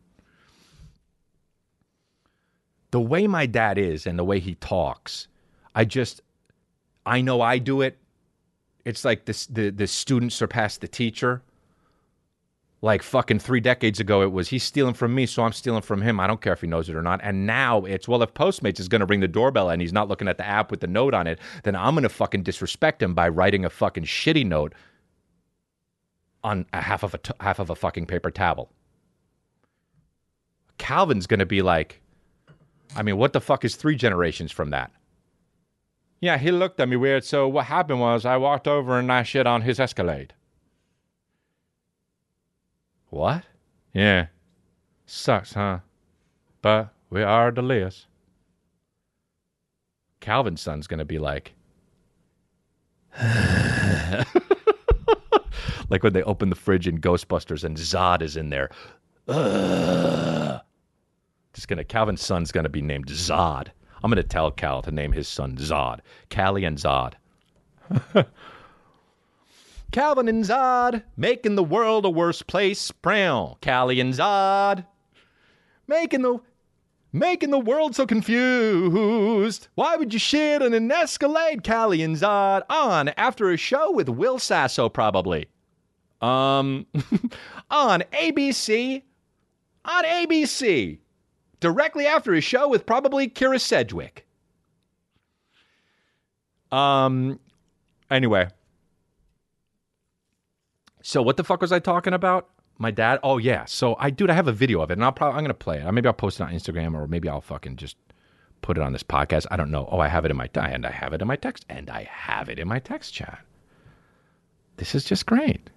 The 2.91 3.01
way 3.01 3.27
my 3.27 3.47
dad 3.47 3.79
is 3.79 4.07
and 4.07 4.19
the 4.19 4.25
way 4.25 4.41
he 4.41 4.55
talks, 4.57 5.29
I 5.75 5.85
just, 5.85 6.21
I 7.05 7.21
know 7.21 7.41
I 7.41 7.59
do 7.59 7.83
it. 7.83 7.99
It's 8.85 9.05
like 9.05 9.25
this, 9.25 9.47
the 9.47 9.71
the 9.71 9.87
student 9.87 10.33
surpassed 10.33 10.81
the 10.81 10.89
teacher. 10.89 11.43
Like 12.87 13.03
fucking 13.03 13.41
three 13.41 13.59
decades 13.59 13.99
ago, 13.99 14.23
it 14.23 14.31
was 14.31 14.47
he's 14.47 14.63
stealing 14.63 14.95
from 14.95 15.13
me, 15.13 15.27
so 15.27 15.43
I'm 15.43 15.53
stealing 15.53 15.83
from 15.83 16.03
him. 16.03 16.21
I 16.21 16.29
don't 16.29 16.41
care 16.41 16.53
if 16.53 16.61
he 16.61 16.69
knows 16.69 16.89
it 16.89 16.95
or 16.95 17.03
not. 17.03 17.19
And 17.21 17.45
now 17.45 17.85
it's 17.85 18.07
well, 18.07 18.23
if 18.23 18.33
Postmates 18.33 18.79
is 18.79 18.87
going 18.87 19.01
to 19.01 19.07
ring 19.07 19.19
the 19.19 19.27
doorbell 19.27 19.71
and 19.71 19.83
he's 19.83 19.93
not 19.93 20.07
looking 20.07 20.29
at 20.29 20.39
the 20.39 20.47
app 20.47 20.71
with 20.71 20.79
the 20.79 20.87
note 20.87 21.13
on 21.13 21.27
it, 21.27 21.41
then 21.65 21.75
I'm 21.75 21.95
going 21.95 22.05
to 22.05 22.09
fucking 22.09 22.45
disrespect 22.45 23.03
him 23.03 23.13
by 23.13 23.29
writing 23.29 23.65
a 23.65 23.71
fucking 23.71 24.05
shitty 24.05 24.47
note 24.47 24.73
on 26.45 26.65
a 26.73 26.81
half 26.81 27.03
of 27.03 27.13
a 27.13 27.19
t- 27.19 27.33
half 27.41 27.59
of 27.59 27.71
a 27.71 27.75
fucking 27.75 28.07
paper 28.07 28.31
towel. 28.31 28.71
Calvin's 30.79 31.27
going 31.27 31.41
to 31.41 31.45
be 31.45 31.63
like, 31.63 32.01
I 32.95 33.03
mean, 33.03 33.17
what 33.17 33.33
the 33.33 33.41
fuck 33.41 33.65
is 33.65 33.75
three 33.75 33.97
generations 33.97 34.53
from 34.53 34.71
that? 34.71 34.93
Yeah, 36.21 36.39
he 36.39 36.53
looked 36.53 36.79
at 36.79 36.89
me 36.89 36.95
weird. 36.95 37.25
So 37.25 37.49
what 37.49 37.65
happened 37.65 37.99
was 37.99 38.25
I 38.25 38.37
walked 38.37 38.69
over 38.69 38.97
and 38.97 39.11
I 39.11 39.25
shit 39.25 39.49
on 39.49 39.63
his 39.63 39.81
Escalade. 39.81 40.35
What? 43.11 43.45
Yeah. 43.93 44.27
Sucks, 45.07 45.55
huh? 45.55 45.81
But 46.63 46.93
we 47.11 47.23
are 47.23 47.51
the 47.51 47.63
list. 47.63 48.07
Calvin's 50.21 50.61
son's 50.61 50.87
gonna 50.87 51.05
be 51.05 51.19
like, 51.19 51.55
like 55.89 56.03
when 56.03 56.13
they 56.13 56.23
open 56.25 56.51
the 56.51 56.57
fridge 56.57 56.89
in 56.89 57.01
Ghostbusters 57.01 57.65
and 57.65 57.77
Zod 57.77 58.23
is 58.23 58.37
in 58.37 58.51
there. 58.51 58.71
Ugh. 59.29 60.61
Just 61.53 61.69
gonna 61.69 61.85
Calvin's 61.85 62.21
son's 62.21 62.53
gonna 62.53 62.69
be 62.69 62.83
named 62.83 63.07
Zod. 63.07 63.69
I'm 64.03 64.11
gonna 64.11 64.23
tell 64.23 64.51
Cal 64.51 64.83
to 64.83 64.91
name 64.91 65.13
his 65.13 65.29
son 65.29 65.57
Zod. 65.57 66.01
Callie 66.31 66.65
and 66.65 66.77
Zod. 66.77 67.15
Calvin 69.93 70.29
and 70.29 70.45
Zod 70.45 71.03
making 71.17 71.55
the 71.55 71.65
world 71.65 72.05
a 72.05 72.11
worse 72.11 72.43
place. 72.43 72.91
Brown. 72.91 73.57
Callie 73.63 74.01
and 74.01 74.13
Zod 74.13 74.85
making 75.87 76.23
the 76.23 76.41
making 77.13 77.51
the 77.51 77.59
world 77.59 77.95
so 77.95 78.07
confused. 78.07 79.69
Why 79.75 79.97
would 79.97 80.13
you 80.13 80.19
shit 80.19 80.63
on 80.63 80.75
an 80.75 80.91
Escalade, 80.91 81.65
Callie 81.65 82.03
and 82.03 82.17
Zod? 82.17 82.63
On 82.69 83.09
after 83.11 83.51
a 83.51 83.57
show 83.57 83.91
with 83.91 84.09
Will 84.09 84.39
Sasso, 84.39 84.89
probably. 84.89 85.47
Um, 86.21 86.87
on 87.71 88.03
ABC. 88.13 89.03
On 89.85 90.05
ABC. 90.05 90.99
Directly 91.61 92.07
after 92.07 92.35
a 92.35 92.41
show 92.41 92.69
with 92.69 92.85
probably 92.85 93.29
Kyra 93.29 93.61
Sedgwick. 93.61 94.27
Um, 96.71 97.39
anyway. 98.11 98.49
So 101.07 101.23
what 101.23 101.37
the 101.37 101.45
fuck 101.45 101.61
was 101.61 101.71
I 101.71 101.79
talking 101.79 102.15
about? 102.15 102.49
My 102.79 102.91
dad? 102.91 103.21
Oh 103.23 103.39
yeah. 103.39 103.65
So 103.67 103.95
I 104.01 104.11
dude, 104.11 104.29
I 104.29 104.35
have 104.35 104.49
a 104.49 104.53
video 104.53 104.81
of 104.81 104.91
it 104.91 104.95
and 104.95 105.05
I'll 105.05 105.13
probably 105.13 105.39
I'm 105.39 105.45
gonna 105.45 105.55
play 105.55 105.79
it. 105.79 105.93
Maybe 105.93 106.09
I'll 106.09 106.13
post 106.13 106.41
it 106.41 106.43
on 106.43 106.51
Instagram 106.53 106.95
or 106.97 107.07
maybe 107.07 107.29
I'll 107.29 107.41
fucking 107.41 107.77
just 107.77 107.97
put 108.61 108.77
it 108.77 108.83
on 108.83 108.93
this 108.93 109.05
podcast. 109.05 109.47
I 109.53 109.57
don't 109.57 109.71
know. 109.71 109.89
Oh, 109.89 110.01
I 110.01 110.09
have 110.09 110.25
it 110.25 110.33
in 110.33 110.37
my 110.37 110.51
and 110.57 110.85
I 110.85 110.91
have 110.91 111.13
it 111.13 111.23
in 111.23 111.29
my 111.29 111.37
text 111.37 111.65
and 111.69 111.89
I 111.91 112.09
have 112.11 112.49
it 112.49 112.59
in 112.59 112.67
my 112.67 112.81
text 112.81 113.15
chat. 113.15 113.39
This 114.79 114.97
is 114.97 115.05
just 115.05 115.27
great. 115.27 115.71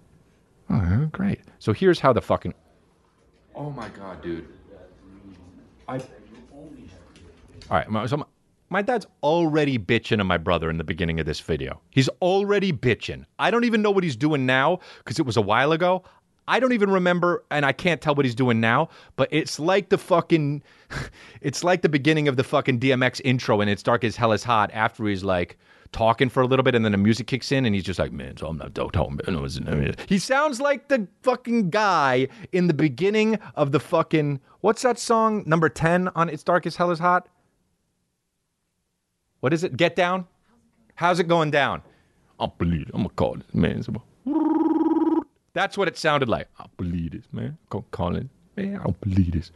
Oh, 0.68 1.08
great. 1.12 1.42
So 1.60 1.72
here's 1.72 2.00
how 2.00 2.12
the 2.12 2.20
fucking 2.20 2.52
Oh 3.54 3.70
my 3.70 3.88
god, 3.90 4.20
dude. 4.22 4.48
I 5.86 5.98
All 5.98 6.02
right, 7.70 7.88
my- 7.88 8.06
so 8.06 8.16
my, 8.16 8.26
my 8.70 8.80
dad's 8.82 9.06
already 9.22 9.78
bitching 9.78 10.20
at 10.20 10.26
my 10.26 10.38
brother 10.38 10.70
in 10.70 10.78
the 10.78 10.84
beginning 10.84 11.20
of 11.20 11.26
this 11.26 11.40
video. 11.40 11.80
He's 11.90 12.08
already 12.22 12.72
bitching. 12.72 13.24
I 13.38 13.50
don't 13.50 13.64
even 13.64 13.82
know 13.82 13.90
what 13.90 14.04
he's 14.04 14.16
doing 14.16 14.46
now 14.46 14.78
because 14.98 15.18
it 15.18 15.26
was 15.26 15.36
a 15.36 15.42
while 15.42 15.72
ago. 15.72 16.04
I 16.48 16.58
don't 16.58 16.72
even 16.72 16.90
remember, 16.90 17.44
and 17.50 17.64
I 17.66 17.72
can't 17.72 18.00
tell 18.00 18.14
what 18.14 18.24
he's 18.24 18.34
doing 18.34 18.60
now. 18.60 18.88
But 19.16 19.28
it's 19.30 19.60
like 19.60 19.88
the 19.90 19.98
fucking, 19.98 20.62
it's 21.40 21.62
like 21.62 21.82
the 21.82 21.88
beginning 21.88 22.28
of 22.28 22.36
the 22.36 22.44
fucking 22.44 22.80
DMX 22.80 23.20
intro, 23.24 23.60
and 23.60 23.68
it's 23.68 23.82
dark 23.82 24.02
as 24.04 24.16
hell 24.16 24.32
is 24.32 24.42
hot. 24.44 24.70
After 24.72 25.04
he's 25.06 25.22
like 25.22 25.58
talking 25.92 26.28
for 26.28 26.40
a 26.40 26.46
little 26.46 26.62
bit, 26.62 26.74
and 26.76 26.84
then 26.84 26.92
the 26.92 26.98
music 26.98 27.26
kicks 27.26 27.50
in, 27.52 27.66
and 27.66 27.74
he's 27.74 27.84
just 27.84 27.98
like, 27.98 28.12
"Man, 28.12 28.36
so 28.36 28.46
I'm 28.46 28.56
not 28.56 28.72
don't 28.74 28.92
tell 28.92 29.10
me." 29.10 29.18
no, 29.28 29.44
it's- 29.44 29.60
I 29.66 29.74
mean," 29.74 29.94
He 30.08 30.18
sounds 30.18 30.60
like 30.60 30.88
the 30.88 31.06
fucking 31.22 31.70
guy 31.70 32.28
in 32.52 32.66
the 32.68 32.74
beginning 32.74 33.38
of 33.54 33.70
the 33.72 33.80
fucking 33.80 34.40
what's 34.60 34.82
that 34.82 34.98
song 34.98 35.42
number 35.46 35.68
ten 35.68 36.08
on 36.16 36.28
"It's 36.28 36.42
Dark 36.44 36.66
as 36.66 36.76
Hell 36.76 36.90
is 36.90 36.98
Hot." 37.00 37.28
What 39.40 39.52
is 39.52 39.64
it? 39.64 39.76
Get 39.76 39.96
down. 39.96 40.26
How's 40.94 41.18
it 41.18 41.28
going 41.28 41.50
down? 41.50 41.82
I 42.38 42.46
believe 42.58 42.82
it. 42.82 42.90
I'm 42.94 43.02
gonna 43.02 43.14
call 43.14 43.36
this 43.36 43.54
man. 43.54 43.82
That's 45.52 45.76
what 45.76 45.88
it 45.88 45.96
sounded 45.98 46.28
like. 46.28 46.48
I 46.58 46.66
believe 46.76 47.12
this, 47.12 47.24
man. 47.32 47.58
Go 47.70 47.84
call 47.90 48.16
it, 48.16 48.28
man. 48.56 48.76
I 48.76 48.84
don't 48.84 49.00
believe 49.00 49.32
this. 49.32 49.50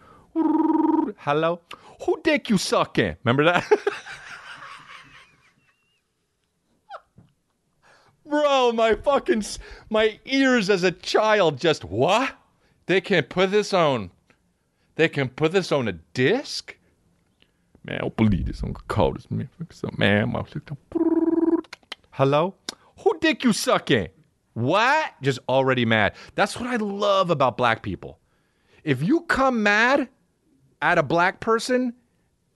Hello, 1.18 1.60
who 2.04 2.20
dick 2.22 2.50
you 2.50 2.58
sucking? 2.58 3.16
Remember 3.24 3.44
that? 3.44 3.70
Bro, 8.26 8.72
my 8.72 8.94
fucking 8.94 9.44
my 9.90 10.18
ears 10.24 10.70
as 10.70 10.82
a 10.82 10.90
child 10.90 11.60
just 11.60 11.84
what? 11.84 12.34
They 12.86 13.00
can 13.00 13.22
put 13.24 13.50
this 13.50 13.72
on. 13.72 14.10
They 14.96 15.08
can 15.08 15.28
put 15.28 15.52
this 15.52 15.70
on 15.72 15.88
a 15.88 15.92
disc. 15.92 16.76
Man, 17.84 18.00
I 18.02 18.08
believe 18.08 18.46
this. 18.46 18.62
I'm 18.62 18.72
gonna 18.72 18.84
call 18.88 19.12
this 19.12 19.30
man. 19.30 19.48
So, 19.70 19.90
man, 19.98 20.32
my 20.32 20.42
Hello? 22.12 22.54
Who 22.98 23.18
dick 23.20 23.44
you 23.44 23.52
sucking? 23.52 24.08
What? 24.54 25.12
Just 25.20 25.40
already 25.48 25.84
mad. 25.84 26.14
That's 26.34 26.56
what 26.58 26.68
I 26.68 26.76
love 26.76 27.30
about 27.30 27.56
black 27.56 27.82
people. 27.82 28.18
If 28.84 29.02
you 29.02 29.22
come 29.22 29.62
mad 29.62 30.08
at 30.80 30.96
a 30.96 31.02
black 31.02 31.40
person, 31.40 31.94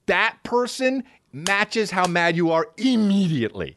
that 0.06 0.38
person 0.44 1.04
matches 1.32 1.90
how 1.90 2.06
mad 2.06 2.36
you 2.36 2.50
are 2.50 2.68
immediately. 2.76 3.76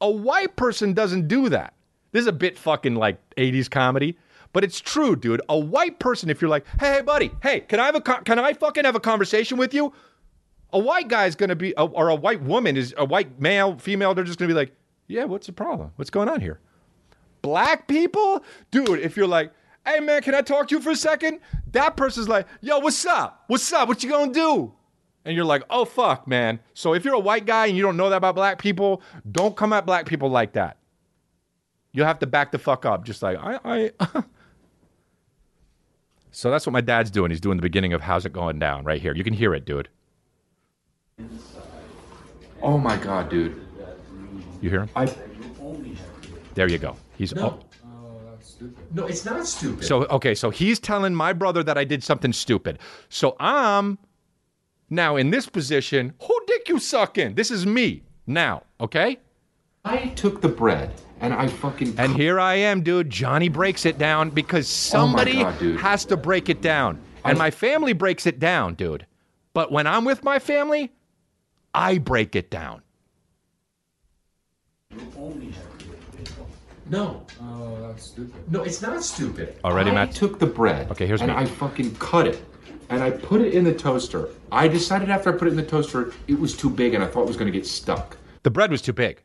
A 0.00 0.10
white 0.10 0.56
person 0.56 0.92
doesn't 0.92 1.28
do 1.28 1.48
that. 1.48 1.74
This 2.12 2.22
is 2.22 2.26
a 2.26 2.32
bit 2.32 2.58
fucking 2.58 2.94
like 2.94 3.18
80s 3.36 3.70
comedy, 3.70 4.18
but 4.52 4.64
it's 4.64 4.80
true, 4.80 5.16
dude. 5.16 5.42
A 5.48 5.58
white 5.58 5.98
person, 5.98 6.30
if 6.30 6.40
you're 6.40 6.50
like, 6.50 6.66
hey, 6.80 6.94
hey, 6.94 7.00
buddy, 7.02 7.30
hey, 7.42 7.60
can 7.60 7.80
I 7.80 7.86
have 7.86 7.94
a 7.94 8.00
con- 8.00 8.24
can 8.24 8.38
I 8.38 8.52
fucking 8.52 8.84
have 8.84 8.96
a 8.96 9.00
conversation 9.00 9.58
with 9.58 9.72
you? 9.74 9.92
A 10.72 10.78
white 10.78 11.08
guy's 11.08 11.34
gonna 11.34 11.56
be, 11.56 11.74
or 11.76 12.08
a 12.08 12.14
white 12.14 12.42
woman 12.42 12.76
is 12.76 12.94
a 12.98 13.04
white 13.04 13.40
male, 13.40 13.78
female. 13.78 14.14
They're 14.14 14.24
just 14.24 14.38
gonna 14.38 14.48
be 14.48 14.54
like, 14.54 14.72
yeah, 15.06 15.24
what's 15.24 15.46
the 15.46 15.52
problem? 15.52 15.92
What's 15.96 16.10
going 16.10 16.28
on 16.28 16.40
here? 16.40 16.60
Black 17.40 17.88
people, 17.88 18.44
dude. 18.70 19.00
If 19.00 19.16
you're 19.16 19.26
like, 19.26 19.52
hey 19.86 20.00
man, 20.00 20.22
can 20.22 20.34
I 20.34 20.42
talk 20.42 20.68
to 20.68 20.76
you 20.76 20.82
for 20.82 20.90
a 20.90 20.96
second? 20.96 21.40
That 21.72 21.96
person's 21.96 22.28
like, 22.28 22.46
yo, 22.60 22.78
what's 22.78 23.04
up? 23.06 23.44
What's 23.46 23.72
up? 23.72 23.88
What 23.88 24.02
you 24.02 24.10
gonna 24.10 24.32
do? 24.32 24.74
And 25.24 25.34
you're 25.34 25.44
like, 25.44 25.62
oh 25.70 25.84
fuck, 25.84 26.28
man. 26.28 26.60
So 26.74 26.94
if 26.94 27.04
you're 27.04 27.14
a 27.14 27.20
white 27.20 27.46
guy 27.46 27.66
and 27.66 27.76
you 27.76 27.82
don't 27.82 27.96
know 27.96 28.10
that 28.10 28.16
about 28.16 28.34
black 28.34 28.58
people, 28.58 29.02
don't 29.30 29.56
come 29.56 29.72
at 29.72 29.86
black 29.86 30.06
people 30.06 30.28
like 30.28 30.52
that. 30.52 30.76
You'll 31.92 32.06
have 32.06 32.18
to 32.20 32.26
back 32.26 32.52
the 32.52 32.58
fuck 32.58 32.84
up. 32.84 33.04
Just 33.04 33.22
like 33.22 33.38
I, 33.38 33.58
I. 33.64 33.90
so 36.30 36.50
that's 36.50 36.66
what 36.66 36.72
my 36.72 36.80
dad's 36.80 37.10
doing. 37.10 37.30
He's 37.30 37.40
doing 37.40 37.56
the 37.56 37.62
beginning 37.62 37.92
of 37.92 38.02
how's 38.02 38.26
it 38.26 38.32
going 38.32 38.58
down 38.58 38.84
right 38.84 39.00
here. 39.00 39.14
You 39.14 39.24
can 39.24 39.32
hear 39.32 39.54
it, 39.54 39.64
dude. 39.64 39.88
Oh 42.62 42.78
my 42.78 42.96
god, 42.96 43.28
dude. 43.30 43.60
You 44.60 44.70
hear 44.70 44.80
him? 44.82 44.90
I 44.96 45.06
There 46.54 46.68
you 46.68 46.78
go. 46.78 46.96
He's 47.16 47.32
oh. 47.36 47.60
no, 48.92 49.06
it's 49.06 49.24
not 49.24 49.46
stupid. 49.46 49.84
So 49.84 50.04
okay, 50.06 50.34
so 50.34 50.50
he's 50.50 50.78
telling 50.80 51.14
my 51.14 51.32
brother 51.32 51.62
that 51.62 51.78
I 51.78 51.84
did 51.84 52.02
something 52.02 52.32
stupid. 52.32 52.78
So 53.08 53.36
I'm 53.38 53.98
Now, 54.90 55.16
in 55.16 55.30
this 55.30 55.46
position, 55.46 56.14
who 56.22 56.40
dick 56.46 56.68
you 56.68 56.78
sucking? 56.78 57.34
This 57.34 57.50
is 57.50 57.66
me 57.66 58.02
now, 58.26 58.62
okay? 58.80 59.18
I 59.84 60.08
took 60.16 60.40
the 60.40 60.48
bread 60.48 60.92
and 61.20 61.32
I 61.34 61.46
fucking 61.46 61.94
And 61.98 62.14
here 62.16 62.40
I 62.40 62.54
am, 62.54 62.82
dude. 62.82 63.10
Johnny 63.10 63.48
breaks 63.48 63.86
it 63.86 63.98
down 63.98 64.30
because 64.30 64.66
oh 64.66 64.98
somebody 64.98 65.38
Oh 65.40 65.44
God, 65.44 65.58
dude. 65.58 65.80
has 65.80 66.04
to 66.06 66.16
break 66.16 66.48
it 66.48 66.60
down. 66.62 67.00
And 67.24 67.38
my 67.38 67.50
family 67.50 67.92
breaks 67.92 68.26
it 68.26 68.38
down, 68.38 68.74
dude. 68.74 69.06
But 69.52 69.70
when 69.70 69.86
I'm 69.86 70.04
with 70.04 70.24
my 70.24 70.38
family, 70.38 70.92
I 71.74 71.98
break 71.98 72.34
it 72.36 72.50
down. 72.50 72.82
no, 76.90 77.26
Oh, 77.40 77.76
that's 77.88 78.04
stupid. 78.06 78.50
no, 78.50 78.62
it's 78.62 78.80
not 78.80 79.02
stupid. 79.02 79.56
Already, 79.64 79.90
I 79.90 79.94
Matt? 79.94 80.12
took 80.12 80.38
the 80.38 80.46
bread. 80.46 80.90
Okay, 80.90 81.06
here's 81.06 81.20
and 81.20 81.30
me. 81.30 81.36
I 81.36 81.44
fucking 81.44 81.94
cut 81.96 82.26
it 82.26 82.42
and 82.88 83.02
I 83.02 83.10
put 83.10 83.42
it 83.42 83.52
in 83.52 83.64
the 83.64 83.74
toaster. 83.74 84.28
I 84.50 84.68
decided 84.68 85.10
after 85.10 85.32
I 85.34 85.36
put 85.36 85.48
it 85.48 85.50
in 85.50 85.56
the 85.56 85.62
toaster, 85.66 86.12
it 86.26 86.38
was 86.40 86.56
too 86.56 86.70
big 86.70 86.94
and 86.94 87.04
I 87.04 87.06
thought 87.06 87.22
it 87.22 87.28
was 87.28 87.36
going 87.36 87.52
to 87.52 87.56
get 87.58 87.66
stuck. 87.66 88.16
The 88.42 88.50
bread 88.50 88.70
was 88.70 88.80
too 88.80 88.94
big. 88.94 89.22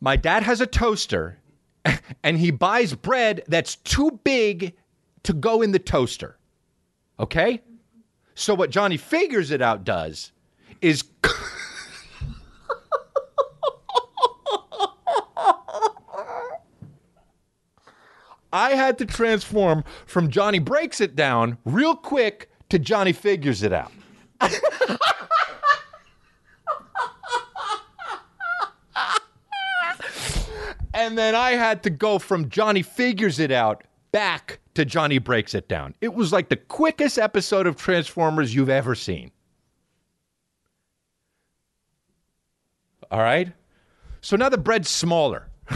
My 0.00 0.16
dad 0.16 0.42
has 0.42 0.60
a 0.60 0.66
toaster 0.66 1.38
and 2.22 2.36
he 2.36 2.50
buys 2.50 2.92
bread 2.94 3.42
that's 3.48 3.76
too 3.76 4.20
big 4.24 4.74
to 5.22 5.32
go 5.32 5.62
in 5.62 5.72
the 5.72 5.78
toaster. 5.78 6.36
Okay? 7.18 7.62
So 8.34 8.54
what 8.54 8.68
Johnny 8.68 8.98
figures 8.98 9.50
it 9.50 9.62
out 9.62 9.84
does 9.84 10.32
is 10.86 11.04
I 18.52 18.70
had 18.70 18.98
to 18.98 19.04
transform 19.04 19.82
from 20.06 20.30
Johnny 20.30 20.60
breaks 20.60 21.00
it 21.00 21.16
down 21.16 21.58
real 21.64 21.96
quick 21.96 22.50
to 22.68 22.78
Johnny 22.78 23.12
figures 23.12 23.64
it 23.64 23.72
out. 23.72 23.90
And 30.94 31.18
then 31.18 31.34
I 31.34 31.50
had 31.50 31.82
to 31.82 31.90
go 31.90 32.18
from 32.18 32.48
Johnny 32.48 32.82
figures 32.82 33.38
it 33.38 33.50
out 33.50 33.84
back 34.12 34.60
to 34.74 34.84
Johnny 34.84 35.18
breaks 35.18 35.54
it 35.54 35.68
down. 35.68 35.94
It 36.00 36.14
was 36.14 36.32
like 36.32 36.48
the 36.48 36.56
quickest 36.56 37.18
episode 37.18 37.66
of 37.66 37.76
Transformers 37.76 38.54
you've 38.54 38.70
ever 38.70 38.94
seen. 38.94 39.30
All 43.10 43.20
right? 43.20 43.52
So 44.20 44.36
now 44.36 44.48
the 44.48 44.58
bread's 44.58 44.88
smaller. 44.88 45.48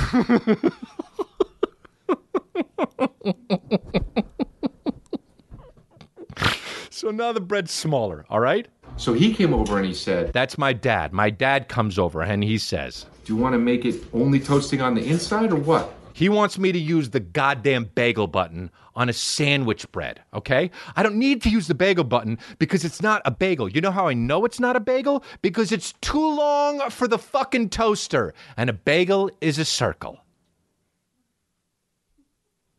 so 6.91 7.11
now 7.11 7.33
the 7.33 7.41
bread's 7.41 7.72
smaller, 7.72 8.26
all 8.28 8.41
right? 8.41 8.66
So 8.97 9.12
he 9.12 9.33
came 9.33 9.55
over 9.55 9.78
and 9.78 9.87
he 9.87 9.95
said, 9.95 10.33
That's 10.33 10.59
my 10.59 10.72
dad. 10.72 11.12
My 11.12 11.31
dad 11.31 11.68
comes 11.68 11.99
over 11.99 12.22
and 12.22 12.45
he 12.45 12.59
says, 12.59 13.07
"Do 13.24 13.35
you 13.35 13.41
want 13.41 13.55
to 13.55 13.59
make 13.59 13.85
it 13.85 14.03
only 14.12 14.41
toasting 14.41 14.81
on 14.81 14.95
the 14.95 15.07
inside 15.07 15.53
or 15.53 15.57
what?" 15.57 15.95
He 16.21 16.29
wants 16.29 16.59
me 16.59 16.71
to 16.71 16.79
use 16.79 17.09
the 17.09 17.21
goddamn 17.21 17.93
bagel 17.95 18.27
button 18.27 18.71
on 18.95 19.09
a 19.09 19.12
sandwich 19.14 19.91
bread, 19.91 20.21
okay? 20.35 20.71
I 20.95 21.03
don't 21.03 21.14
need 21.14 21.41
to 21.45 21.49
use 21.49 21.66
the 21.66 21.75
bagel 21.75 22.05
button 22.05 22.37
because 22.59 22.85
it's 22.85 23.01
not 23.01 23.23
a 23.25 23.31
bagel. 23.31 23.71
You 23.71 23.81
know 23.81 23.91
how 23.91 24.07
I 24.07 24.12
know 24.12 24.45
it's 24.45 24.61
not 24.61 24.77
a 24.77 24.81
bagel? 24.81 25.25
Because 25.41 25.73
it's 25.73 25.95
too 26.03 26.18
long 26.18 26.91
for 26.91 27.09
the 27.09 27.16
fucking 27.16 27.71
toaster, 27.71 28.35
and 28.59 28.68
a 28.68 28.75
bagel 28.75 29.31
is 29.41 29.59
a 29.59 29.64
circle. 29.64 30.21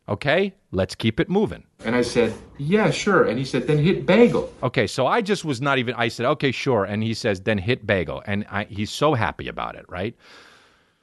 Okay? 0.08 0.54
Let's 0.70 0.94
keep 0.94 1.20
it 1.20 1.28
moving. 1.28 1.64
And 1.84 1.96
I 1.96 2.04
said, 2.04 2.36
"Yeah, 2.60 2.92
sure." 2.92 3.24
And 3.24 3.40
he 3.40 3.46
said, 3.46 3.66
"Then 3.66 3.80
hit 3.80 4.06
bagel." 4.06 4.54
Okay, 4.62 4.86
so 4.86 5.08
I 5.08 5.22
just 5.22 5.44
was 5.44 5.60
not 5.62 5.80
even. 5.80 5.96
I 5.96 6.10
said, 6.10 6.28
okay, 6.28 6.52
sure, 6.52 6.86
and 6.86 7.02
he 7.02 7.16
says, 7.16 7.42
then 7.42 7.58
hit 7.58 7.88
bagel, 7.88 8.22
and 8.28 8.46
I, 8.52 8.66
he's 8.66 8.92
so 8.92 9.16
happy 9.16 9.48
about 9.48 9.76
it, 9.76 9.86
right? 9.90 10.16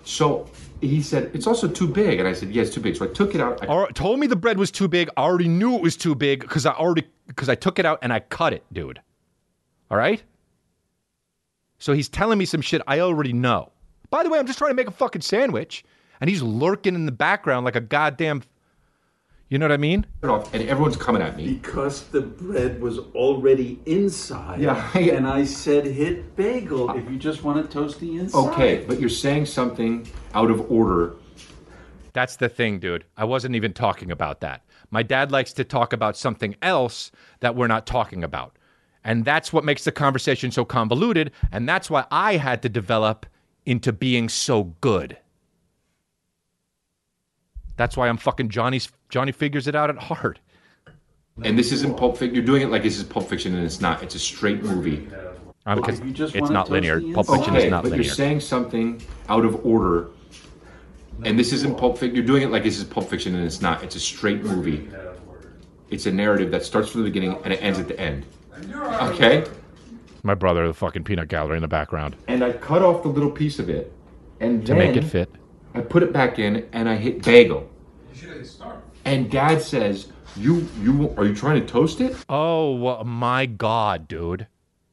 So 0.04 0.48
he 0.80 1.02
said, 1.02 1.30
"It's 1.34 1.46
also 1.46 1.68
too 1.68 1.88
big." 1.88 2.18
And 2.18 2.28
I 2.28 2.32
said, 2.32 2.50
"Yeah, 2.50 2.62
it's 2.62 2.72
too 2.72 2.80
big." 2.80 2.96
So 2.96 3.04
I 3.04 3.08
took 3.08 3.34
it 3.34 3.40
out. 3.40 3.62
I 3.62 3.66
Or 3.66 3.90
told 3.92 4.20
me 4.20 4.26
the 4.26 4.36
bread 4.36 4.58
was 4.58 4.70
too 4.70 4.88
big. 4.88 5.08
I 5.16 5.22
already 5.22 5.48
knew 5.48 5.74
it 5.74 5.82
was 5.82 5.96
too 5.96 6.14
big 6.14 6.40
because 6.40 6.66
I 6.66 6.72
already 6.72 7.04
because 7.26 7.48
I 7.48 7.54
took 7.54 7.78
it 7.78 7.84
out 7.84 7.98
and 8.02 8.12
I 8.12 8.20
cut 8.20 8.52
it, 8.52 8.64
dude. 8.72 9.00
All 9.90 9.98
right. 9.98 10.22
So 11.78 11.92
he's 11.92 12.08
telling 12.08 12.38
me 12.38 12.44
some 12.44 12.60
shit 12.60 12.82
I 12.86 13.00
already 13.00 13.32
know. 13.32 13.70
By 14.10 14.22
the 14.22 14.30
way, 14.30 14.38
I'm 14.38 14.46
just 14.46 14.58
trying 14.58 14.70
to 14.70 14.74
make 14.74 14.88
a 14.88 14.92
fucking 14.92 15.22
sandwich, 15.22 15.84
and 16.20 16.30
he's 16.30 16.42
lurking 16.42 16.94
in 16.94 17.06
the 17.06 17.12
background 17.12 17.64
like 17.64 17.76
a 17.76 17.80
goddamn. 17.80 18.42
You 19.48 19.58
know 19.58 19.64
what 19.64 19.72
I 19.72 19.78
mean? 19.78 20.04
and 20.22 20.62
everyone's 20.68 20.96
coming 20.98 21.22
at 21.22 21.36
me. 21.36 21.54
Because 21.54 22.04
the 22.08 22.20
bread 22.20 22.82
was 22.82 22.98
already 23.14 23.80
inside. 23.86 24.60
Yeah, 24.60 24.90
I- 24.94 25.00
And 25.10 25.26
I 25.26 25.44
said 25.44 25.86
hit 25.86 26.36
bagel 26.36 26.90
if 26.90 27.10
you 27.10 27.16
just 27.16 27.42
want 27.42 27.64
to 27.64 27.72
toast 27.72 27.98
the 28.00 28.18
inside. 28.18 28.38
Okay, 28.52 28.84
but 28.86 29.00
you're 29.00 29.08
saying 29.08 29.46
something 29.46 30.06
out 30.34 30.50
of 30.50 30.70
order. 30.70 31.14
That's 32.12 32.36
the 32.36 32.48
thing, 32.48 32.78
dude. 32.78 33.04
I 33.16 33.24
wasn't 33.24 33.54
even 33.54 33.72
talking 33.72 34.10
about 34.10 34.40
that. 34.40 34.64
My 34.90 35.02
dad 35.02 35.30
likes 35.32 35.52
to 35.54 35.64
talk 35.64 35.92
about 35.92 36.16
something 36.16 36.54
else 36.60 37.10
that 37.40 37.54
we're 37.54 37.66
not 37.68 37.86
talking 37.86 38.24
about. 38.24 38.56
And 39.04 39.24
that's 39.24 39.52
what 39.52 39.64
makes 39.64 39.84
the 39.84 39.92
conversation 39.92 40.50
so 40.50 40.64
convoluted. 40.64 41.30
And 41.52 41.66
that's 41.68 41.88
why 41.88 42.04
I 42.10 42.36
had 42.36 42.60
to 42.62 42.68
develop 42.68 43.24
into 43.64 43.92
being 43.92 44.28
so 44.28 44.64
good. 44.80 45.16
That's 47.76 47.96
why 47.96 48.08
I'm 48.08 48.16
fucking 48.16 48.48
Johnny's 48.48 48.90
Johnny 49.08 49.32
figures 49.32 49.66
it 49.66 49.74
out 49.74 49.90
at 49.90 49.96
heart. 49.96 50.38
And 51.42 51.58
this 51.58 51.72
isn't 51.72 51.96
Pulp 51.96 52.16
Fiction. 52.18 52.34
You're 52.34 52.44
doing 52.44 52.62
it 52.62 52.70
like 52.70 52.82
this 52.82 52.98
is 52.98 53.04
Pulp 53.04 53.28
Fiction, 53.28 53.54
and 53.54 53.64
it's 53.64 53.80
not. 53.80 54.02
It's 54.02 54.14
a 54.14 54.18
straight 54.18 54.62
movie. 54.62 55.08
I'm, 55.66 55.78
you 56.06 56.12
just 56.12 56.34
it's 56.34 56.50
not 56.50 56.70
linear. 56.70 57.00
Pulp. 57.12 57.26
Fiction 57.28 57.54
Okay, 57.54 57.66
is 57.66 57.70
not 57.70 57.82
but 57.84 57.90
linear. 57.90 58.04
you're 58.04 58.14
saying 58.14 58.40
something 58.40 59.00
out 59.28 59.44
of 59.44 59.64
order. 59.64 60.08
And 61.24 61.38
this 61.38 61.52
isn't 61.52 61.76
Pulp 61.78 61.98
Fiction. 61.98 62.16
You're 62.16 62.24
doing 62.24 62.42
it 62.42 62.50
like 62.50 62.62
this 62.64 62.78
is 62.78 62.84
Pulp 62.84 63.08
Fiction, 63.08 63.34
and 63.34 63.44
it's 63.44 63.60
not. 63.60 63.82
It's 63.84 63.94
a 63.96 64.00
straight 64.00 64.42
movie. 64.42 64.88
It's 65.90 66.06
a 66.06 66.12
narrative 66.12 66.50
that 66.50 66.64
starts 66.64 66.90
from 66.90 67.02
the 67.02 67.08
beginning 67.10 67.38
and 67.44 67.52
it 67.52 67.62
ends 67.62 67.78
at 67.78 67.88
the 67.88 67.98
end. 67.98 68.26
Okay? 69.02 69.44
My 70.22 70.34
brother, 70.34 70.66
the 70.66 70.74
fucking 70.74 71.04
peanut 71.04 71.28
gallery 71.28 71.56
in 71.56 71.62
the 71.62 71.68
background. 71.68 72.16
And 72.26 72.42
I 72.44 72.52
cut 72.52 72.82
off 72.82 73.02
the 73.02 73.08
little 73.08 73.30
piece 73.30 73.58
of 73.58 73.70
it, 73.70 73.92
and 74.40 74.66
To 74.66 74.74
make 74.74 74.96
it 74.96 75.04
fit. 75.04 75.30
I 75.74 75.80
put 75.80 76.02
it 76.02 76.12
back 76.12 76.38
in, 76.38 76.68
and 76.72 76.88
I 76.88 76.96
hit 76.96 77.22
bagel. 77.24 77.68
You 78.12 78.18
should 78.20 78.36
have 78.36 78.46
start. 78.46 78.84
And 79.08 79.30
Dad 79.30 79.62
says, 79.62 80.08
"You, 80.36 80.68
you, 80.82 81.14
are 81.16 81.24
you 81.24 81.34
trying 81.34 81.58
to 81.58 81.66
toast 81.66 82.02
it?" 82.02 82.14
Oh 82.28 83.02
my 83.04 83.46
god, 83.46 84.06
dude. 84.06 84.46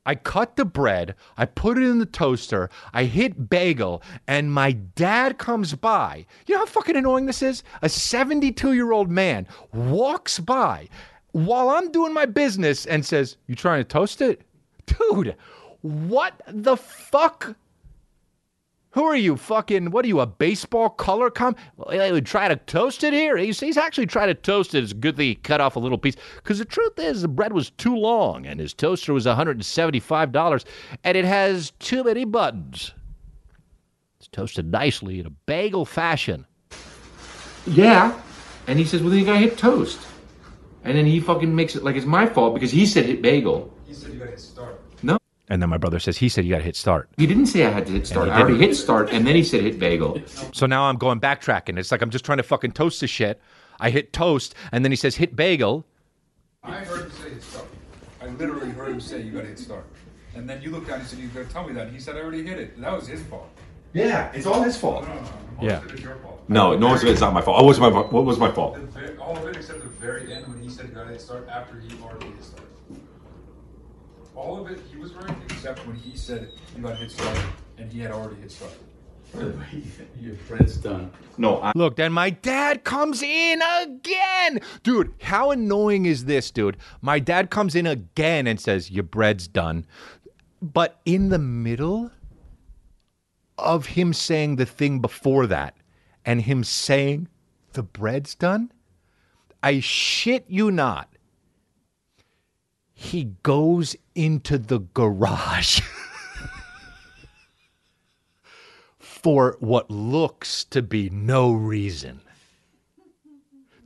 I 0.06 0.16
cut 0.16 0.56
the 0.56 0.64
bread, 0.64 1.16
I 1.36 1.44
put 1.44 1.78
it 1.78 1.84
in 1.84 2.00
the 2.00 2.06
toaster, 2.06 2.70
I 2.94 3.04
hit 3.04 3.50
bagel, 3.50 4.02
and 4.26 4.54
my 4.54 4.72
dad 4.72 5.38
comes 5.38 5.74
by. 5.74 6.26
You 6.48 6.56
know 6.56 6.60
how 6.60 6.66
fucking 6.66 6.96
annoying 6.96 7.26
this 7.26 7.42
is? 7.42 7.62
A 7.82 7.90
72 7.90 8.72
year 8.72 8.94
old 8.94 9.12
man 9.12 9.48
walks 9.74 10.40
by 10.40 10.88
while 11.34 11.68
I'm 11.70 11.92
doing 11.92 12.14
my 12.14 12.26
business 12.26 12.86
and 12.86 13.06
says, 13.06 13.36
You 13.48 13.56
trying 13.56 13.82
to 13.82 13.84
toast 13.84 14.22
it? 14.22 14.44
Dude, 14.86 15.36
what 15.82 16.42
the 16.48 16.78
fuck? 16.78 17.58
Who 18.96 19.04
are 19.04 19.16
you, 19.16 19.36
fucking? 19.36 19.92
What 19.92 20.06
are 20.06 20.08
you, 20.08 20.22
a 20.22 20.26
baseball 20.26 20.90
color 20.90 21.30
com? 21.30 21.58
Well, 21.76 21.90
They 21.90 22.14
would 22.14 22.26
try 22.26 22.48
to 22.48 22.56
toast 22.56 23.04
it 23.04 23.12
here. 23.12 23.36
He's, 23.36 23.60
he's 23.60 23.76
actually 23.76 24.06
trying 24.06 24.30
to 24.30 24.34
toast 24.34 24.74
it. 24.74 24.86
It's 24.86 24.94
good 24.94 25.18
that 25.18 25.24
he 25.24 25.36
cut 25.36 25.60
off 25.60 25.76
a 25.76 25.80
little 25.80 25.98
piece. 25.98 26.16
Because 26.38 26.60
the 26.60 26.66
truth 26.66 26.98
is, 26.98 27.22
the 27.22 27.28
bread 27.28 27.52
was 27.52 27.72
too 27.72 27.94
long, 27.94 28.46
and 28.46 28.58
his 28.58 28.74
toaster 28.74 29.12
was 29.12 29.26
$175, 29.26 30.66
and 31.04 31.18
it 31.18 31.26
has 31.26 31.72
too 31.80 32.06
many 32.06 32.24
buttons. 32.24 32.94
It's 34.18 34.30
toasted 34.30 34.72
nicely 34.72 35.20
in 35.20 35.26
a 35.26 35.30
bagel 35.30 35.84
fashion. 35.84 36.46
Yeah. 37.68 38.18
And 38.68 38.80
he 38.80 38.86
says, 38.86 39.02
"Well, 39.02 39.10
then 39.10 39.20
you 39.20 39.26
gotta 39.26 39.40
hit 39.40 39.58
toast." 39.58 40.00
And 40.86 40.98
then 40.98 41.06
he 41.06 41.20
fucking 41.20 41.54
makes 41.54 41.76
it 41.76 41.84
like 41.84 41.98
it's 41.98 42.06
my 42.06 42.28
fault 42.28 42.54
because 42.54 42.72
he 42.72 42.86
said 42.86 43.06
hit 43.06 43.22
bagel. 43.22 43.74
He 43.86 43.94
said 43.94 44.14
you 44.14 44.20
gotta 44.20 44.32
hit 44.32 44.40
start. 44.40 44.75
No, 45.50 45.54
And 45.54 45.62
then 45.62 45.70
my 45.70 45.78
brother 45.78 46.00
says, 46.00 46.18
he 46.18 46.30
said 46.30 46.46
you 46.46 46.52
got 46.52 46.60
to 46.60 46.64
hit 46.64 46.76
start. 46.76 47.10
he 47.18 47.28
didn't 47.28 47.48
say 47.48 47.66
I 47.66 47.70
had 47.70 47.86
to 47.88 47.94
hit 47.94 48.08
start. 48.08 48.30
I 48.30 48.42
already 48.42 48.58
hit 48.58 48.76
start, 48.76 49.10
and 49.12 49.26
then 49.28 49.36
he 49.36 49.44
said 49.44 49.62
hit 49.62 49.80
bagel. 49.80 50.20
So 50.54 50.66
now 50.66 50.84
I'm 50.86 50.98
going 50.98 51.20
backtracking. 51.20 51.78
It's 51.78 51.92
like 51.92 52.02
I'm 52.02 52.10
just 52.10 52.26
trying 52.26 52.38
to 52.38 52.44
fucking 52.44 52.72
toast 52.72 53.02
this 53.02 53.10
shit. 53.10 53.42
I 53.80 53.90
hit 53.90 54.14
toast, 54.14 54.56
and 54.72 54.84
then 54.86 54.92
he 54.92 54.96
says 54.96 55.16
hit 55.18 55.36
bagel. 55.36 55.86
I 56.64 56.78
heard 56.84 57.02
him 57.06 57.12
say 57.12 57.30
hit 57.30 57.44
start. 57.44 57.66
I 58.22 58.28
literally 58.28 58.70
heard 58.72 58.92
him 58.92 59.00
say 59.02 59.22
you 59.22 59.32
gotta 59.32 59.48
hit 59.48 59.60
start. 59.60 59.86
And 60.36 60.50
then 60.50 60.62
you 60.62 60.72
looked 60.72 60.88
down 60.88 61.00
and 61.00 61.08
said 61.08 61.20
you 61.20 61.28
gotta 61.30 61.46
tell 61.46 61.68
me 61.68 61.74
that. 61.74 61.88
And 61.88 61.94
he 61.96 62.00
said 62.02 62.16
I 62.16 62.20
already 62.22 62.44
hit 62.44 62.58
it. 62.60 62.80
That 62.82 62.94
was 62.94 63.08
his 63.08 63.22
fault. 63.24 63.48
Yeah, 63.94 64.32
it's 64.34 64.46
all 64.46 64.62
his 64.64 64.76
fault. 64.76 65.04
No, 65.08 65.14
no, 65.14 65.22
no. 65.22 65.22
Most 65.22 65.64
Yeah. 65.64 65.78
of 65.78 65.86
it 65.86 65.94
is 65.94 66.02
your 66.02 66.16
fault. 66.16 66.44
No, 66.48 66.76
no, 66.78 66.94
it's, 66.96 67.04
it's 67.04 67.22
not 67.22 67.34
my 67.34 67.42
fault. 67.42 67.58
What 67.58 67.66
was 67.66 67.80
my 67.80 67.90
what 67.90 68.26
was 68.26 68.38
my 68.40 68.52
fault? 68.52 68.76
The 68.76 68.82
ve- 68.82 69.18
all 69.20 69.38
of 69.38 69.46
it 69.48 69.56
except 69.56 69.82
the 69.84 69.88
very 69.90 70.34
end 70.34 70.48
when 70.48 70.60
he 70.62 70.70
said 70.70 70.88
you 70.90 70.94
gotta 70.96 71.10
hit 71.12 71.22
start 71.22 71.48
after 71.50 71.80
he 71.80 71.96
already 72.04 72.26
hit 72.28 72.44
start. 72.44 72.64
All 74.36 74.60
of 74.60 74.72
it 74.72 74.80
he 74.92 74.98
was 74.98 75.14
right 75.14 75.36
except 75.46 75.86
when 75.88 75.96
he 75.96 76.18
said 76.18 76.50
you 76.76 76.84
gotta 76.84 76.96
hit 76.96 77.12
start 77.12 77.40
and 77.78 77.92
he 77.92 78.00
had 78.00 78.12
already 78.12 78.36
hit 78.42 78.52
start. 78.52 78.74
Your 80.22 80.36
bread's 80.48 80.78
done. 80.78 81.12
No, 81.38 81.62
I, 81.62 81.74
Look, 81.76 81.98
then 81.98 82.14
my 82.14 82.30
dad 82.30 82.84
comes 82.84 83.22
in 83.22 83.62
again. 83.82 84.62
Dude, 84.84 85.14
how 85.22 85.52
annoying 85.52 86.06
is 86.06 86.26
this, 86.26 86.52
dude? 86.52 86.78
My 87.02 87.20
dad 87.20 87.50
comes 87.50 87.76
in 87.76 87.86
again 87.86 88.48
and 88.48 88.60
says, 88.60 88.92
Your 88.92 89.04
bread's 89.04 89.48
done. 89.48 89.86
But 90.62 91.02
in 91.06 91.30
the 91.30 91.40
middle 91.40 92.12
of 93.58 93.88
him 93.88 94.14
saying 94.14 94.56
the 94.56 94.66
thing 94.66 95.00
before 95.00 95.48
that 95.48 95.76
and 96.26 96.42
him 96.42 96.64
saying, 96.64 97.28
The 97.74 97.84
bread's 97.84 98.36
done, 98.36 98.72
I 99.62 99.80
shit 99.80 100.46
you 100.48 100.72
not. 100.72 101.10
He 102.96 103.36
goes 103.44 103.96
into 104.16 104.58
the 104.58 104.80
garage. 104.80 105.82
for 109.26 109.58
what 109.60 109.90
looks 109.90 110.64
to 110.66 110.84
be 110.84 111.10
no 111.10 111.52
reason. 111.52 112.22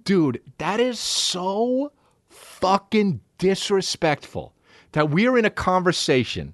Dude, 0.04 0.42
that 0.58 0.82
is 0.82 1.00
so 1.00 1.94
fucking 2.28 3.22
disrespectful 3.38 4.54
that 4.92 5.10
we're 5.10 5.38
in 5.38 5.46
a 5.46 5.50
conversation 5.50 6.54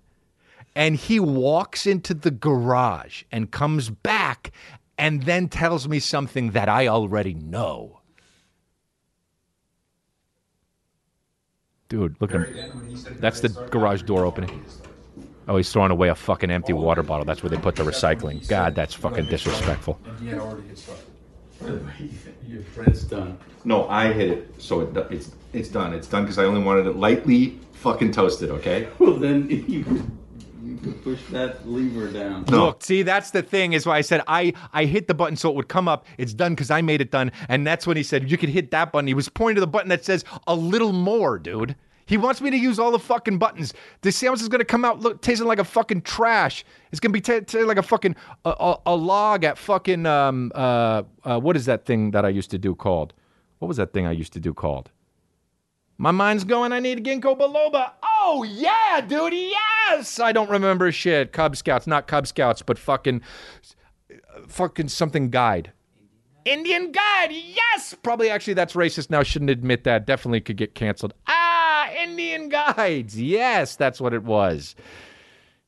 and 0.76 0.97
he 0.97 1.20
walks 1.20 1.88
into 1.88 2.14
the 2.14 2.30
garage 2.30 3.24
and 3.32 3.49
comes 3.49 3.89
back 3.89 4.51
and 4.99 5.24
then 5.24 5.47
tells 5.47 5.88
me 5.88 5.97
something 5.97 6.51
that 6.51 6.70
I 6.70 6.88
already 6.88 7.34
know. 7.34 7.95
Dude, 11.96 12.18
look 12.20 12.36
at 12.36 12.48
him. 12.48 12.58
And 12.58 12.74
when 12.74 12.89
he 12.89 12.98
said 12.98 13.22
That's 13.22 13.39
the 13.39 13.48
garage 13.72 14.02
door 14.02 14.26
opening. 14.26 14.66
Oh, 15.48 15.56
he's 15.56 15.72
throwing 15.72 15.91
away 15.91 16.10
a 16.10 16.16
fucking 16.16 16.52
empty 16.52 16.74
water 16.74 17.04
bottle. 17.04 17.24
That's 17.24 17.41
where 17.41 17.50
they 17.50 17.58
put 17.58 17.78
the 17.78 17.84
recycling. 17.84 18.46
God, 18.50 18.76
that's 18.76 18.93
fucking 18.93 19.28
disrespectful. 19.28 19.98
And 20.06 20.20
he 20.20 20.28
had 20.28 20.39
already 20.39 20.68
hit 20.68 20.78
start. 20.78 21.00
Your 22.48 22.62
bread's 22.74 23.04
done. 23.06 23.38
no, 23.64 23.88
I 23.88 24.12
hit 24.12 24.30
it, 24.30 24.62
so 24.62 24.82
it, 24.82 24.98
it's 25.10 25.32
it's 25.54 25.70
done. 25.70 25.93
It's 25.93 26.08
done 26.08 26.24
because 26.24 26.38
I 26.38 26.43
only 26.43 26.62
wanted 26.62 26.86
it 26.86 26.98
lightly 26.98 27.60
fucking 27.74 28.12
toasted. 28.12 28.50
Okay. 28.52 28.89
Well, 29.00 29.14
then 29.14 29.50
you 29.70 29.86
could, 29.86 30.12
you 30.66 30.78
could 30.78 31.03
push 31.03 31.22
that 31.30 31.68
lever 31.68 32.11
down. 32.11 32.45
No. 32.49 32.66
Look, 32.66 32.84
see, 32.84 33.03
that's 33.03 33.32
the 33.32 33.43
thing 33.43 33.74
is 33.74 33.86
why 33.86 33.97
I 33.97 34.01
said 34.01 34.22
I 34.28 34.53
I 34.74 34.86
hit 34.86 35.07
the 35.07 35.13
button 35.13 35.36
so 35.36 35.49
it 35.49 35.55
would 35.55 35.68
come 35.68 35.88
up. 35.88 36.05
It's 36.18 36.34
done 36.34 36.53
because 36.53 36.72
I 36.72 36.82
made 36.82 37.01
it 37.01 37.11
done, 37.11 37.32
and 37.49 37.66
that's 37.66 37.86
when 37.86 37.97
he 37.97 38.03
said 38.03 38.30
you 38.30 38.38
could 38.38 38.49
hit 38.49 38.72
that 38.72 38.91
button. 38.91 39.07
He 39.07 39.13
was 39.13 39.30
pointing 39.30 39.55
to 39.55 39.61
the 39.61 39.68
button 39.68 39.89
that 39.89 40.03
says 40.03 40.26
a 40.47 40.55
little 40.55 40.91
more, 40.91 41.38
dude. 41.38 41.76
He 42.07 42.18
wants 42.18 42.39
me 42.39 42.51
to 42.51 42.57
use 42.57 42.78
all 42.78 42.91
the 42.91 42.99
fucking 42.99 43.39
buttons. 43.39 43.74
This 44.01 44.16
sandwich 44.16 44.41
is 44.41 44.49
gonna 44.49 44.66
come 44.66 44.86
out 44.86 44.99
look 44.99 45.22
tasting 45.22 45.47
like 45.47 45.59
a 45.59 45.63
fucking 45.63 46.01
trash. 46.01 46.66
It's 46.91 46.99
gonna 46.99 47.13
be 47.13 47.22
ta 47.22 47.34
tasting 47.34 47.68
like 47.68 47.78
a 47.78 47.84
fucking 47.84 48.16
a, 48.43 48.49
a, 48.49 48.78
a 48.88 48.95
log 48.95 49.43
at 49.43 49.57
fucking 49.57 50.05
um 50.05 50.51
uh, 50.55 51.03
uh 51.24 51.39
what 51.39 51.55
is 51.55 51.66
that 51.66 51.86
thing 51.86 52.11
that 52.11 52.26
I 52.26 52.30
used 52.30 52.51
to 52.51 52.57
do 52.57 52.74
called? 52.76 53.13
What 53.59 53.68
was 53.68 53.78
that 53.78 53.93
thing 53.93 54.05
I 54.05 54.11
used 54.11 54.34
to 54.34 54.39
do 54.39 54.53
called? 54.53 54.91
My 55.98 56.12
mind's 56.12 56.43
going. 56.43 56.74
I 56.74 56.80
need 56.80 57.00
a 57.00 57.02
ginkgo 57.02 57.38
biloba. 57.38 57.91
Oh 58.04 58.43
yeah, 58.43 59.02
dude. 59.02 59.34
Yes. 59.34 60.20
I 60.20 60.32
don't 60.32 60.50
remember 60.50 60.91
shit. 60.91 61.32
Cub 61.32 61.56
Scouts, 61.56 61.88
not 61.88 62.08
Cub 62.08 62.28
Scouts, 62.28 62.62
but 62.62 62.78
fucking, 62.78 63.22
fucking 64.48 64.89
something 64.89 65.30
guide. 65.30 65.72
Indian 66.43 66.91
guide. 66.91 67.32
Yes. 67.32 67.96
Probably 68.04 68.30
actually 68.30 68.54
that's 68.54 68.74
racist. 68.74 69.10
Now 69.10 69.24
shouldn't 69.24 69.52
admit 69.52 69.84
that. 69.86 70.06
Definitely 70.06 70.41
could 70.41 70.58
get 70.58 70.76
canceled. 70.76 71.14
Ah, 71.28 71.89
Indian 71.93 72.50
guides. 72.50 73.20
Yes, 73.20 73.76
that's 73.76 74.00
what 74.02 74.14
it 74.14 74.24
was. 74.24 74.76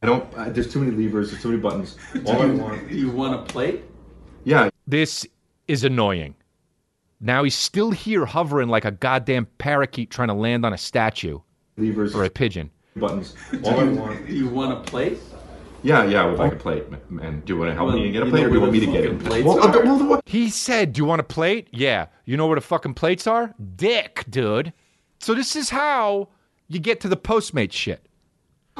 I 0.03 0.05
don't. 0.05 0.31
Uh, 0.35 0.49
there's 0.49 0.71
too 0.71 0.79
many 0.79 0.95
levers. 0.95 1.31
There's 1.31 1.41
too 1.41 1.49
many 1.49 1.61
buttons. 1.61 1.97
All 2.25 2.41
I 2.41 2.45
want. 2.45 2.89
Do 2.89 2.95
you 2.95 3.09
want 3.09 3.33
a 3.33 3.43
plate? 3.43 3.83
Yeah. 4.43 4.69
This 4.85 5.25
is 5.67 5.83
annoying. 5.83 6.35
Now 7.19 7.43
he's 7.43 7.55
still 7.55 7.91
here 7.91 8.25
hovering 8.25 8.69
like 8.69 8.85
a 8.85 8.91
goddamn 8.91 9.47
parakeet 9.57 10.11
trying 10.11 10.27
to 10.27 10.33
land 10.33 10.65
on 10.65 10.73
a 10.73 10.77
statue 10.77 11.39
Levers. 11.77 12.13
or 12.13 12.23
a 12.23 12.29
pigeon. 12.29 12.69
Buttons. 12.95 13.35
All 13.63 13.79
I 13.79 13.83
want. 13.85 14.27
Do 14.27 14.33
you 14.33 14.47
want 14.49 14.71
a 14.73 14.81
plate? 14.89 15.19
Yeah, 15.83 16.03
yeah. 16.05 16.23
I 16.23 16.25
would 16.25 16.39
like 16.39 16.53
a 16.53 16.57
plate. 16.57 16.83
And 17.21 17.45
do 17.45 17.53
you 17.53 17.59
want 17.59 17.69
to 17.71 17.75
help 17.75 17.87
Well, 17.89 17.97
me 17.97 18.05
and 18.05 18.13
get 18.13 18.23
a 18.23 18.25
you 18.25 18.31
plate, 18.31 18.41
know 18.41 18.47
or 18.47 18.49
do 18.49 18.55
you 18.55 18.61
where 18.61 18.69
want 18.69 18.73
me 18.73 18.79
the 18.79 18.85
to 18.87 18.91
get 18.91 19.03
fucking 19.03 19.19
it? 19.21 19.25
plates 19.29 19.45
Well, 19.45 19.59
are? 19.59 19.83
well, 19.83 20.05
what? 20.07 20.21
He 20.25 20.49
said, 20.49 20.93
Do 20.93 20.99
you 21.01 21.05
want 21.05 21.21
a 21.21 21.23
plate? 21.23 21.67
Yeah. 21.71 22.07
You 22.25 22.37
know 22.37 22.47
where 22.47 22.55
the 22.55 22.61
fucking 22.61 22.95
plates 22.95 23.27
are? 23.27 23.53
Dick, 23.75 24.25
dude. 24.29 24.73
So 25.19 25.33
this 25.33 25.55
is 25.55 25.69
how 25.69 26.29
you 26.67 26.79
get 26.79 26.99
to 27.01 27.07
the 27.07 27.17
Postmates 27.17 27.73
shit. 27.73 28.03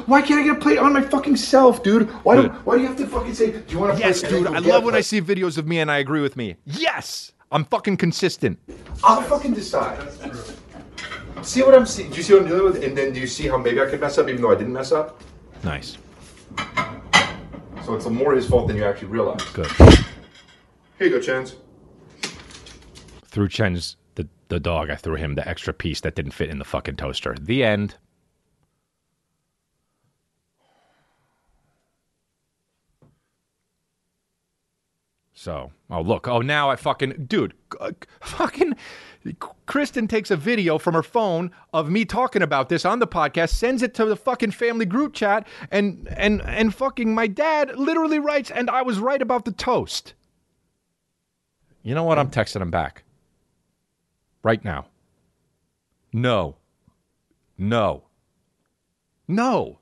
Why 0.06 0.22
can't 0.22 0.40
I 0.40 0.44
get 0.44 0.56
a 0.56 0.60
plate 0.60 0.78
on 0.78 0.92
my 0.92 1.02
fucking 1.02 1.36
self, 1.36 1.82
dude? 1.82 2.08
Why 2.24 2.36
do 2.42 2.48
Why 2.48 2.76
do 2.76 2.82
you 2.82 2.88
have 2.88 2.96
to 2.98 3.06
fucking 3.06 3.34
say? 3.34 3.50
Do 3.50 3.62
you 3.68 3.78
want 3.80 3.92
a 3.92 3.94
plate? 3.94 4.06
Yes, 4.06 4.22
and 4.22 4.32
dude. 4.32 4.46
I 4.46 4.58
love 4.60 4.84
when 4.84 4.94
I 4.94 5.00
see 5.00 5.20
videos 5.20 5.58
of 5.58 5.66
me 5.66 5.80
and 5.80 5.90
I 5.90 5.98
agree 5.98 6.20
with 6.20 6.36
me. 6.36 6.56
Yes. 6.66 7.32
I'm 7.50 7.64
fucking 7.64 7.96
consistent. 7.96 8.58
I'll 9.02 9.22
fucking 9.22 9.54
decide. 9.54 9.98
See 11.42 11.62
what 11.62 11.74
I'm 11.74 11.86
seeing? 11.86 12.10
Do 12.10 12.16
you 12.16 12.22
see 12.22 12.34
what 12.34 12.42
I'm 12.42 12.48
dealing 12.48 12.64
with? 12.64 12.84
And 12.84 12.96
then 12.96 13.12
do 13.12 13.20
you 13.20 13.26
see 13.26 13.48
how 13.48 13.56
maybe 13.56 13.80
I 13.80 13.86
could 13.86 14.00
mess 14.00 14.18
up, 14.18 14.28
even 14.28 14.42
though 14.42 14.50
I 14.50 14.56
didn't 14.56 14.72
mess 14.72 14.92
up? 14.92 15.22
Nice. 15.64 15.96
So 17.84 17.94
it's 17.94 18.06
more 18.06 18.34
his 18.34 18.46
fault 18.46 18.68
than 18.68 18.76
you 18.76 18.84
actually 18.84 19.08
realize. 19.08 19.42
Good. 19.52 19.70
Here 19.70 21.06
you 21.06 21.10
go, 21.10 21.20
Chance. 21.20 21.54
Through 23.28 23.48
Chen's 23.48 23.96
the, 24.16 24.28
the 24.48 24.60
dog, 24.60 24.90
I 24.90 24.96
threw 24.96 25.14
him 25.14 25.36
the 25.36 25.48
extra 25.48 25.72
piece 25.72 26.00
that 26.00 26.14
didn't 26.14 26.32
fit 26.32 26.50
in 26.50 26.58
the 26.58 26.64
fucking 26.64 26.96
toaster. 26.96 27.34
The 27.40 27.64
end. 27.64 27.94
So, 35.48 35.72
oh 35.88 36.02
look, 36.02 36.28
oh 36.28 36.42
now 36.42 36.68
I 36.68 36.76
fucking 36.76 37.24
dude, 37.26 37.54
uh, 37.80 37.92
fucking 38.20 38.76
Kristen 39.64 40.06
takes 40.06 40.30
a 40.30 40.36
video 40.36 40.76
from 40.76 40.92
her 40.92 41.02
phone 41.02 41.52
of 41.72 41.88
me 41.88 42.04
talking 42.04 42.42
about 42.42 42.68
this 42.68 42.84
on 42.84 42.98
the 42.98 43.06
podcast, 43.06 43.48
sends 43.48 43.82
it 43.82 43.94
to 43.94 44.04
the 44.04 44.14
fucking 44.14 44.50
family 44.50 44.84
group 44.84 45.14
chat, 45.14 45.46
and 45.70 46.06
and 46.08 46.42
and 46.42 46.74
fucking 46.74 47.14
my 47.14 47.26
dad 47.26 47.78
literally 47.78 48.18
writes, 48.18 48.50
and 48.50 48.68
I 48.68 48.82
was 48.82 48.98
right 48.98 49.22
about 49.22 49.46
the 49.46 49.52
toast. 49.52 50.12
You 51.82 51.94
know 51.94 52.04
what? 52.04 52.18
I'm 52.18 52.30
texting 52.30 52.60
him 52.60 52.70
back 52.70 53.04
right 54.42 54.62
now. 54.62 54.84
No. 56.12 56.56
No. 57.56 58.02
No. 59.26 59.78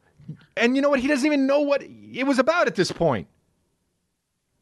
And 0.57 0.77
you 0.77 0.83
know 0.83 0.91
what? 0.91 1.01
He 1.01 1.09
doesn't 1.09 1.27
even 1.27 1.49
know 1.49 1.59
what 1.59 1.83
it 1.83 2.25
was 2.25 2.39
about 2.39 2.69
at 2.69 2.77
this 2.77 2.93
point. 2.93 3.27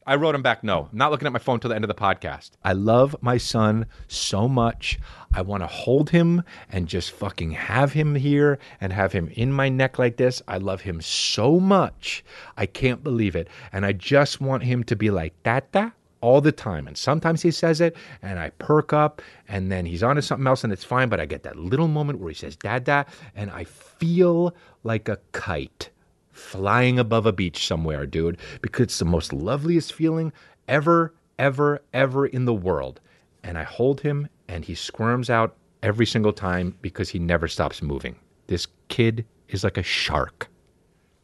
I 0.07 0.15
wrote 0.15 0.35
him 0.35 0.43
back, 0.43 0.63
no. 0.63 0.87
I'm 0.91 0.97
not 0.97 1.09
looking 1.09 1.25
at 1.25 1.33
my 1.33 1.39
phone 1.39 1.59
till 1.59 1.69
the 1.69 1.75
end 1.75 1.83
of 1.83 1.87
the 1.87 1.95
podcast. 1.95 2.51
I 2.63 2.73
love 2.73 3.15
my 3.21 3.37
son 3.37 3.87
so 4.07 4.47
much. 4.47 4.99
I 5.33 5.41
want 5.41 5.63
to 5.63 5.67
hold 5.67 6.11
him 6.11 6.43
and 6.69 6.87
just 6.87 7.09
fucking 7.09 7.51
have 7.51 7.93
him 7.93 8.13
here 8.13 8.59
and 8.79 8.93
have 8.93 9.13
him 9.13 9.29
in 9.29 9.51
my 9.51 9.67
neck 9.67 9.97
like 9.97 10.17
this. 10.17 10.43
I 10.47 10.57
love 10.57 10.81
him 10.81 11.01
so 11.01 11.59
much. 11.59 12.23
I 12.55 12.67
can't 12.67 13.03
believe 13.03 13.35
it. 13.35 13.47
And 13.73 13.83
I 13.83 13.93
just 13.93 14.39
want 14.39 14.61
him 14.61 14.83
to 14.83 14.95
be 14.95 15.09
like, 15.09 15.33
Tata, 15.41 15.91
all 16.21 16.39
the 16.39 16.51
time. 16.51 16.87
And 16.87 16.95
sometimes 16.95 17.41
he 17.41 17.49
says 17.49 17.81
it 17.81 17.95
and 18.21 18.37
I 18.37 18.51
perk 18.51 18.93
up 18.93 19.23
and 19.47 19.71
then 19.71 19.87
he's 19.87 20.03
on 20.03 20.17
to 20.17 20.21
something 20.21 20.45
else 20.45 20.63
and 20.63 20.71
it's 20.71 20.83
fine. 20.83 21.09
But 21.09 21.19
I 21.19 21.25
get 21.25 21.41
that 21.43 21.57
little 21.57 21.87
moment 21.87 22.19
where 22.19 22.29
he 22.29 22.35
says, 22.35 22.55
Dada, 22.55 23.07
and 23.35 23.49
I 23.49 23.63
feel 23.63 24.55
like 24.83 25.09
a 25.09 25.17
kite 25.31 25.89
flying 26.35 26.99
above 26.99 27.25
a 27.25 27.31
beach 27.31 27.65
somewhere, 27.65 28.05
dude, 28.05 28.37
because 28.61 28.83
it's 28.83 28.99
the 28.99 29.05
most 29.05 29.31
loveliest 29.31 29.93
feeling 29.93 30.33
ever, 30.67 31.13
ever, 31.39 31.81
ever 31.93 32.25
in 32.25 32.45
the 32.45 32.53
world. 32.53 32.99
And 33.43 33.57
I 33.57 33.63
hold 33.63 34.01
him 34.01 34.27
and 34.47 34.65
he 34.65 34.75
squirms 34.75 35.29
out 35.29 35.55
every 35.81 36.05
single 36.05 36.33
time 36.33 36.75
because 36.81 37.09
he 37.09 37.19
never 37.19 37.47
stops 37.47 37.81
moving. 37.81 38.17
This 38.47 38.67
kid 38.89 39.25
is 39.47 39.63
like 39.63 39.77
a 39.77 39.83
shark. 39.83 40.49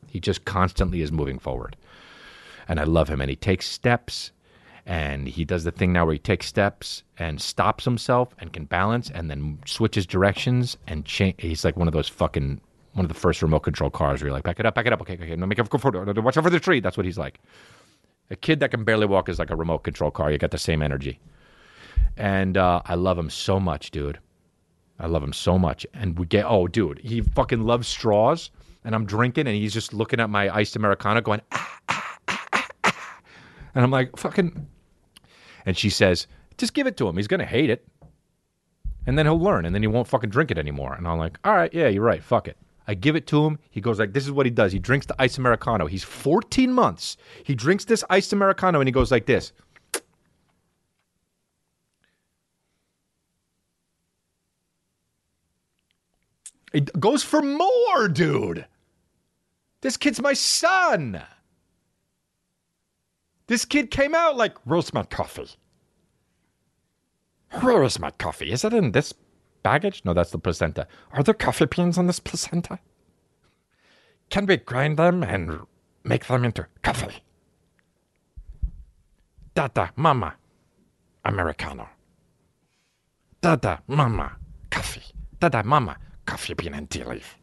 He 0.07 0.19
just 0.19 0.45
constantly 0.45 1.01
is 1.01 1.11
moving 1.11 1.39
forward. 1.39 1.75
And 2.67 2.79
I 2.79 2.83
love 2.85 3.09
him. 3.09 3.21
And 3.21 3.29
he 3.29 3.35
takes 3.35 3.67
steps 3.67 4.31
and 4.85 5.27
he 5.27 5.43
does 5.45 5.63
the 5.63 5.71
thing 5.71 5.93
now 5.93 6.05
where 6.05 6.13
he 6.13 6.19
takes 6.19 6.47
steps 6.47 7.03
and 7.19 7.41
stops 7.41 7.83
himself 7.85 8.33
and 8.39 8.53
can 8.53 8.65
balance 8.65 9.09
and 9.09 9.29
then 9.29 9.59
switches 9.65 10.05
directions 10.07 10.77
and 10.87 11.05
cha- 11.05 11.33
he's 11.37 11.65
like 11.65 11.77
one 11.77 11.87
of 11.87 11.93
those 11.93 12.09
fucking 12.09 12.61
one 12.93 13.05
of 13.05 13.09
the 13.09 13.19
first 13.19 13.41
remote 13.41 13.61
control 13.61 13.89
cars 13.89 14.21
where 14.21 14.27
you're 14.27 14.33
like 14.33 14.43
back 14.43 14.59
it 14.59 14.65
up 14.65 14.75
back 14.75 14.85
it 14.85 14.93
up 14.93 15.01
okay 15.01 15.13
okay 15.13 15.35
make 15.35 15.57
it 15.57 15.69
go 15.69 15.77
forward 15.77 16.17
watch 16.23 16.37
out 16.37 16.43
for 16.43 16.49
the 16.49 16.59
tree 16.59 16.79
that's 16.79 16.97
what 16.97 17.05
he's 17.05 17.17
like 17.17 17.39
a 18.29 18.35
kid 18.35 18.59
that 18.59 18.71
can 18.71 18.83
barely 18.83 19.05
walk 19.05 19.29
is 19.29 19.39
like 19.39 19.49
a 19.49 19.55
remote 19.55 19.79
control 19.79 20.11
car 20.11 20.31
you 20.31 20.37
got 20.37 20.51
the 20.51 20.57
same 20.57 20.81
energy 20.81 21.19
and 22.17 22.57
uh, 22.57 22.81
i 22.85 22.95
love 22.95 23.17
him 23.17 23.29
so 23.29 23.59
much 23.59 23.91
dude 23.91 24.19
i 24.99 25.07
love 25.07 25.23
him 25.23 25.33
so 25.33 25.57
much 25.57 25.85
and 25.93 26.17
we 26.19 26.25
get 26.25 26.45
oh 26.45 26.67
dude 26.67 26.99
he 26.99 27.21
fucking 27.21 27.61
loves 27.63 27.87
straws 27.87 28.51
and 28.83 28.95
i'm 28.95 29.05
drinking 29.05 29.47
and 29.47 29.55
he's 29.55 29.73
just 29.73 29.93
looking 29.93 30.19
at 30.19 30.29
my 30.29 30.53
iced 30.55 30.75
americano 30.75 31.21
going 31.21 31.41
ah, 31.51 31.79
ah, 31.89 32.17
ah, 32.27 32.47
ah, 32.53 32.67
ah. 32.83 33.19
and 33.75 33.83
i'm 33.83 33.91
like 33.91 34.17
fucking 34.17 34.67
and 35.65 35.77
she 35.77 35.89
says, 35.89 36.27
just 36.57 36.73
give 36.73 36.87
it 36.87 36.97
to 36.97 37.07
him. 37.07 37.17
He's 37.17 37.27
to 37.27 37.45
hate 37.45 37.69
it. 37.69 37.85
And 39.07 39.17
then 39.17 39.25
he'll 39.25 39.39
learn, 39.39 39.65
and 39.65 39.73
then 39.73 39.81
he 39.81 39.87
won't 39.87 40.07
fucking 40.07 40.29
drink 40.29 40.51
it 40.51 40.59
anymore. 40.59 40.93
And 40.93 41.07
I'm 41.07 41.17
like, 41.17 41.39
all 41.43 41.55
right, 41.55 41.73
yeah, 41.73 41.87
you're 41.87 42.03
right. 42.03 42.23
Fuck 42.23 42.47
it. 42.47 42.57
I 42.87 42.93
give 42.93 43.15
it 43.15 43.27
to 43.27 43.45
him. 43.45 43.59
He 43.69 43.81
goes 43.81 43.99
like, 43.99 44.13
this 44.13 44.25
is 44.25 44.31
what 44.31 44.45
he 44.45 44.51
does. 44.51 44.71
He 44.71 44.79
drinks 44.79 45.05
the 45.05 45.15
iced 45.19 45.37
Americano. 45.37 45.87
He's 45.87 46.03
14 46.03 46.73
months. 46.73 47.17
He 47.43 47.55
drinks 47.55 47.85
this 47.85 48.03
iced 48.09 48.33
Americano 48.33 48.79
and 48.79 48.87
he 48.87 48.91
goes 48.91 49.11
like 49.11 49.25
this. 49.25 49.53
It 56.73 56.99
goes 56.99 57.23
for 57.23 57.41
more, 57.41 58.07
dude. 58.07 58.65
This 59.81 59.97
kid's 59.97 60.21
my 60.21 60.33
son. 60.33 61.21
This 63.47 63.65
kid 63.65 63.91
came 63.91 64.15
out 64.15 64.37
like, 64.37 64.57
Where's 64.65 64.93
my 64.93 65.03
coffee? 65.03 65.49
Where 67.59 67.83
is 67.83 67.99
my 67.99 68.11
coffee? 68.11 68.51
Is 68.51 68.63
it 68.63 68.73
in 68.73 68.93
this 68.93 69.13
baggage? 69.63 70.01
No, 70.05 70.13
that's 70.13 70.31
the 70.31 70.39
placenta. 70.39 70.87
Are 71.11 71.23
there 71.23 71.33
coffee 71.33 71.65
beans 71.65 71.97
on 71.97 72.07
this 72.07 72.19
placenta? 72.19 72.79
Can 74.29 74.45
we 74.45 74.57
grind 74.57 74.97
them 74.97 75.23
and 75.23 75.59
make 76.03 76.25
them 76.27 76.45
into 76.45 76.65
coffee? 76.83 77.23
Dada, 79.53 79.91
mama, 79.95 80.35
Americano. 81.25 81.89
Dada, 83.41 83.81
mama, 83.87 84.37
coffee. 84.69 85.03
Dada, 85.39 85.63
mama, 85.63 85.97
coffee 86.25 86.53
bean 86.53 86.73
and 86.73 86.89
tea 86.89 87.03
leaf. 87.03 87.37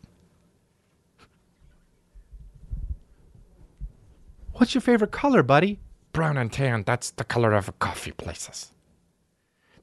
What's 4.52 4.74
your 4.74 4.80
favorite 4.80 5.12
color, 5.12 5.42
buddy? 5.42 5.78
Brown 6.12 6.38
and 6.38 6.52
tan. 6.52 6.82
That's 6.84 7.10
the 7.10 7.24
color 7.24 7.52
of 7.52 7.78
coffee 7.78 8.12
places. 8.12 8.72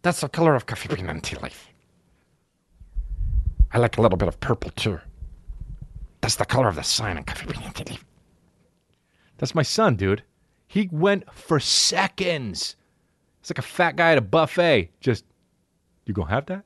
That's 0.02 0.22
the 0.22 0.30
color 0.30 0.56
of 0.56 0.66
coffee 0.66 0.94
bean 0.94 1.08
and 1.08 1.24
tea 1.24 1.38
leaf. 1.42 1.70
I 3.76 3.78
like 3.78 3.98
a 3.98 4.02
little 4.02 4.18
bit 4.18 4.30
of 4.30 4.40
purple 4.40 4.72
too. 4.72 5.02
That's 6.22 6.38
the 6.38 6.46
color 6.46 6.70
of 6.70 6.76
the 6.76 6.82
sign. 6.82 7.22
That's 9.38 9.54
my 9.54 9.64
son, 9.64 9.98
dude. 9.98 10.24
He 10.66 10.88
went 10.94 11.30
for 11.34 11.60
seconds. 11.60 12.78
It's 13.42 13.50
like 13.50 13.58
a 13.58 13.62
fat 13.62 13.98
guy 13.98 14.14
at 14.14 14.18
a 14.18 14.22
buffet. 14.22 14.92
Just, 15.02 15.26
you 16.06 16.14
gonna 16.14 16.30
have 16.30 16.46
that? 16.46 16.64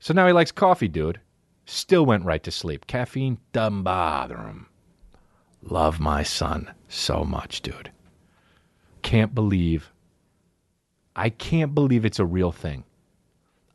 So 0.00 0.12
now 0.12 0.26
he 0.26 0.34
likes 0.34 0.52
coffee, 0.52 0.88
dude. 0.88 1.18
Still 1.64 2.04
went 2.04 2.26
right 2.26 2.42
to 2.42 2.50
sleep. 2.50 2.86
Caffeine 2.86 3.38
doesn't 3.52 3.84
bother 3.84 4.36
him. 4.36 4.66
Love 5.62 5.98
my 5.98 6.22
son 6.22 6.70
so 6.88 7.24
much, 7.24 7.62
dude. 7.62 7.90
Can't 9.00 9.34
believe. 9.34 9.90
I 11.16 11.30
can't 11.30 11.74
believe 11.74 12.04
it's 12.04 12.18
a 12.18 12.26
real 12.26 12.52
thing. 12.52 12.84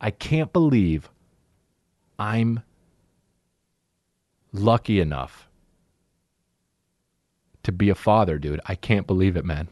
I 0.00 0.10
can't 0.10 0.52
believe 0.52 1.10
I'm 2.18 2.62
lucky 4.52 5.00
enough 5.00 5.48
to 7.62 7.72
be 7.72 7.90
a 7.90 7.94
father, 7.94 8.38
dude. 8.38 8.60
I 8.66 8.74
can't 8.74 9.06
believe 9.06 9.36
it, 9.36 9.44
man. 9.44 9.68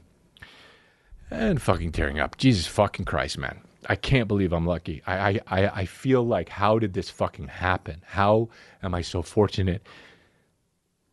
And 1.31 1.61
fucking 1.61 1.93
tearing 1.93 2.21
up. 2.21 2.37
Jesus 2.37 2.67
fucking 2.67 3.05
Christ, 3.05 3.39
man. 3.39 3.61
I 3.89 3.97
can't 3.97 4.29
believe 4.29 4.53
I'm 4.53 4.67
lucky. 4.67 5.03
I, 5.07 5.41
I, 5.47 5.67
I, 5.69 5.85
feel 5.85 6.27
like, 6.27 6.49
how 6.49 6.79
did 6.79 6.93
this 6.93 7.11
fucking 7.11 7.49
happen? 7.49 8.03
How 8.07 8.49
am 8.83 8.95
I 8.95 9.03
so 9.03 9.23
fortunate 9.23 9.87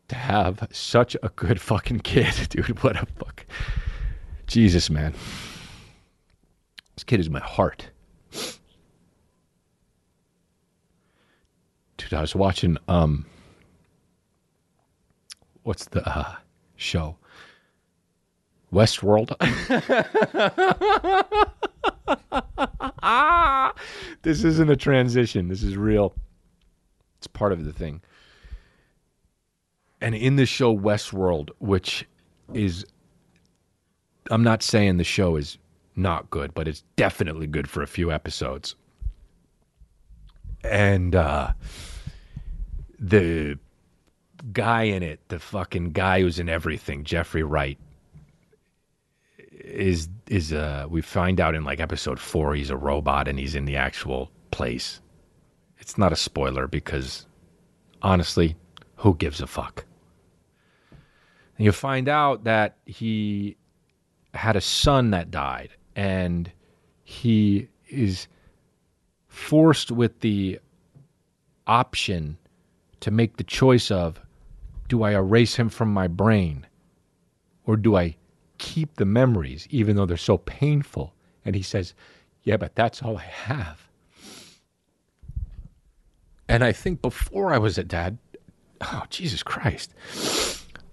to 0.08 0.14
have 0.14 0.68
such 0.72 1.16
a 1.22 1.30
good 1.30 1.60
fucking 1.60 2.00
kid, 2.00 2.34
dude? 2.50 2.82
What 2.82 2.96
a 2.96 3.06
fuck. 3.06 3.46
Jesus, 4.46 4.90
man. 4.90 5.14
This 6.94 7.04
kid 7.04 7.20
is 7.20 7.30
my 7.30 7.40
heart. 7.40 7.90
Dude, 11.96 12.14
I 12.14 12.20
was 12.20 12.34
watching 12.34 12.76
um 12.88 13.26
what's 15.62 15.86
the 15.86 16.08
uh, 16.08 16.36
show? 16.76 17.16
Westworld. 18.72 19.34
this 24.22 24.44
isn't 24.44 24.70
a 24.70 24.76
transition. 24.76 25.48
This 25.48 25.62
is 25.62 25.76
real. 25.76 26.14
It's 27.18 27.26
part 27.26 27.52
of 27.52 27.64
the 27.64 27.72
thing. 27.72 28.00
And 30.00 30.14
in 30.14 30.36
the 30.36 30.46
show 30.46 30.76
Westworld, 30.76 31.50
which 31.58 32.06
is 32.54 32.86
I'm 34.30 34.42
not 34.42 34.62
saying 34.62 34.96
the 34.98 35.04
show 35.04 35.36
is 35.36 35.58
not 35.96 36.30
good, 36.30 36.54
but 36.54 36.68
it's 36.68 36.82
definitely 36.96 37.46
good 37.46 37.68
for 37.68 37.82
a 37.82 37.86
few 37.86 38.12
episodes. 38.12 38.76
And 40.70 41.14
uh 41.14 41.52
the 42.98 43.58
guy 44.52 44.84
in 44.84 45.02
it, 45.02 45.20
the 45.28 45.38
fucking 45.38 45.92
guy 45.92 46.20
who's 46.20 46.38
in 46.38 46.48
everything, 46.48 47.04
Jeffrey 47.04 47.42
Wright, 47.42 47.78
is 49.38 50.08
is 50.28 50.52
uh 50.52 50.86
we 50.88 51.02
find 51.02 51.40
out 51.40 51.54
in 51.54 51.64
like 51.64 51.80
episode 51.80 52.20
four 52.20 52.54
he's 52.54 52.70
a 52.70 52.76
robot 52.76 53.28
and 53.28 53.38
he's 53.38 53.54
in 53.54 53.64
the 53.64 53.76
actual 53.76 54.30
place. 54.50 55.00
It's 55.78 55.98
not 55.98 56.12
a 56.12 56.16
spoiler 56.16 56.66
because 56.66 57.26
honestly, 58.02 58.56
who 58.96 59.14
gives 59.14 59.40
a 59.40 59.46
fuck? 59.46 59.84
And 61.58 61.64
you 61.64 61.72
find 61.72 62.08
out 62.08 62.44
that 62.44 62.76
he 62.84 63.56
had 64.34 64.56
a 64.56 64.60
son 64.60 65.10
that 65.10 65.30
died 65.30 65.70
and 65.94 66.50
he 67.04 67.68
is 67.88 68.28
forced 69.36 69.90
with 69.90 70.20
the 70.20 70.58
option 71.66 72.38
to 73.00 73.10
make 73.10 73.36
the 73.36 73.44
choice 73.44 73.90
of 73.90 74.18
do 74.88 75.02
I 75.02 75.12
erase 75.12 75.56
him 75.56 75.68
from 75.68 75.92
my 75.92 76.08
brain 76.08 76.66
or 77.66 77.76
do 77.76 77.96
I 77.96 78.16
keep 78.56 78.96
the 78.96 79.04
memories 79.04 79.68
even 79.70 79.94
though 79.94 80.06
they're 80.06 80.16
so 80.16 80.38
painful? 80.38 81.12
And 81.44 81.54
he 81.54 81.62
says, 81.62 81.92
Yeah, 82.44 82.56
but 82.56 82.74
that's 82.74 83.02
all 83.02 83.18
I 83.18 83.24
have. 83.24 83.88
And 86.48 86.64
I 86.64 86.72
think 86.72 87.02
before 87.02 87.52
I 87.52 87.58
was 87.58 87.76
a 87.76 87.84
dad, 87.84 88.16
oh, 88.80 89.02
Jesus 89.10 89.42
Christ, 89.42 89.92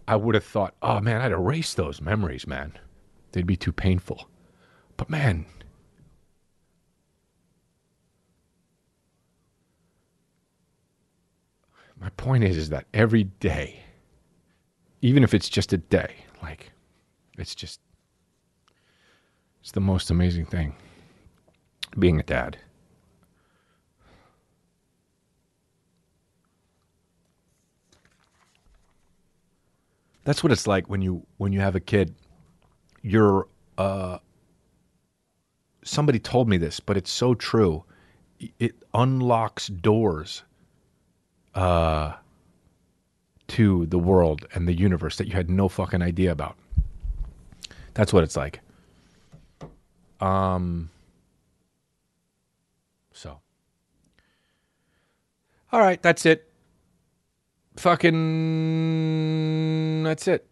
I 0.08 0.18
would 0.18 0.36
have 0.36 0.44
thought, 0.44 0.76
oh 0.82 1.00
man, 1.00 1.22
I'd 1.22 1.32
erase 1.32 1.76
those 1.76 2.02
memories, 2.02 2.46
man. 2.46 2.74
They'd 3.32 3.48
be 3.48 3.56
too 3.56 3.72
painful. 3.72 4.28
But 4.98 5.10
man, 5.10 5.46
my 12.04 12.10
point 12.12 12.44
is 12.44 12.58
is 12.58 12.70
that 12.70 12.86
every 12.94 13.24
day 13.24 13.80
even 15.02 15.24
if 15.24 15.34
it's 15.34 15.50
just 15.50 15.74
a 15.74 15.78
day 15.78 16.14
like 16.44 16.72
it's 17.38 17.56
just 17.56 17.80
it's 19.62 19.72
the 19.72 19.80
most 19.80 20.12
amazing 20.12 20.46
thing 20.46 20.76
being 21.98 22.20
a 22.20 22.24
dad. 22.24 22.58
That's 30.26 30.44
what 30.44 30.52
it's 30.52 30.68
like 30.68 30.90
when 30.90 31.02
you 31.02 31.26
when 31.38 31.52
you 31.52 31.60
have 31.60 31.76
a 31.76 31.80
kid. 31.80 32.16
You're 33.02 33.48
uh 33.78 34.20
somebody 35.84 36.20
told 36.20 36.48
me 36.48 36.58
this 36.58 36.80
but 36.80 36.98
it's 36.98 37.12
so 37.12 37.34
true. 37.34 37.84
It 38.60 38.76
unlocks 38.94 39.68
doors 39.68 40.44
uh, 41.56 42.14
to 43.48 43.86
the 43.88 44.00
world 44.00 44.46
and 44.54 44.68
the 44.68 44.74
universe 44.74 45.18
that 45.18 45.28
you 45.28 45.34
had 45.34 45.50
no 45.50 45.68
fucking 45.70 46.02
idea 46.02 46.32
about. 46.32 46.56
That's 47.94 48.12
what 48.12 48.24
it's 48.24 48.36
like. 48.36 48.60
Um. 50.20 50.90
So. 53.12 53.40
All 55.72 55.80
right, 55.80 56.02
that's 56.02 56.26
it. 56.26 56.50
Fucking. 57.78 58.14
That's 60.04 60.28
it. 60.28 60.48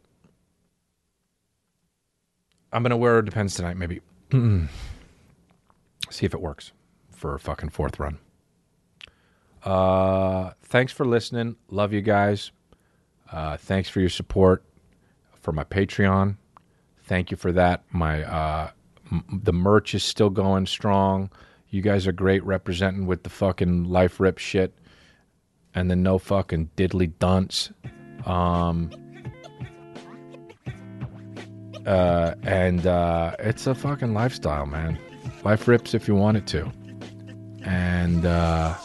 I'm 2.74 2.84
gonna 2.84 2.98
wear 2.98 3.22
Depends 3.22 3.56
tonight, 3.56 3.78
maybe. 3.78 4.02
See 6.10 6.26
if 6.26 6.34
it 6.34 6.42
works 6.42 6.72
for 7.12 7.36
a 7.36 7.40
fucking 7.40 7.70
fourth 7.70 8.00
run. 8.00 8.18
Uh, 9.64 10.52
thanks 10.64 10.92
for 10.92 11.06
listening. 11.06 11.56
Love 11.70 11.94
you 11.94 12.02
guys. 12.02 12.52
Uh, 13.32 13.58
thanks 13.58 13.90
for 13.90 14.00
your 14.00 14.10
support 14.10 14.64
for 15.42 15.52
my 15.52 15.64
Patreon. 15.64 16.38
Thank 17.04 17.32
you 17.32 17.38
for 17.38 17.52
that. 17.52 17.84
My 17.92 18.24
uh, 18.24 18.72
m- 19.12 19.42
the 19.44 19.54
merch 19.54 19.94
is 19.94 20.04
still 20.04 20.30
going 20.30 20.66
strong. 20.66 21.30
You 21.70 21.82
guys 21.82 22.08
are 22.08 22.12
great 22.12 22.44
representing 22.44 23.06
with 23.06 23.24
the 23.24 23.30
fucking 23.30 23.86
life 23.86 24.20
rip 24.20 24.38
shit 24.38 24.74
and 25.74 25.90
the 25.90 25.96
no 25.96 26.18
fucking 26.18 26.70
diddly 26.76 27.12
dunce. 27.20 27.72
Um, 28.26 28.92
uh, 31.86 32.36
and 32.44 32.86
uh, 32.86 33.36
it's 33.40 33.68
a 33.68 33.76
fucking 33.76 34.14
lifestyle, 34.14 34.66
man. 34.66 35.00
Life 35.44 35.68
rips 35.68 35.94
if 35.94 36.08
you 36.08 36.16
want 36.16 36.38
it 36.38 36.48
to. 36.48 36.72
And 37.64 38.26
uh, 38.26 38.76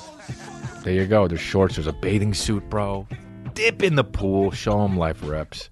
There 0.87 0.95
you 0.95 1.05
go. 1.05 1.26
There's 1.26 1.41
shorts. 1.41 1.74
There's 1.74 1.89
a 1.89 1.93
bathing 1.93 2.32
suit, 2.32 2.70
bro. 2.70 3.09
Dip 3.55 3.82
in 3.82 3.97
the 3.97 4.05
pool. 4.05 4.53
Show 4.53 4.82
them 4.82 4.97
life 4.97 5.20
rips. 5.20 5.68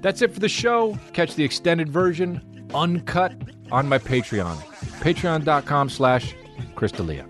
That's 0.00 0.20
it 0.20 0.34
for 0.34 0.40
the 0.40 0.48
show. 0.48 0.98
Catch 1.12 1.36
the 1.36 1.44
extended 1.44 1.88
version, 1.88 2.68
uncut, 2.74 3.32
on 3.70 3.88
my 3.88 3.98
Patreon. 3.98 4.56
Patreon.com 4.98 5.90
slash 5.90 6.34
chrisdelia. 6.74 7.24